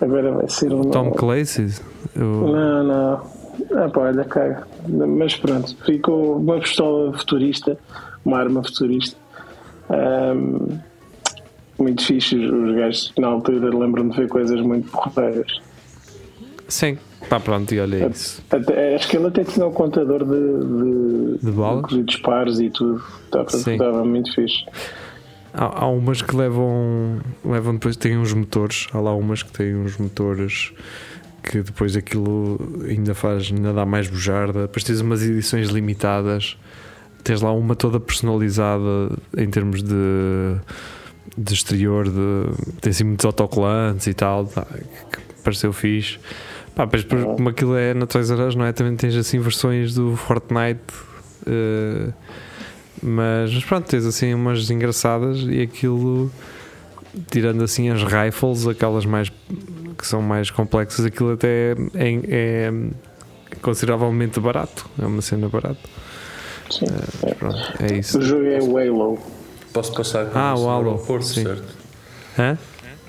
Agora 0.00 0.32
vai 0.32 0.48
ser 0.48 0.72
um. 0.72 0.90
Tom 0.90 1.12
Clancy. 1.12 1.80
O, 2.16 2.20
Não, 2.20 2.82
não. 2.82 3.22
Ah, 3.72 3.88
pá, 3.88 4.00
olha, 4.00 4.24
caga. 4.24 4.66
Mas 4.88 5.36
pronto, 5.36 5.76
ficou 5.84 6.38
uma 6.38 6.58
pistola 6.58 7.12
futurista, 7.16 7.78
uma 8.24 8.38
arma 8.38 8.64
futurista. 8.64 9.16
Ahm, 9.88 10.80
muito 11.78 12.04
fixe. 12.04 12.34
Os 12.36 12.70
os 12.70 12.74
gajos, 12.74 13.12
na 13.16 13.28
altura, 13.28 13.70
lembram-me 13.76 14.10
de 14.10 14.16
ver 14.16 14.28
coisas 14.28 14.60
muito 14.60 14.90
porreiras. 14.90 15.60
sim, 16.66 16.98
pá, 17.30 17.38
pronto, 17.40 17.72
e 17.72 17.80
olha 17.80 18.08
isso. 18.08 18.42
Até- 18.50 18.96
acho 18.96 19.08
que 19.08 19.16
ele 19.16 19.28
até 19.28 19.44
tinha 19.44 19.64
o 19.64 19.70
contador 19.70 20.24
de, 20.24 21.38
de, 21.38 21.46
De 21.46 21.96
de 21.96 22.02
disparos 22.02 22.60
e 22.60 22.68
tudo. 22.68 23.02
Estava, 23.46 24.04
muito 24.04 24.34
fixe. 24.34 24.64
Há, 25.54 25.84
há 25.84 25.88
umas 25.88 26.20
que 26.20 26.34
levam, 26.36 27.20
levam 27.44 27.74
depois, 27.74 27.96
têm 27.96 28.18
uns 28.18 28.34
motores. 28.34 28.88
Há 28.92 28.98
lá 28.98 29.14
umas 29.14 29.42
que 29.44 29.52
têm 29.52 29.76
uns 29.76 29.96
motores 29.96 30.72
que 31.42 31.62
depois 31.62 31.96
aquilo 31.96 32.58
ainda 32.86 33.14
faz, 33.14 33.50
ainda 33.50 33.72
dá 33.72 33.86
mais 33.86 34.08
bujarda. 34.08 34.62
Depois 34.62 34.82
tens 34.84 35.00
umas 35.00 35.22
edições 35.22 35.68
limitadas. 35.70 36.58
Tens 37.22 37.40
lá 37.40 37.52
uma 37.52 37.76
toda 37.76 38.00
personalizada 38.00 39.10
em 39.36 39.48
termos 39.48 39.82
de, 39.82 40.56
de 41.36 41.54
exterior, 41.54 42.08
de, 42.08 42.80
tem 42.80 42.90
assim 42.90 43.04
muitos 43.04 43.26
autocolantes 43.26 44.06
e 44.06 44.14
tal, 44.14 44.46
tá, 44.46 44.64
que 44.64 45.20
pareceu 45.44 45.70
fixe. 45.72 46.18
Pá, 46.74 46.84
depois, 46.84 47.04
depois, 47.04 47.24
como 47.36 47.48
aquilo 47.48 47.76
é 47.76 47.92
na 47.94 48.06
Toys 48.06 48.30
R 48.30 48.40
Us, 48.42 48.54
não 48.54 48.64
é? 48.64 48.72
Também 48.72 48.96
tens 48.96 49.16
assim 49.16 49.38
versões 49.38 49.94
do 49.94 50.16
Fortnite. 50.16 50.80
eh, 51.46 52.08
mas, 53.02 53.52
mas 53.54 53.64
pronto, 53.64 53.86
tens 53.88 54.04
assim 54.06 54.34
umas 54.34 54.70
engraçadas 54.70 55.38
e 55.48 55.62
aquilo, 55.62 56.30
tirando 57.30 57.64
assim 57.64 57.88
as 57.90 58.02
rifles, 58.02 58.66
aquelas 58.66 59.04
mais 59.06 59.30
que 59.96 60.06
são 60.06 60.20
mais 60.22 60.50
complexas, 60.50 61.04
aquilo 61.04 61.32
até 61.32 61.72
é, 61.94 62.18
é 62.28 62.72
consideravelmente 63.62 64.38
barato. 64.40 64.88
É 65.00 65.04
uma 65.06 65.20
cena 65.22 65.48
barata. 65.48 65.78
Sim. 66.70 66.86
Mas 67.22 67.34
pronto, 67.34 67.58
é 67.80 67.98
isso. 67.98 68.18
O 68.18 68.22
jogo 68.22 68.46
é 68.46 68.58
o 68.60 68.76
Halo. 68.78 69.18
Posso 69.72 69.92
passar 69.94 70.26
com 70.26 70.38
Ah, 70.38 70.54
o 70.56 70.68
Halo, 70.68 70.88
aeroporto, 70.90 71.24
sim. 71.26 71.42
certo? 71.42 71.74
Hã? 72.38 72.56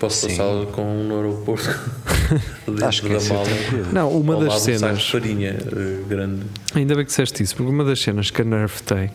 Posso 0.02 0.22
Sim. 0.22 0.28
passá-lo 0.30 0.66
com 0.68 0.82
um 0.82 1.04
no 1.08 1.16
aeroporto 1.18 1.70
acho 2.84 3.04
que 3.04 3.10
da 3.10 3.16
é 3.18 3.30
mala. 3.30 3.46
tranquilo. 3.46 3.88
Não, 3.94 4.10
uma 4.10 4.34
Ao 4.34 4.40
das 4.42 4.62
cenas. 4.64 5.00
de 5.00 5.12
farinha 5.12 5.50
eh, 5.52 5.98
grande. 6.10 6.42
Ainda 6.74 6.96
bem 6.96 7.04
que 7.06 7.10
disseste 7.12 7.44
isso, 7.44 7.56
porque 7.56 7.72
uma 7.72 7.84
das 7.86 8.02
cenas 8.02 8.32
que 8.32 8.42
a 8.42 8.46
Nerf 8.46 8.82
tem, 8.84 9.12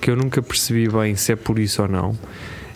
que 0.00 0.10
eu 0.10 0.16
nunca 0.16 0.40
percebi 0.42 0.88
bem 0.88 1.14
se 1.16 1.32
é 1.32 1.36
por 1.36 1.58
isso 1.58 1.82
ou 1.82 1.88
não, 1.88 2.18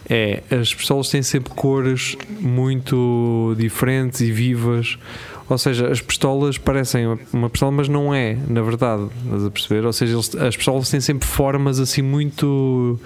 é 0.08 0.42
as 0.50 0.72
pistolas 0.74 1.08
têm 1.08 1.22
sempre 1.22 1.52
cores 1.54 2.16
muito 2.38 3.54
diferentes 3.58 4.20
e 4.20 4.30
vivas. 4.30 4.98
Ou 5.48 5.56
seja, 5.56 5.88
as 5.88 6.00
pistolas 6.00 6.58
parecem 6.58 7.06
uma- 7.06 7.18
uma 7.32 7.48
pistola, 7.50 7.72
mas 7.72 7.88
não 7.88 8.12
é, 8.14 8.36
na 8.48 8.60
verdade. 8.62 9.06
Estás 9.24 9.44
a 9.46 9.50
perceber? 9.50 9.86
Ou 9.86 9.92
seja, 9.92 10.12
eles- 10.14 10.34
as 10.34 10.56
pistolas 10.56 10.90
têm 10.90 11.00
sempre 11.00 11.26
formas 11.26 11.80
assim 11.80 12.02
muito 12.02 13.00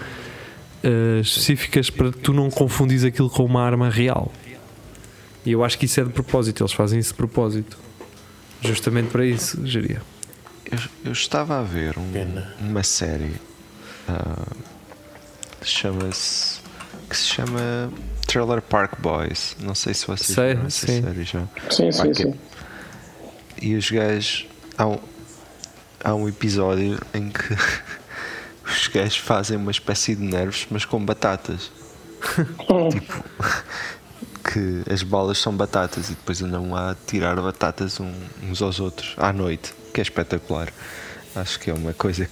eh, 0.82 1.20
específicas 1.20 1.90
para 1.90 2.10
tu 2.12 2.32
não 2.32 2.50
confundires 2.50 3.04
aquilo 3.04 3.28
com 3.30 3.44
uma 3.44 3.62
arma 3.62 3.88
real. 3.90 4.32
E 5.44 5.52
eu 5.52 5.64
acho 5.64 5.78
que 5.78 5.86
isso 5.86 6.00
é 6.00 6.04
de 6.04 6.10
propósito, 6.10 6.62
eles 6.62 6.72
fazem 6.72 6.98
isso 6.98 7.10
de 7.10 7.16
propósito. 7.16 7.78
Justamente 8.62 9.08
para 9.10 9.24
isso, 9.24 9.58
diria. 9.62 10.02
Eu, 10.70 10.78
eu 11.06 11.12
estava 11.12 11.58
a 11.58 11.62
ver 11.62 11.96
um- 11.98 12.42
uma 12.68 12.82
série 12.82 13.32
ah, 14.08 14.46
chama-se 15.62 16.60
que 17.08 17.16
se 17.16 17.24
chama 17.26 17.90
Trailer 18.26 18.60
Park 18.62 19.00
Boys. 19.00 19.56
Não 19.60 19.74
sei 19.74 19.94
se 19.94 20.06
vocês 20.06 20.34
Sei, 20.34 20.48
viram 20.54 20.66
essa 20.66 20.86
sim. 20.86 21.02
série 21.02 21.24
já. 21.24 21.42
Sim, 21.70 21.90
sim, 21.92 22.12
que- 22.12 22.22
sim. 22.22 22.34
E 23.62 23.74
os 23.74 23.90
gajos 23.90 24.46
há 24.76 24.86
um, 24.86 24.98
há 26.04 26.14
um 26.14 26.28
episódio 26.28 26.98
em 27.14 27.28
que 27.30 27.56
os 28.70 28.88
gajos 28.88 29.16
fazem 29.16 29.56
uma 29.56 29.70
espécie 29.70 30.14
de 30.14 30.22
nervos, 30.22 30.66
mas 30.70 30.84
com 30.84 31.04
batatas. 31.04 31.70
tipo 32.90 33.24
que 34.52 34.82
as 34.92 35.02
balas 35.02 35.38
são 35.38 35.54
batatas 35.54 36.08
e 36.08 36.14
depois 36.14 36.42
andam 36.42 36.74
a 36.74 36.96
tirar 37.06 37.36
batatas 37.36 37.98
uns 38.00 38.62
aos 38.62 38.80
outros 38.80 39.14
à 39.16 39.32
noite, 39.32 39.72
que 39.92 40.00
é 40.00 40.02
espetacular. 40.02 40.68
Acho 41.34 41.60
que 41.60 41.70
é 41.70 41.74
uma 41.74 41.92
coisa 41.92 42.28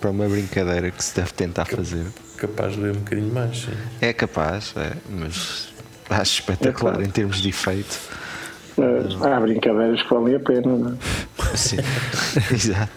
para 0.00 0.10
uma 0.10 0.26
brincadeira 0.28 0.90
que 0.90 1.04
se 1.04 1.14
deve 1.14 1.32
tentar 1.32 1.66
fazer. 1.66 2.06
Capaz 2.36 2.74
de 2.74 2.80
ler 2.80 2.92
um 2.92 3.00
bocadinho 3.00 3.32
mais. 3.32 3.58
Sim. 3.58 3.72
É 4.00 4.12
capaz, 4.12 4.72
é, 4.76 4.92
mas 5.08 5.68
acho 6.08 6.40
espetacular 6.40 6.92
É 6.92 6.94
claro. 6.94 7.08
em 7.08 7.10
termos 7.10 7.42
de 7.42 7.50
efeito. 7.50 8.00
Mas 8.76 9.22
há 9.22 9.38
brincadeiras 9.40 10.02
que 10.02 10.08
valem 10.08 10.36
a 10.36 10.40
pena, 10.40 10.76
não 10.76 10.92
é? 10.92 10.96
Sim, 11.56 11.76
exato. 12.50 12.92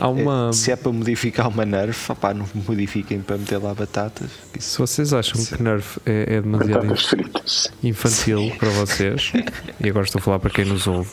Há 0.00 0.08
uma. 0.08 0.48
É, 0.50 0.52
Se 0.52 0.70
é 0.72 0.76
para 0.76 0.92
modificar 0.92 1.48
uma 1.48 1.64
nerf, 1.64 2.10
opá, 2.12 2.34
não 2.34 2.46
modifiquem 2.66 3.20
para 3.20 3.36
meter 3.38 3.58
lá 3.58 3.74
batatas. 3.74 4.30
Isso 4.58 4.70
Se 4.70 4.78
vocês 4.78 5.12
acham 5.12 5.42
que 5.44 5.62
Nerf 5.62 5.98
é, 6.06 6.36
é 6.36 6.40
demasiado 6.40 6.82
Batatas 6.82 7.06
fritas. 7.06 7.72
infantil 7.82 8.52
para 8.58 8.70
vocês, 8.70 9.32
e 9.80 9.88
agora 9.88 10.04
estou 10.04 10.18
a 10.18 10.22
falar 10.22 10.38
para 10.38 10.50
quem 10.50 10.64
nos 10.64 10.86
ouve, 10.86 11.10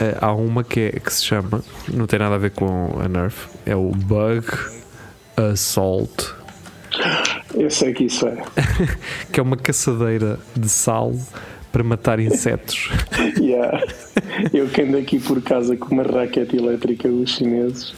eh, 0.00 0.16
há 0.20 0.32
uma 0.32 0.64
que, 0.64 0.80
é, 0.80 0.90
que 1.00 1.12
se 1.12 1.24
chama, 1.24 1.62
não 1.92 2.06
tem 2.06 2.18
nada 2.18 2.34
a 2.34 2.38
ver 2.38 2.50
com 2.52 2.98
a 3.00 3.08
Nerf, 3.08 3.48
é 3.66 3.76
o 3.76 3.90
Bug 3.90 4.46
Assault, 5.36 6.32
Eu 7.54 7.70
sei 7.70 7.92
que 7.92 8.04
isso 8.04 8.26
é. 8.26 8.36
que 9.32 9.40
é 9.40 9.42
uma 9.42 9.56
caçadeira 9.56 10.38
de 10.56 10.68
sal 10.68 11.12
para 11.74 11.82
matar 11.82 12.20
insetos. 12.20 12.88
Yeah. 13.40 13.82
Eu 14.52 14.68
que 14.68 14.82
ando 14.82 14.96
aqui 14.96 15.18
por 15.18 15.42
casa 15.42 15.76
com 15.76 15.92
uma 15.94 16.02
raquete 16.02 16.56
elétrica 16.56 17.08
dos 17.08 17.30
chineses. 17.32 17.92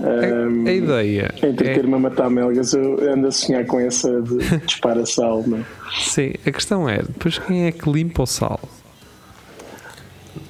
A, 0.00 0.68
a 0.68 0.72
ideia 0.72 1.34
é, 1.42 1.48
Entreter-me 1.48 1.94
a 1.94 1.98
matar 1.98 2.28
melgas, 2.28 2.74
eu 2.74 2.98
ando 3.10 3.28
a 3.28 3.30
sonhar 3.32 3.64
com 3.66 3.80
essa 3.80 4.20
de 4.20 4.36
dispara 4.66 5.06
sal, 5.06 5.42
não 5.46 5.58
é? 5.58 5.64
sim, 6.00 6.34
a 6.46 6.50
questão 6.50 6.88
é, 6.88 6.98
depois 6.98 7.38
quem 7.38 7.66
é 7.66 7.72
que 7.72 7.90
limpa 7.90 8.22
o 8.22 8.26
sal? 8.26 8.60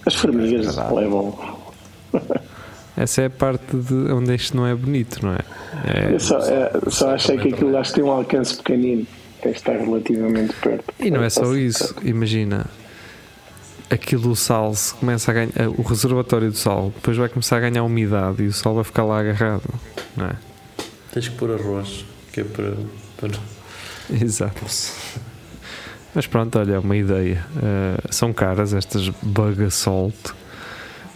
As 0.05 0.15
formigas 0.15 0.67
Verdade. 0.67 0.95
levam. 0.95 1.39
Essa 2.97 3.23
é 3.23 3.27
a 3.27 3.31
parte 3.31 3.77
de 3.77 3.95
onde 4.13 4.35
isto 4.35 4.57
não 4.57 4.67
é 4.67 4.75
bonito, 4.75 5.25
não 5.25 5.33
é? 5.35 5.39
É- 5.87 6.15
Eu 6.15 6.21
só, 6.21 6.39
é, 6.41 6.71
só 6.89 7.11
achei 7.15 7.39
que 7.39 7.49
aquilo 7.55 7.77
acho 7.77 7.91
que 7.91 8.01
tem 8.01 8.05
um 8.05 8.11
alcance 8.11 8.57
pequenino. 8.57 9.07
Tem 9.43 9.53
que 9.53 9.59
estar 9.59 9.77
relativamente 9.77 10.55
perto. 10.55 10.85
E 10.99 11.11
não 11.11 11.23
é 11.23 11.31
só 11.31 11.55
isso, 11.55 11.95
imagina 12.03 12.67
aquilo 13.91 14.31
o 14.31 14.37
sal 14.37 14.75
se 14.75 14.95
começa 14.95 15.31
a 15.31 15.35
ganhar 15.35 15.69
o 15.77 15.83
reservatório 15.83 16.51
do 16.51 16.57
sal, 16.57 16.93
depois 16.95 17.17
vai 17.17 17.29
começar 17.29 17.57
a 17.57 17.61
ganhar 17.61 17.83
umidade 17.83 18.43
e 18.43 18.47
o 18.47 18.53
sal 18.53 18.75
vai 18.75 18.85
ficar 18.85 19.05
lá 19.05 19.21
agarrado, 19.21 19.69
não 20.17 20.27
é? 20.27 20.33
Tens 21.13 21.29
que 21.29 21.37
pôr 21.37 21.53
arroz, 21.53 22.05
que 22.33 22.41
é 22.41 22.45
para. 22.45 22.75
para... 23.17 23.31
Exato. 24.11 24.65
Mas 26.15 26.27
pronto, 26.27 26.59
olha, 26.59 26.75
é 26.75 26.79
uma 26.79 26.97
ideia. 26.97 27.45
Uh, 27.57 28.13
são 28.13 28.33
caras 28.33 28.75
estas 28.75 29.09
bug 29.23 29.65
assault. 29.65 30.33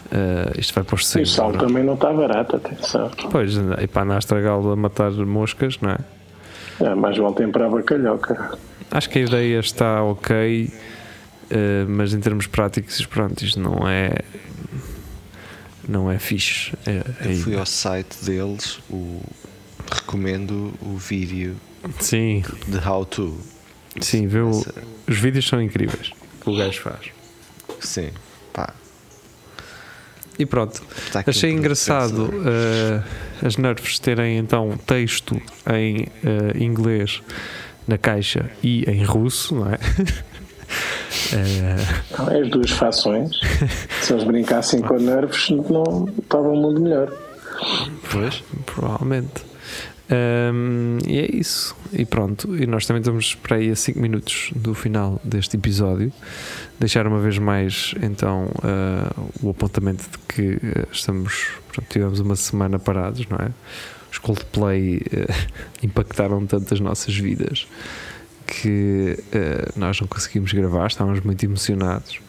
Uh, 0.07 0.59
isto 0.59 0.75
vai 0.75 0.85
para 0.85 0.95
os 0.95 1.15
E 1.15 1.23
o 1.23 1.27
100 1.27 1.27
sal 1.27 1.53
também 1.53 1.83
não 1.83 1.95
está 1.95 2.13
barato, 2.13 2.57
atenção. 2.57 3.11
Pois, 3.31 3.55
e 3.57 3.87
para 3.87 4.03
andar 4.03 4.17
a 4.17 4.19
estragá-lo 4.19 4.71
a 4.71 4.77
matar 4.77 5.11
moscas, 5.11 5.79
não 5.81 5.91
é? 5.91 5.99
É, 6.85 6.95
mais 6.95 7.17
vale 7.17 7.35
temperar 7.35 7.71
bacalhau, 7.71 8.19
cara. 8.19 8.59
Acho 8.91 9.09
que 9.09 9.19
a 9.21 9.23
ideia 9.23 9.59
está 9.61 10.03
ok, 10.03 10.71
eh, 11.51 11.85
mas 11.89 12.13
em 12.13 12.21
termos 12.21 12.47
práticos, 12.47 13.05
pronto, 13.07 13.43
isto 13.45 13.61
não 13.61 13.89
é. 13.89 14.13
Não 15.89 16.11
é 16.11 16.19
fixe. 16.19 16.73
É, 16.87 17.03
é- 17.27 17.33
Eu 17.33 17.37
fui 17.37 17.57
ao 17.57 17.67
site 17.67 18.25
deles, 18.25 18.79
o, 18.91 19.21
recomendo 19.91 20.73
o 20.81 20.97
vídeo 20.97 21.57
sim, 21.99 22.43
de 22.69 22.79
How 22.87 23.05
To. 23.05 23.39
sim, 24.01 24.27
viu? 24.27 24.51
Essa- 24.51 24.75
Os 25.09 25.19
vídeos 25.19 25.47
são 25.47 25.61
incríveis 25.61 26.13
que 26.41 26.51
o 26.51 26.57
gajo 26.57 26.81
faz. 26.81 27.11
Sim, 27.81 28.11
pá. 28.53 28.73
E 30.39 30.47
pronto, 30.47 30.83
aqui 31.15 31.31
achei 31.31 31.53
um 31.53 31.59
engraçado 31.59 32.33
eh, 32.47 33.03
as 33.47 33.57
Nerfs 33.57 33.99
terem 33.99 34.39
então 34.39 34.79
texto 34.87 35.41
em 35.71 36.07
eh, 36.25 36.63
inglês 36.63 37.23
na 37.87 37.99
caixa 37.99 38.51
e 38.63 38.89
em 38.91 39.05
russo, 39.05 39.55
não 39.55 39.71
é? 39.71 39.79
Uh... 41.33 42.31
É 42.31 42.41
as 42.41 42.49
duas 42.49 42.71
fações. 42.71 43.39
Se 44.01 44.15
eles 44.15 44.25
brincassem 44.25 44.81
com 44.81 44.97
nervos, 44.97 45.51
não 45.51 46.09
estava 46.19 46.49
o 46.49 46.57
mundo 46.57 46.81
melhor. 46.81 47.13
Pois, 48.11 48.43
provavelmente. 48.65 49.52
Um, 50.13 50.99
e 51.07 51.19
é 51.19 51.37
isso. 51.37 51.75
E 51.93 52.05
pronto. 52.05 52.55
E 52.55 52.67
nós 52.67 52.85
também 52.85 53.01
estamos 53.01 53.35
para 53.35 53.57
aí 53.57 53.71
a 53.71 53.77
5 53.77 53.99
minutos 53.99 54.51
do 54.55 54.75
final 54.75 55.19
deste 55.25 55.57
episódio. 55.57 56.13
Deixar 56.79 57.07
uma 57.07 57.19
vez 57.19 57.39
mais 57.39 57.95
então 58.03 58.51
uh, 58.59 59.31
o 59.43 59.51
apontamento 59.51 60.05
de 60.11 60.19
que 60.29 60.57
uh, 60.57 60.89
estamos. 60.93 61.49
Pronto, 61.73 61.89
tivemos 61.89 62.21
uma 62.21 62.37
semana 62.37 62.79
parados, 62.79 63.27
não 63.27 63.39
é? 63.39 63.51
Os 64.11 64.19
Coldplay 64.19 64.99
uh, 64.99 65.03
impactaram 65.83 66.47
tanto 66.47 66.75
as 66.75 66.81
nossas 66.81 67.17
vidas 67.17 67.67
que 68.45 69.17
nós 69.77 69.99
não 69.99 70.07
conseguimos 70.07 70.53
gravar, 70.53 70.87
estávamos 70.89 71.21
muito 71.21 71.43
emocionados. 71.43 72.21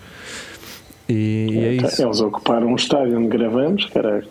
E, 1.10 1.48
e 1.52 1.60
é 1.60 1.74
isso. 1.74 2.02
Eles 2.02 2.22
ocuparam 2.22 2.68
um 2.68 2.76
estádio 2.76 3.18
onde 3.18 3.28
gravamos, 3.28 3.86
caralho. 3.88 4.26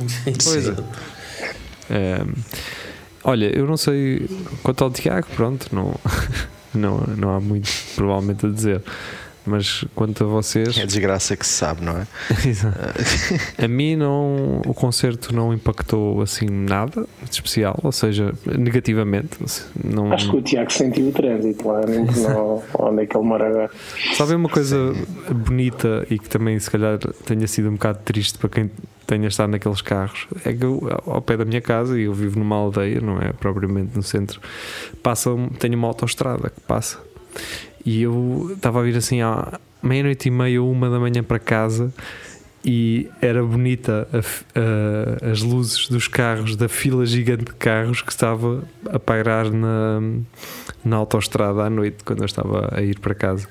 Pois 0.42 0.68
é. 0.68 0.74
Olha, 3.26 3.56
eu 3.56 3.66
não 3.66 3.76
sei 3.76 4.28
quanto 4.62 4.84
ao 4.84 4.90
Tiago, 4.90 5.26
pronto, 5.34 5.68
não, 5.74 5.94
não, 6.72 6.98
não 7.16 7.34
há 7.34 7.40
muito 7.40 7.68
provavelmente 7.94 8.46
a 8.46 8.48
dizer. 8.48 8.82
Mas 9.46 9.84
quanto 9.94 10.24
a 10.24 10.26
vocês. 10.26 10.76
É 10.76 10.82
a 10.82 10.86
desgraça 10.86 11.36
que 11.36 11.46
se 11.46 11.52
sabe, 11.52 11.84
não 11.84 11.96
é? 11.98 12.06
a 13.64 13.68
mim 13.68 13.96
não, 13.96 14.60
o 14.66 14.74
concerto 14.74 15.34
não 15.34 15.54
impactou 15.54 16.20
assim 16.20 16.46
nada 16.46 17.06
de 17.22 17.30
especial, 17.30 17.78
ou 17.82 17.92
seja, 17.92 18.34
negativamente. 18.44 19.38
Não... 19.82 20.12
Acho 20.12 20.30
que 20.30 20.36
o 20.36 20.42
Tiago 20.42 20.72
sentiu 20.72 21.08
o 21.08 21.12
trânsito 21.12 21.68
lá, 21.68 21.80
não, 21.86 22.62
onde 22.78 23.02
é 23.02 23.06
que 23.06 23.16
ele 23.16 23.24
mora 23.24 23.48
agora. 23.48 23.70
Sabe 24.14 24.34
uma 24.34 24.48
coisa 24.48 24.92
Sim. 24.92 25.34
bonita 25.34 26.06
e 26.10 26.18
que 26.18 26.28
também 26.28 26.58
se 26.58 26.70
calhar 26.70 26.98
tenha 27.24 27.46
sido 27.46 27.68
um 27.68 27.74
bocado 27.74 28.00
triste 28.04 28.38
para 28.38 28.48
quem 28.48 28.70
tenha 29.06 29.28
estado 29.28 29.50
naqueles 29.50 29.80
carros 29.80 30.26
é 30.44 30.52
que 30.52 30.64
eu, 30.64 30.82
ao 31.06 31.22
pé 31.22 31.36
da 31.36 31.44
minha 31.44 31.60
casa 31.60 31.98
e 31.98 32.04
eu 32.04 32.12
vivo 32.12 32.38
numa 32.38 32.56
aldeia, 32.56 33.00
não 33.00 33.20
é 33.22 33.32
propriamente 33.32 33.94
no 33.94 34.02
centro, 34.02 34.40
passa, 35.02 35.30
tenho 35.60 35.76
uma 35.76 35.86
autoestrada 35.86 36.50
que 36.50 36.60
passa 36.62 36.98
e 37.86 38.02
eu 38.02 38.50
estava 38.52 38.80
a 38.80 38.82
vir 38.82 38.96
assim 38.96 39.22
à 39.22 39.60
meia-noite 39.80 40.26
e 40.26 40.30
meia, 40.30 40.60
uma 40.60 40.90
da 40.90 40.98
manhã 40.98 41.22
para 41.22 41.38
casa 41.38 41.94
e 42.64 43.08
era 43.22 43.44
bonita 43.44 44.08
a, 44.12 45.28
a, 45.28 45.30
as 45.30 45.40
luzes 45.40 45.88
dos 45.88 46.08
carros, 46.08 46.56
da 46.56 46.68
fila 46.68 47.06
gigante 47.06 47.44
de 47.44 47.52
carros 47.52 48.02
que 48.02 48.10
estava 48.10 48.64
a 48.86 48.98
pairar 48.98 49.48
na, 49.52 50.00
na 50.84 50.96
autoestrada 50.96 51.62
à 51.62 51.70
noite 51.70 51.98
quando 52.04 52.20
eu 52.20 52.26
estava 52.26 52.68
a 52.72 52.82
ir 52.82 52.98
para 52.98 53.14
casa. 53.14 53.46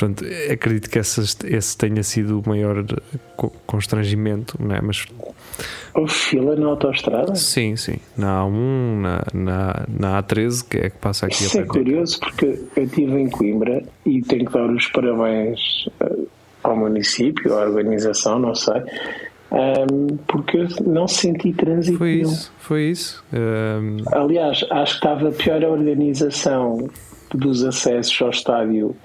Portanto, 0.00 0.24
acredito 0.50 0.88
que 0.88 0.98
esse, 0.98 1.20
esse 1.46 1.76
tenha 1.76 2.02
sido 2.02 2.40
o 2.40 2.48
maior 2.48 2.82
constrangimento, 3.66 4.56
não 4.58 4.74
é? 4.74 4.80
mas 4.80 5.06
Houve 5.94 6.10
fila 6.10 6.56
na 6.56 6.68
autostrada? 6.68 7.34
Sim, 7.34 7.76
sim. 7.76 7.98
Na 8.16 8.42
A1, 8.42 9.00
na, 9.00 9.22
na, 9.34 9.86
na 9.86 10.22
A13, 10.22 10.66
que 10.66 10.78
é 10.78 10.88
que 10.88 10.96
passa 10.96 11.26
aqui 11.26 11.44
Isso 11.44 11.60
é 11.60 11.64
curioso 11.64 12.18
porque 12.18 12.58
eu 12.76 12.84
estive 12.84 13.20
em 13.20 13.28
Coimbra 13.28 13.82
e 14.06 14.22
tenho 14.22 14.46
que 14.46 14.52
dar 14.52 14.70
os 14.70 14.86
parabéns 14.86 15.86
eh, 16.00 16.16
ao 16.62 16.78
município, 16.78 17.52
à 17.58 17.66
organização, 17.66 18.38
não 18.38 18.54
sei, 18.54 18.80
um, 19.50 19.56
ehm, 19.56 20.16
porque 20.26 20.66
não 20.86 21.06
senti 21.06 21.52
trânsito. 21.52 21.98
Foi 21.98 22.12
isso, 22.12 22.52
foi 22.58 22.82
isso. 22.84 23.22
Um... 23.34 23.98
Ehm, 23.98 24.04
Aliás, 24.12 24.64
acho 24.70 24.92
que 24.92 25.06
estava 25.06 25.30
pior 25.32 25.62
a 25.62 25.68
organização 25.68 26.88
dos 27.34 27.64
acessos 27.64 28.22
ao 28.22 28.30
estádio 28.30 28.96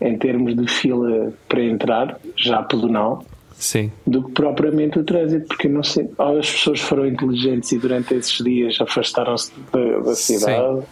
em 0.00 0.16
termos 0.18 0.56
de 0.56 0.66
fila 0.68 1.32
para 1.48 1.62
entrar, 1.62 2.18
já 2.36 2.62
pedonal, 2.62 3.24
Sim. 3.56 3.90
do 4.06 4.24
que 4.24 4.32
propriamente 4.32 4.98
o 4.98 5.04
trânsito, 5.04 5.46
porque 5.46 5.68
não 5.68 5.82
sei, 5.82 6.10
ou 6.18 6.38
as 6.38 6.50
pessoas 6.50 6.80
foram 6.80 7.06
inteligentes 7.06 7.72
e 7.72 7.78
durante 7.78 8.14
esses 8.14 8.38
dias 8.38 8.80
afastaram-se 8.80 9.52
da, 9.72 9.98
da, 10.00 10.14
cidade. 10.14 10.82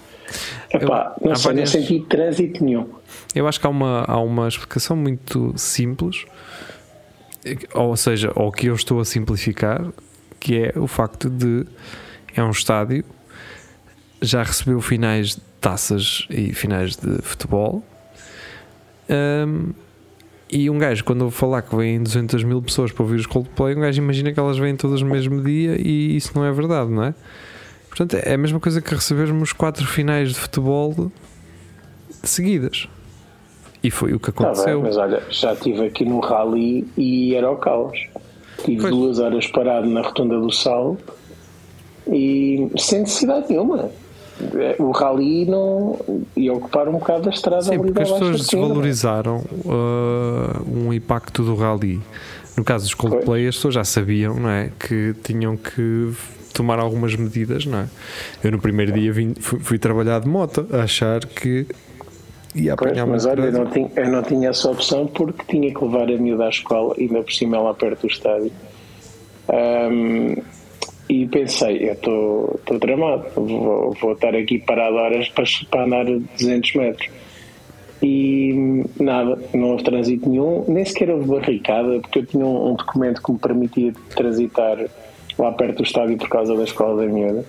Epá, 0.73 1.15
Eu, 1.21 1.29
não 1.29 1.37
sei, 1.37 1.53
várias... 1.53 1.75
não 1.75 1.81
senti 1.81 2.01
trânsito 2.01 2.65
nenhum. 2.65 2.89
Eu 3.35 3.47
acho 3.47 3.61
que 3.61 3.67
há 3.67 3.71
uma, 3.71 4.05
há 4.07 4.19
uma 4.21 4.49
explicação 4.49 4.97
muito 4.97 5.53
simples, 5.57 6.25
ou 7.75 7.97
seja, 7.97 8.33
ou 8.35 8.51
que 8.53 8.69
eu 8.69 8.75
estou 8.75 9.01
a 9.01 9.05
simplificar, 9.05 9.85
que 10.39 10.57
é 10.57 10.73
o 10.79 10.87
facto 10.87 11.29
de 11.29 11.67
é 12.35 12.43
um 12.43 12.51
estádio, 12.51 13.05
já 14.21 14.43
recebeu 14.43 14.81
finais 14.81 15.31
de 15.31 15.41
taças 15.61 16.27
e 16.31 16.53
finais 16.55 16.97
de 16.97 17.21
futebol. 17.23 17.85
Um, 19.13 19.73
e 20.51 20.69
um 20.69 20.79
gajo, 20.79 21.05
quando 21.05 21.25
eu 21.25 21.31
falar 21.31 21.63
que 21.63 21.75
vêm 21.75 22.03
200 22.03 22.45
mil 22.45 22.61
pessoas 22.61 22.93
para 22.93 23.03
ouvir 23.03 23.17
os 23.17 23.27
Coldplay, 23.27 23.75
um 23.75 23.81
gajo 23.81 24.03
imagina 24.03 24.33
que 24.33 24.39
elas 24.39 24.59
vêm 24.59 24.77
todas 24.77 25.01
no 25.01 25.09
mesmo 25.09 25.43
dia 25.43 25.77
e 25.79 26.17
isso 26.17 26.33
não 26.35 26.45
é 26.45 26.53
verdade, 26.53 26.91
não 26.91 27.05
é? 27.05 27.15
Portanto, 27.89 28.15
é 28.23 28.35
a 28.35 28.39
mesma 28.39 28.61
coisa 28.61 28.81
que 28.81 28.95
recebermos 28.95 29.53
quatro 29.53 29.87
finais 29.87 30.31
de 30.31 30.35
futebol 30.35 31.11
seguidas. 32.23 32.89
E 33.83 33.91
foi 33.91 34.13
o 34.13 34.21
que 34.21 34.31
aconteceu. 34.31 34.65
Tá 34.65 34.73
bem, 34.75 34.83
mas 34.83 34.97
olha, 34.97 35.23
já 35.31 35.53
estive 35.55 35.87
aqui 35.87 36.05
no 36.05 36.21
rally 36.21 36.87
e 36.97 37.35
era 37.35 37.51
o 37.51 37.57
caos. 37.57 37.99
Tive 38.65 38.83
pois. 38.83 38.95
duas 38.95 39.19
horas 39.19 39.47
parado 39.47 39.89
na 39.89 40.03
Rotunda 40.03 40.39
do 40.39 40.53
Sal 40.53 40.97
e 42.07 42.71
sem 42.79 43.01
necessidade 43.01 43.47
nenhuma 43.49 43.91
o 44.79 44.91
rally 44.91 45.45
não 45.47 45.99
ia 46.37 46.53
ocupar 46.53 46.89
um 46.89 46.93
bocado 46.93 47.23
da 47.23 47.31
estrada 47.31 47.63
Sim, 47.63 47.79
porque 47.79 48.03
as 48.03 48.11
pessoas 48.11 48.47
desvalorizaram 48.47 49.45
uh, 49.65 50.71
um 50.71 50.93
impacto 50.93 51.43
do 51.43 51.55
rally. 51.55 52.01
No 52.57 52.65
caso 52.65 52.85
dos 52.85 52.95
Coldplay, 52.95 53.47
as 53.49 53.57
pessoas 53.57 53.75
já 53.75 53.85
sabiam 53.85 54.35
não 54.35 54.51
é, 54.51 54.71
que 54.79 55.15
tinham 55.23 55.57
que 55.57 56.13
tomar 56.53 56.79
algumas 56.79 57.15
medidas. 57.15 57.65
Não 57.65 57.79
é? 57.79 57.87
Eu, 58.43 58.53
no 58.53 58.61
primeiro 58.61 58.93
dia, 58.93 59.13
vim, 59.13 59.35
fui, 59.39 59.59
fui 59.61 59.79
trabalhar 59.79 60.21
de 60.21 60.29
moto 60.29 60.67
a 60.73 60.83
achar 60.83 61.25
que 61.25 61.67
ia 62.55 62.75
apanhar 62.75 63.07
pois, 63.07 63.25
Mas 63.25 63.27
olha, 63.27 63.47
eu 63.47 63.53
não, 63.53 63.67
tinha, 63.67 63.91
eu 63.97 64.11
não 64.11 64.23
tinha 64.23 64.51
essa 64.51 64.71
opção 64.71 65.07
porque 65.07 65.45
tinha 65.49 65.73
que 65.73 65.85
levar 65.85 66.11
a 66.11 66.19
miúda 66.19 66.45
à 66.45 66.49
escola, 66.49 66.95
ainda 66.99 67.23
por 67.23 67.33
cima 67.33 67.59
lá 67.59 67.73
perto 67.75 68.03
do 68.03 68.07
estádio. 68.09 68.53
Um, 69.49 70.37
e 71.13 71.27
pensei, 71.27 71.91
eu 71.91 71.93
estou 71.93 72.79
tramado, 72.81 73.27
vou, 73.35 73.93
vou 74.01 74.13
estar 74.15 74.35
aqui 74.35 74.59
parado 74.59 74.97
horas 74.97 75.29
para, 75.29 75.45
para 75.71 75.85
andar 75.85 76.07
200 76.07 76.75
metros. 76.75 77.11
E 78.03 78.83
nada, 78.99 79.39
não 79.53 79.73
houve 79.73 79.85
trânsito 79.85 80.27
nenhum, 80.27 80.65
nem 80.67 80.83
sequer 80.87 81.11
houve 81.11 81.29
barricada, 81.29 82.01
porque 82.01 82.21
eu 82.21 82.27
tinha 82.27 82.47
um, 82.47 82.71
um 82.71 82.75
documento 82.75 83.23
que 83.23 83.31
me 83.31 83.39
permitia 83.39 83.93
transitar 84.17 84.89
lá 85.39 85.53
perto 85.53 85.77
do 85.77 85.83
estádio 85.83 86.17
por 86.17 86.31
causa 86.31 86.57
da 86.57 86.65
escola 86.65 87.05
da 87.05 87.13
miúda. 87.13 87.45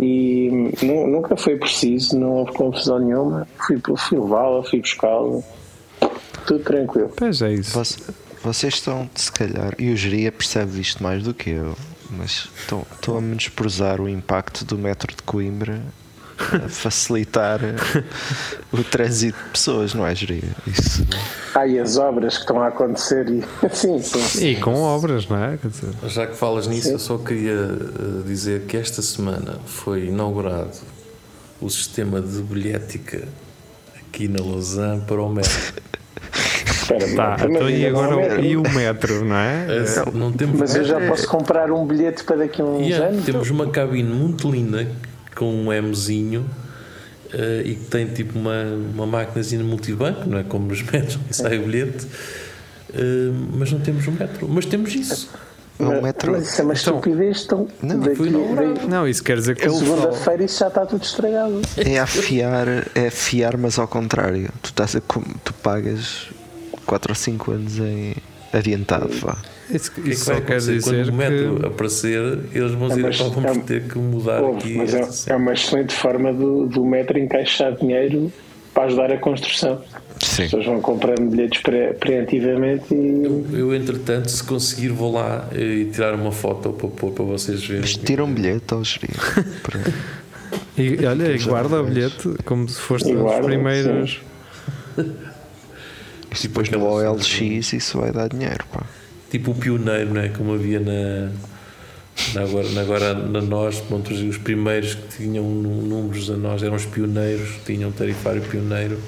E 0.00 0.48
nunca 0.82 1.36
foi 1.36 1.56
preciso, 1.56 2.18
não 2.18 2.32
houve 2.32 2.52
confusão 2.52 2.98
nenhuma. 2.98 3.46
Fui, 3.58 3.78
fui 3.98 4.18
levá-la, 4.18 4.62
fui 4.62 4.80
buscá-la, 4.80 5.42
tudo 6.46 6.64
tranquilo. 6.64 7.12
Pois 7.14 7.42
é 7.42 7.52
isso. 7.52 7.78
Vocês 8.42 8.74
estão, 8.74 9.08
se 9.14 9.30
calhar, 9.30 9.74
e 9.78 9.92
o 9.92 9.96
Geria 9.96 10.32
percebe 10.32 10.80
isto 10.80 11.02
mais 11.02 11.22
do 11.22 11.34
que 11.34 11.50
eu 11.50 11.74
mas 12.10 12.48
estão 12.58 13.16
a 13.16 13.20
menosprezar 13.20 14.00
o 14.00 14.08
impacto 14.08 14.64
do 14.64 14.76
metro 14.76 15.14
de 15.14 15.22
Coimbra 15.22 15.82
a 16.64 16.68
facilitar 16.68 17.60
o 18.72 18.82
trânsito 18.82 19.38
de 19.44 19.50
pessoas, 19.50 19.94
não 19.94 20.06
é, 20.06 20.14
Geria? 20.14 20.42
Isso. 20.66 21.06
Ah, 21.54 21.66
e 21.66 21.78
as 21.78 21.98
obras 21.98 22.36
que 22.36 22.42
estão 22.42 22.62
a 22.62 22.68
acontecer 22.68 23.28
e 23.28 23.44
sim, 23.74 24.00
sim. 24.02 24.46
E 24.46 24.56
com 24.56 24.74
obras, 24.74 25.28
não 25.28 25.36
é? 25.36 25.58
Dizer... 25.62 25.94
Já 26.08 26.26
que 26.26 26.36
falas 26.36 26.66
nisso, 26.66 26.88
sim. 26.88 26.92
eu 26.92 26.98
só 26.98 27.18
queria 27.18 27.52
eh, 27.52 28.22
dizer 28.24 28.62
que 28.62 28.76
esta 28.76 29.02
semana 29.02 29.58
foi 29.66 30.06
inaugurado 30.06 30.78
o 31.60 31.68
sistema 31.68 32.20
de 32.20 32.40
bilhética 32.40 33.28
aqui 33.98 34.28
na 34.28 34.40
Lausanne 34.42 35.02
para 35.02 35.22
o 35.22 35.28
metro. 35.28 35.52
Espera, 36.98 37.36
tá, 37.36 37.46
então 37.48 37.70
e 37.70 37.86
agora 37.86 38.40
e 38.40 38.56
o 38.56 38.62
metro, 38.62 39.24
não 39.24 39.36
é? 39.36 39.66
é 39.68 40.12
não 40.12 40.32
temos 40.32 40.58
mas 40.58 40.74
eu 40.74 40.84
já 40.84 41.00
posso 41.00 41.26
comprar 41.28 41.70
um 41.70 41.86
bilhete 41.86 42.24
para 42.24 42.36
daqui 42.36 42.60
a 42.60 42.64
uns 42.64 42.86
yeah, 42.86 43.06
anos? 43.06 43.24
Temos 43.24 43.50
uma 43.50 43.68
cabine 43.68 44.12
muito 44.12 44.50
linda 44.50 44.86
com 45.34 45.46
um 45.46 45.82
Mzinho 45.82 46.48
uh, 47.34 47.60
e 47.64 47.74
que 47.74 47.84
tem 47.84 48.06
tipo 48.06 48.38
uma, 48.38 48.64
uma 48.94 49.06
máquinazinha 49.06 49.62
multibanco, 49.62 50.28
não 50.28 50.38
é? 50.38 50.42
Como 50.42 50.66
nos 50.66 50.82
metros 50.82 51.18
que 51.28 51.36
sai 51.36 51.58
o 51.58 51.62
bilhete. 51.64 52.06
Uh, 52.90 53.48
mas 53.56 53.70
não 53.72 53.80
temos 53.80 54.06
um 54.08 54.12
metro. 54.12 54.48
Mas 54.48 54.66
temos 54.66 54.94
isso. 54.94 55.30
Mas, 55.78 56.02
metro... 56.02 56.32
mas 56.32 56.46
isso 56.46 56.60
é 56.60 56.64
uma 56.64 56.74
então, 56.74 56.98
estupidez. 56.98 57.44
Então, 57.44 57.68
não, 57.82 58.00
daqui, 58.00 58.30
daqui, 58.30 58.86
não, 58.86 59.08
isso 59.08 59.24
quer 59.24 59.36
dizer 59.36 59.56
que. 59.56 59.64
É 59.64 59.70
segunda-feira 59.70 60.44
isso 60.44 60.58
já 60.58 60.68
está 60.68 60.84
tudo 60.84 61.02
estragado. 61.02 61.62
É 61.76 61.98
afiar, 61.98 62.66
é 62.94 63.06
afiar, 63.06 63.56
mas 63.56 63.78
ao 63.78 63.88
contrário. 63.88 64.50
Tu, 64.60 64.66
estás 64.70 64.94
a, 64.94 65.00
tu 65.00 65.54
pagas 65.62 66.28
4 66.90 67.12
ou 67.12 67.14
5 67.14 67.50
anos 67.52 67.78
em 67.78 68.14
adiantado. 68.52 69.08
Vá. 69.20 69.36
Isso, 69.72 69.92
que 69.92 70.00
é 70.00 70.02
que 70.04 70.10
isso 70.10 70.24
vai 70.26 70.34
só 70.36 70.40
quer 70.44 70.56
acontecer? 70.56 70.82
Quando 70.82 70.96
dizer 70.98 71.12
o 71.12 71.14
metro 71.14 71.56
que. 71.60 71.66
aparecer, 71.66 72.38
eles 72.52 72.72
vão 72.72 72.86
É 72.90 72.94
dizer 72.96 73.10
que 73.10 73.22
vamos 73.30 73.56
é- 73.56 73.60
ter 73.60 73.82
que 73.84 73.98
mudar 73.98 74.42
Ouve, 74.42 74.58
aqui. 74.58 74.74
mas 74.76 74.92
é, 74.94 75.00
esta 75.00 75.32
é 75.32 75.36
uma 75.36 75.52
excelente 75.52 75.94
forma 75.94 76.32
do, 76.32 76.66
do 76.66 76.84
metro 76.84 77.16
encaixar 77.16 77.76
dinheiro 77.76 78.32
para 78.74 78.84
ajudar 78.84 79.12
a 79.12 79.18
construção. 79.18 79.80
As 80.20 80.28
Sim. 80.28 80.42
pessoas 80.42 80.66
vão 80.66 80.80
comprando 80.80 81.30
bilhetes 81.30 81.62
pre 81.62 81.94
preventivamente 81.94 82.92
e 82.92 83.22
Eu, 83.56 83.72
entretanto, 83.74 84.28
se 84.30 84.42
conseguir, 84.42 84.88
vou 84.88 85.12
lá 85.12 85.48
eh, 85.52 85.60
e 85.60 85.84
tirar 85.86 86.14
uma 86.14 86.32
foto 86.32 86.70
para 86.72 86.88
pôr 86.88 87.12
para 87.12 87.24
vocês 87.24 87.64
verem. 87.64 87.82
Mas 87.82 87.96
tira 87.96 88.24
um 88.24 88.34
bilhete 88.34 88.74
ao 88.74 88.82
gerir. 88.84 89.14
Para- 89.62 89.80
E, 90.76 91.06
olha, 91.06 91.32
e 91.32 91.38
guarda 91.38 91.80
o 91.80 91.84
bilhete 91.84 92.28
como 92.44 92.68
se 92.68 92.80
fosse 92.80 93.08
E 93.10 93.14
os 93.14 93.34
primeiros. 93.46 94.20
E 96.32 96.42
depois 96.42 96.68
no 96.70 96.84
OLX 96.84 97.72
isso 97.72 97.98
vai 97.98 98.12
dar 98.12 98.28
dinheiro, 98.28 98.64
pá. 98.72 98.84
Tipo 99.30 99.50
o 99.52 99.54
pioneiro, 99.54 100.12
né? 100.12 100.28
como 100.36 100.54
havia 100.54 100.80
na. 100.80 101.30
na 102.34 102.42
agora, 102.42 102.68
na, 102.70 102.80
agora 102.80 103.14
na 103.14 103.40
nós, 103.40 103.80
pronto, 103.80 104.12
os, 104.12 104.20
os 104.20 104.38
primeiros 104.38 104.94
que 104.94 105.18
tinham 105.18 105.44
nú- 105.44 105.82
números 105.82 106.30
a 106.30 106.36
nós 106.36 106.62
eram 106.62 106.76
os 106.76 106.84
pioneiros, 106.86 107.50
tinham 107.64 107.90
tarifário 107.92 108.42
pioneiro. 108.42 108.98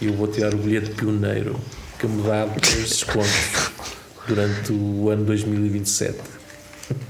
E 0.00 0.06
eu 0.06 0.12
vou 0.14 0.26
tirar 0.26 0.52
o 0.54 0.58
bilhete 0.58 0.90
pioneiro 0.90 1.58
que 1.98 2.06
me 2.06 2.22
dá 2.22 2.46
descontos 2.46 3.70
durante 4.26 4.72
o 4.72 5.08
ano 5.10 5.24
2027. 5.24 6.18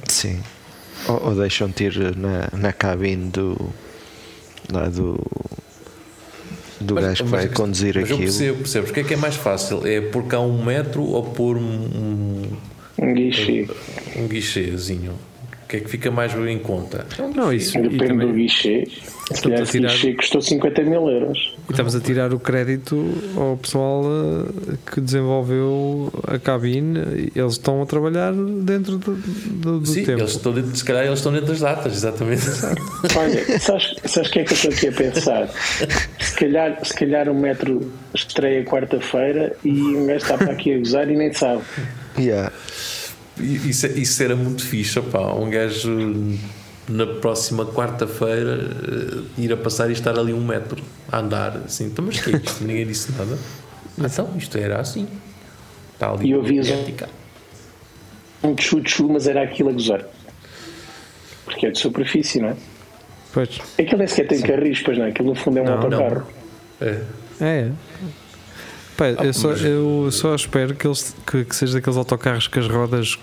Sim. 0.08 0.40
Ou, 1.08 1.28
ou 1.28 1.34
deixam-te 1.34 1.84
ir 1.84 2.16
na, 2.16 2.48
na 2.52 2.72
cabine 2.72 3.30
do. 3.30 3.56
Lá 4.72 4.88
do. 6.84 6.94
Gajo 6.94 7.24
que 7.24 7.30
vai 7.30 7.48
conduzir 7.48 7.94
mas 7.96 8.10
eu 8.10 8.16
aquilo. 8.16 8.30
percebo, 8.30 8.58
percebes? 8.58 8.90
O 8.90 8.92
que 8.92 9.00
é 9.00 9.04
que 9.04 9.14
é 9.14 9.16
mais 9.16 9.36
fácil? 9.36 9.86
É 9.86 10.00
pôr 10.00 10.24
cá 10.24 10.40
um 10.40 10.64
metro 10.64 11.02
ou 11.02 11.22
pôr 11.22 11.56
um, 11.56 11.60
um, 11.62 12.42
um 12.98 13.14
guichê. 13.14 13.68
um 14.16 14.28
guichêzinho? 14.28 15.12
O 15.74 15.76
que 15.76 15.82
é 15.82 15.84
que 15.86 15.90
fica 15.90 16.10
mais 16.10 16.32
em 16.34 16.58
conta? 16.58 17.04
Não, 17.34 17.52
isso. 17.52 17.76
E, 17.78 17.82
Depende 17.82 18.04
do 18.04 18.08
também, 18.20 18.32
guichê. 18.34 18.86
Se 19.32 19.42
calhar 19.42 19.62
esse 19.62 19.72
tirar- 19.72 19.90
guichê 19.92 20.12
custou 20.14 20.40
50 20.40 20.82
mil 20.82 21.08
euros. 21.08 21.54
e 21.68 21.72
estamos 21.72 21.94
a 21.96 22.00
tirar 22.00 22.32
o 22.32 22.38
crédito 22.38 23.04
ao 23.36 23.56
pessoal 23.56 24.04
eh, 24.04 24.76
que 24.92 25.00
desenvolveu 25.00 26.12
a 26.28 26.38
cabine. 26.38 27.30
Eles 27.34 27.52
estão 27.54 27.82
a 27.82 27.86
trabalhar 27.86 28.32
dentro 28.34 28.98
do, 28.98 29.14
do, 29.16 29.80
do 29.80 29.86
Sim, 29.86 30.04
tempo. 30.04 30.20
eles 30.20 30.32
estão 30.32 30.52
dentro, 30.52 30.76
se 30.76 30.84
calhar 30.84 31.04
eles 31.06 31.18
estão 31.18 31.32
dentro 31.32 31.48
das 31.48 31.60
datas, 31.60 31.92
exatamente. 31.94 32.44
Olha, 33.16 33.58
sabes, 33.60 33.94
sabes 34.04 34.28
o 34.28 34.32
que 34.32 34.38
é 34.40 34.44
que 34.44 34.52
eu 34.52 34.56
estou 34.56 34.70
aqui 34.70 34.88
a 34.88 34.92
pensar? 34.92 35.48
Se 36.20 36.34
calhar, 36.36 36.78
se 36.84 36.94
calhar 36.94 37.28
o 37.28 37.34
metro 37.34 37.90
estreia 38.14 38.62
quarta-feira 38.64 39.56
e 39.64 39.70
um 39.72 40.06
gajo 40.06 40.18
está 40.24 40.36
para 40.38 40.52
aqui 40.52 40.74
a 40.74 40.78
gozar 40.78 41.10
e 41.10 41.16
nem 41.16 41.32
sabe. 41.32 41.62
Yeah. 42.18 42.52
Isso, 43.38 43.86
isso 43.86 44.22
era 44.22 44.36
muito 44.36 44.64
fixe, 44.64 45.00
pá. 45.02 45.32
Um 45.32 45.50
gajo 45.50 45.90
na 46.88 47.06
próxima 47.06 47.64
quarta-feira 47.66 48.60
eh, 48.86 49.22
ir 49.42 49.52
a 49.52 49.56
passar 49.56 49.88
e 49.88 49.92
estar 49.92 50.18
ali 50.18 50.32
um 50.32 50.44
metro 50.44 50.82
a 51.10 51.18
andar 51.18 51.56
assim. 51.64 51.86
Então, 51.86 52.04
mas 52.04 52.20
que 52.20 52.30
é 52.30 52.36
isto? 52.36 52.62
Ninguém 52.64 52.86
disse 52.86 53.12
nada. 53.12 53.38
Então, 53.98 54.30
isto 54.36 54.56
era 54.58 54.80
assim. 54.80 55.08
Está 55.94 56.10
ali. 56.10 56.28
E 56.28 56.30
eu 56.32 56.42
vi. 56.42 56.60
Um 58.42 58.54
tchu-tchu, 58.54 59.08
mas 59.08 59.26
era 59.26 59.42
aquilo 59.42 59.70
a 59.70 59.72
gozar. 59.72 60.04
Porque 61.44 61.66
é 61.66 61.70
de 61.70 61.78
superfície, 61.78 62.40
não 62.40 62.50
é? 62.50 62.56
Pois. 63.32 63.60
Aquilo 63.78 63.98
nem 63.98 64.06
sequer 64.06 64.28
tem 64.28 64.40
carris, 64.40 64.82
pois 64.82 64.96
não. 64.98 65.06
Aquilo 65.06 65.30
no 65.30 65.34
fundo 65.34 65.58
é 65.58 65.62
um 65.62 65.64
Não, 65.64 65.72
autocarro. 65.74 66.26
É. 66.80 67.00
É. 67.40 67.70
Pá, 68.96 69.08
eu, 69.08 69.32
só, 69.34 69.48
mas- 69.48 69.64
eu 69.64 70.08
só 70.12 70.34
espero 70.34 70.74
que, 70.74 70.86
eles, 70.86 71.14
que, 71.26 71.44
que 71.44 71.56
seja 71.56 71.74
daqueles 71.74 71.96
autocarros 71.96 72.46
com 72.46 72.60
as 72.60 72.68
rodas 72.68 73.18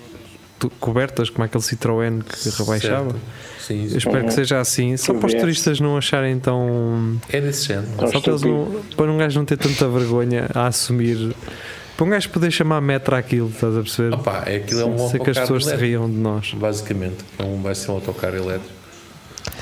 cobertas, 0.79 1.29
como 1.29 1.43
aquele 1.43 1.63
Citroën 1.63 2.21
que 2.23 2.49
rebaixava. 2.61 3.15
Sim, 3.59 3.83
Eu 3.85 3.89
sim. 3.91 3.97
espero 3.97 4.25
que 4.25 4.33
seja 4.33 4.59
assim, 4.59 4.95
só 4.97 5.13
para 5.13 5.27
os 5.27 5.33
Ver. 5.33 5.39
turistas 5.39 5.79
não 5.79 5.97
acharem 5.97 6.37
tão. 6.39 7.17
É 7.29 7.39
desse 7.41 7.67
género. 7.67 7.87
Só 8.11 8.19
para, 8.19 8.31
eles 8.31 8.41
não, 8.43 8.81
para 8.95 9.11
um 9.11 9.17
gajo 9.17 9.39
não 9.39 9.45
ter 9.45 9.57
tanta 9.57 9.87
vergonha 9.87 10.47
a 10.53 10.67
assumir. 10.67 11.33
Para 11.97 12.05
um 12.05 12.09
gajo 12.09 12.29
poder 12.29 12.51
chamar 12.51 12.81
metro 12.81 13.15
aquilo, 13.15 13.49
estás 13.49 13.75
a 13.77 13.81
perceber? 13.81 14.13
Opa, 14.15 14.43
é 14.47 14.57
aquilo 14.57 14.81
é 14.81 14.85
um 14.85 14.97
Sei 15.09 15.19
que 15.19 15.29
as 15.29 15.37
autocarro 15.37 15.41
pessoas 15.41 15.63
se 15.63 15.69
elétrico, 15.69 15.87
riam 15.99 16.09
de 16.09 16.17
nós. 16.17 16.53
Basicamente, 16.53 17.17
é 17.39 17.43
um, 17.43 17.61
vai 17.61 17.75
ser 17.75 17.91
um 17.91 17.95
autocarro 17.95 18.35
elétrico. 18.35 18.73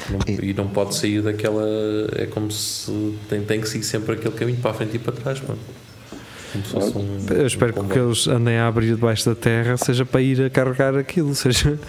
Não- 0.10 0.20
E- 0.28 0.49
e 0.49 0.53
não 0.53 0.68
pode 0.68 0.95
sair 0.95 1.22
daquela. 1.22 1.64
É 2.16 2.26
como 2.26 2.49
se 2.51 3.16
tem, 3.30 3.41
tem 3.41 3.62
que 3.62 3.70
seguir 3.70 3.84
sempre 3.86 4.16
aquele 4.16 4.34
caminho 4.34 4.57
para 4.60 4.72
a 4.72 4.74
frente 4.74 4.95
e 4.95 4.99
para 4.99 5.14
trás, 5.14 5.39
mano. 5.41 5.60
Um. 6.56 7.34
Eu 7.34 7.47
espero 7.47 7.72
um 7.72 7.74
que 7.76 7.80
o 7.80 7.93
que 7.93 8.00
eles 8.00 8.28
andem 8.28 8.58
a 8.58 8.68
abrir 8.68 8.95
debaixo 8.95 9.30
da 9.30 9.36
terra 9.36 9.78
seja 9.78 10.06
para 10.06 10.22
ir 10.22 10.41
a 10.43 10.50
carregar 10.50 10.95
aquilo, 10.95 11.34
seja. 11.36 11.80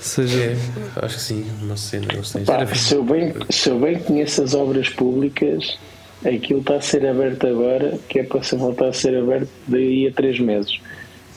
seja 0.00 0.38
É, 0.42 0.56
acho 1.04 1.16
que 1.16 1.22
sim, 1.22 1.46
uma 1.62 1.76
cena. 1.76 2.06
Pá, 2.46 2.66
se, 2.74 2.94
eu 2.94 3.04
bem, 3.04 3.34
se 3.48 3.68
eu 3.68 3.78
bem 3.78 3.98
conheço 3.98 4.42
as 4.42 4.54
obras 4.54 4.88
públicas, 4.88 5.78
aquilo 6.24 6.60
está 6.60 6.76
a 6.76 6.80
ser 6.80 7.06
aberto 7.06 7.46
agora, 7.46 7.98
que 8.08 8.20
é 8.20 8.22
para 8.24 8.42
se 8.42 8.56
voltar 8.56 8.88
a 8.88 8.92
ser 8.92 9.16
aberto 9.16 9.48
daí 9.68 10.08
a 10.08 10.12
três 10.12 10.38
meses. 10.40 10.80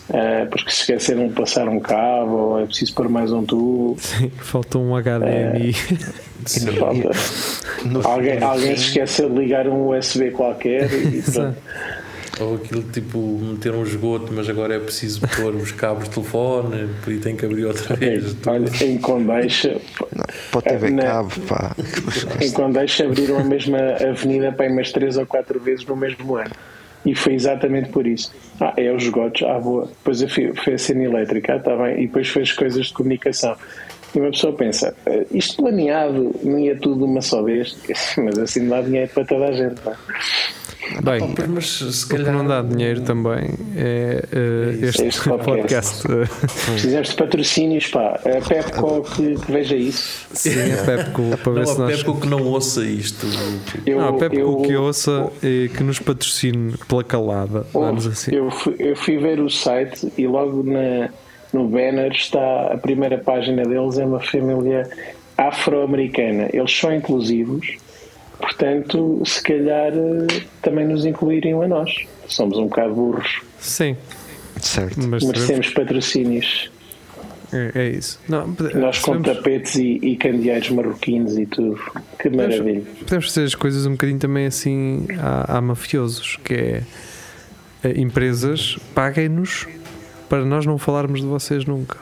Ah, 0.09 0.45
porque 0.49 0.69
se 0.69 0.81
esqueceram 0.81 1.27
de 1.27 1.33
passar 1.33 1.67
um 1.69 1.79
cabo 1.79 2.35
ou 2.35 2.59
é 2.59 2.65
preciso 2.65 2.93
pôr 2.93 3.07
mais 3.07 3.31
um 3.31 3.43
tubo. 3.43 3.95
Sim, 3.99 4.29
falta 4.37 4.77
um 4.77 4.91
HDMI. 4.95 5.73
Sim. 6.45 6.67
Falta. 6.77 7.09
No 7.85 8.05
Alguém, 8.05 8.41
alguém 8.41 8.75
se 8.75 8.87
esqueceu 8.87 9.29
de 9.29 9.39
ligar 9.39 9.67
um 9.67 9.89
USB 9.89 10.31
qualquer 10.31 10.91
e 10.91 11.21
pronto. 11.31 11.57
Ou 12.39 12.55
aquilo 12.55 12.81
tipo 12.91 13.17
meter 13.41 13.73
um 13.73 13.83
esgoto, 13.83 14.31
mas 14.33 14.49
agora 14.49 14.73
é 14.75 14.79
preciso 14.79 15.21
pôr 15.35 15.53
os 15.55 15.71
cabos 15.71 16.05
de 16.05 16.15
telefone 16.15 16.89
e 17.07 17.17
tem 17.17 17.35
que 17.35 17.45
abrir 17.45 17.65
outra 17.65 17.95
vez. 17.95 18.35
Olha, 18.47 18.69
em 18.83 18.97
Condeixa, 18.97 19.79
não, 20.15 20.25
pode 20.51 20.65
ter 20.65 20.91
Na- 20.91 21.03
cabo, 21.03 21.29
pá. 21.47 21.75
em 22.41 22.51
Condeixa 22.51 23.05
abriram 23.05 23.37
a 23.37 23.43
mesma 23.43 23.77
avenida 24.09 24.51
para 24.51 24.71
umas 24.71 24.91
três 24.91 25.15
ou 25.15 25.25
quatro 25.27 25.59
vezes 25.59 25.85
no 25.85 25.95
mesmo 25.95 26.35
ano. 26.35 26.51
E 27.05 27.13
foi 27.13 27.33
exatamente 27.33 27.89
por 27.89 28.07
isso. 28.07 28.31
Ah, 28.61 28.73
é 28.77 28.89
os 28.91 29.03
esgotos, 29.03 29.43
ah, 29.43 29.59
boa. 29.59 29.87
Depois 29.87 30.23
foi 30.63 30.73
a 30.73 30.77
cena 30.77 31.03
elétrica, 31.03 31.53
ah, 31.53 31.57
está 31.57 31.75
bem. 31.75 32.01
E 32.01 32.07
depois 32.07 32.29
fez 32.29 32.53
coisas 32.53 32.85
de 32.87 32.93
comunicação. 32.93 33.55
E 34.15 34.19
uma 34.19 34.29
pessoa 34.31 34.53
pensa, 34.53 34.95
"Eh, 35.05 35.25
isto 35.31 35.57
planeado 35.63 36.35
não 36.43 36.59
ia 36.59 36.75
tudo 36.75 36.97
de 36.99 37.03
uma 37.11 37.21
só 37.21 37.41
vez, 37.41 37.75
mas 38.17 38.37
assim 38.37 38.61
não 38.61 38.69
dá 38.69 38.81
dinheiro 38.81 39.09
para 39.13 39.25
toda 39.25 39.45
a 39.45 39.51
gente. 39.51 39.75
Não 39.85 39.91
é? 39.93 39.95
Bem, 41.01 41.33
Pois, 41.33 41.47
mas 41.47 41.69
se 41.69 42.03
o 42.05 42.07
que 42.09 42.17
calhar. 42.17 42.33
não 42.35 42.45
dá 42.45 42.61
dinheiro 42.61 43.01
também 43.01 43.51
é 43.77 44.21
eh, 44.33 44.77
este, 44.81 45.05
Este 45.05 45.29
podcast. 45.29 46.03
podcast. 46.03 46.03
Precisamos 46.73 47.09
de 47.09 47.15
patrocínios, 47.15 47.87
pá. 47.87 48.19
A 48.25 48.45
Pepco 48.47 49.01
que, 49.15 49.35
que 49.35 49.51
veja 49.51 49.77
isso. 49.77 50.27
Sim, 50.33 50.73
a 50.73 50.83
Pepco, 50.83 51.37
para 51.41 51.53
ver 51.53 51.59
Não, 51.61 51.65
se 51.67 51.75
a 51.81 51.85
nós. 51.85 51.95
Pepco 51.95 52.19
que 52.19 52.27
não 52.27 52.43
ouça 52.43 52.83
isto. 52.83 53.25
Eu, 53.85 53.97
Não, 54.01 54.09
a 54.09 54.13
Pepco 54.19 54.37
eu- 54.37 54.57
que 54.57 54.75
ouça 54.75 55.31
e 55.41 55.71
que 55.75 55.81
nos 55.83 55.99
patrocine 55.99 56.73
pela 56.87 57.03
calada. 57.03 57.65
Vamos 57.71 58.05
assim. 58.05 58.35
Eu 58.35 58.51
fui, 58.51 58.75
eu 58.77 58.95
fui 58.97 59.17
ver 59.17 59.39
o 59.39 59.49
site 59.49 60.11
e 60.17 60.27
logo 60.27 60.63
na, 60.63 61.09
no 61.53 61.67
banner 61.67 62.11
está 62.11 62.73
a 62.73 62.77
primeira 62.77 63.17
página 63.17 63.63
deles 63.63 63.97
é 63.97 64.05
uma 64.05 64.19
família 64.19 64.89
afro-americana. 65.37 66.49
Eles 66.51 66.75
são 66.77 66.93
inclusivos, 66.93 67.75
portanto, 68.39 69.21
se 69.25 69.41
calhar 69.43 69.91
eh, 69.93 70.41
também 70.61 70.85
nos 70.87 71.05
incluiriam 71.05 71.61
a 71.61 71.67
nós. 71.67 71.93
Somos 72.27 72.57
um 72.57 72.67
bocado 72.67 72.93
burros, 72.95 73.41
Sim, 73.59 73.95
Certo. 74.59 74.99
mas 75.07 75.23
merecemos 75.23 75.69
patrocínios. 75.69 76.71
é, 77.51 77.71
é 77.75 77.89
isso. 77.89 78.19
Não, 78.27 78.47
Nós 78.75 78.99
com 78.99 79.13
sabemos- 79.13 79.37
tapetes 79.37 79.75
e, 79.75 79.99
e 80.01 80.15
candeeiros 80.15 80.69
marroquinos 80.69 81.37
e 81.37 81.45
tudo. 81.45 81.79
Que 82.17 82.29
maravilha. 82.29 82.81
Podemos 82.99 83.25
fazer 83.27 83.43
as 83.43 83.53
coisas 83.55 83.85
um 83.85 83.91
bocadinho 83.91 84.19
também 84.19 84.45
assim 84.45 85.05
a, 85.19 85.57
a 85.57 85.61
mafiosos, 85.61 86.37
que 86.43 86.53
é 86.53 86.83
eh, 87.83 87.93
empresas 87.99 88.77
paguem-nos 88.95 89.67
para 90.33 90.43
nós 90.45 90.65
não 90.65 90.79
falarmos 90.79 91.21
de 91.21 91.27
vocês 91.27 91.63
nunca. 91.63 91.99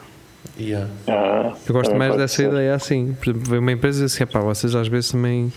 Yeah. 0.58 0.90
Ah, 1.06 1.52
Eu 1.68 1.74
gosto 1.74 1.94
mais 1.94 2.16
dessa 2.16 2.38
ser. 2.38 2.48
ideia 2.48 2.74
assim. 2.74 3.14
Por 3.20 3.30
exemplo, 3.32 3.50
vem 3.50 3.60
uma 3.60 3.74
empresa 3.74 4.00
e 4.00 4.06
diz 4.06 4.14
assim, 4.14 4.24
"Epá, 4.24 4.40
vocês 4.40 4.74
às 4.74 4.88
vezes 4.88 5.12
também 5.12 5.52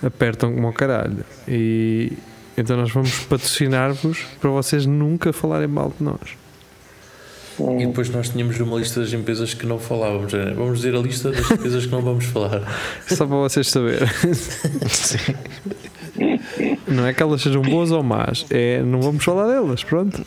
apertam 0.00 0.54
como 0.54 0.68
ao 0.68 0.72
caralho. 0.72 1.24
E 1.48 2.12
então 2.56 2.76
nós 2.76 2.92
vamos 2.92 3.18
patrocinar-vos 3.26 4.20
para 4.40 4.48
vocês 4.50 4.86
nunca 4.86 5.32
falarem 5.32 5.66
mal 5.66 5.92
de 5.98 6.04
nós. 6.04 6.36
Hum. 7.58 7.80
E 7.80 7.86
depois 7.88 8.08
nós 8.10 8.28
tínhamos 8.28 8.60
uma 8.60 8.78
lista 8.78 9.00
das 9.00 9.12
empresas 9.12 9.52
que 9.52 9.66
não 9.66 9.80
falávamos. 9.80 10.32
Era, 10.32 10.54
Vamos 10.54 10.78
dizer 10.78 10.94
a 10.94 11.00
lista 11.00 11.32
das 11.32 11.50
empresas 11.50 11.84
que 11.86 11.90
não 11.90 12.00
vamos 12.00 12.26
falar. 12.26 12.62
Só 13.08 13.26
para 13.26 13.36
vocês 13.38 13.68
saberem. 13.68 14.08
Não 16.86 17.08
é 17.08 17.12
que 17.12 17.20
elas 17.20 17.42
sejam 17.42 17.62
boas 17.62 17.90
ou 17.90 18.04
más, 18.04 18.46
é 18.50 18.80
não 18.84 19.02
vamos 19.02 19.24
falar 19.24 19.48
delas, 19.48 19.82
pronto. 19.82 20.24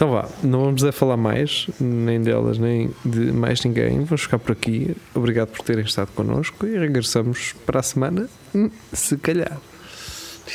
Então 0.00 0.12
vá, 0.12 0.26
não 0.42 0.64
vamos 0.64 0.82
a 0.82 0.92
falar 0.92 1.18
mais, 1.18 1.66
nem 1.78 2.22
delas, 2.22 2.56
nem 2.56 2.88
de 3.04 3.30
mais 3.32 3.62
ninguém. 3.62 4.02
Vamos 4.02 4.22
ficar 4.22 4.38
por 4.38 4.52
aqui. 4.52 4.96
Obrigado 5.14 5.48
por 5.48 5.62
terem 5.62 5.84
estado 5.84 6.08
connosco 6.14 6.66
e 6.66 6.78
regressamos 6.78 7.54
para 7.66 7.80
a 7.80 7.82
semana, 7.82 8.26
hum, 8.54 8.70
se 8.94 9.18
calhar. 9.18 9.58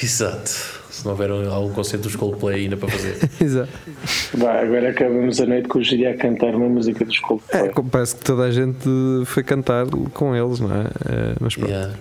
Exato. 0.01 0.49
se 0.89 1.05
não 1.05 1.11
houver 1.11 1.29
algum 1.29 1.71
concerto 1.71 2.07
dos 2.07 2.15
Coldplay 2.15 2.63
ainda 2.63 2.75
para 2.75 2.89
fazer. 2.89 3.19
Exato. 3.39 3.71
Vai, 4.33 4.65
agora 4.65 4.89
acabamos 4.89 5.39
a 5.39 5.45
noite 5.45 5.67
com 5.67 5.77
o 5.77 5.83
Giri 5.83 6.07
a 6.07 6.17
cantar 6.17 6.55
uma 6.55 6.67
música 6.67 7.05
dos 7.05 7.19
Coldplay. 7.19 7.67
É, 7.67 7.71
parece 7.91 8.15
que 8.15 8.23
toda 8.23 8.45
a 8.45 8.51
gente 8.51 8.89
foi 9.25 9.43
cantar 9.43 9.85
com 10.11 10.35
eles, 10.35 10.59
não 10.59 10.71
é? 10.71 10.85
Eh, 10.85 11.35
mas 11.39 11.55
pronto. 11.55 11.69
Yeah. 11.69 11.93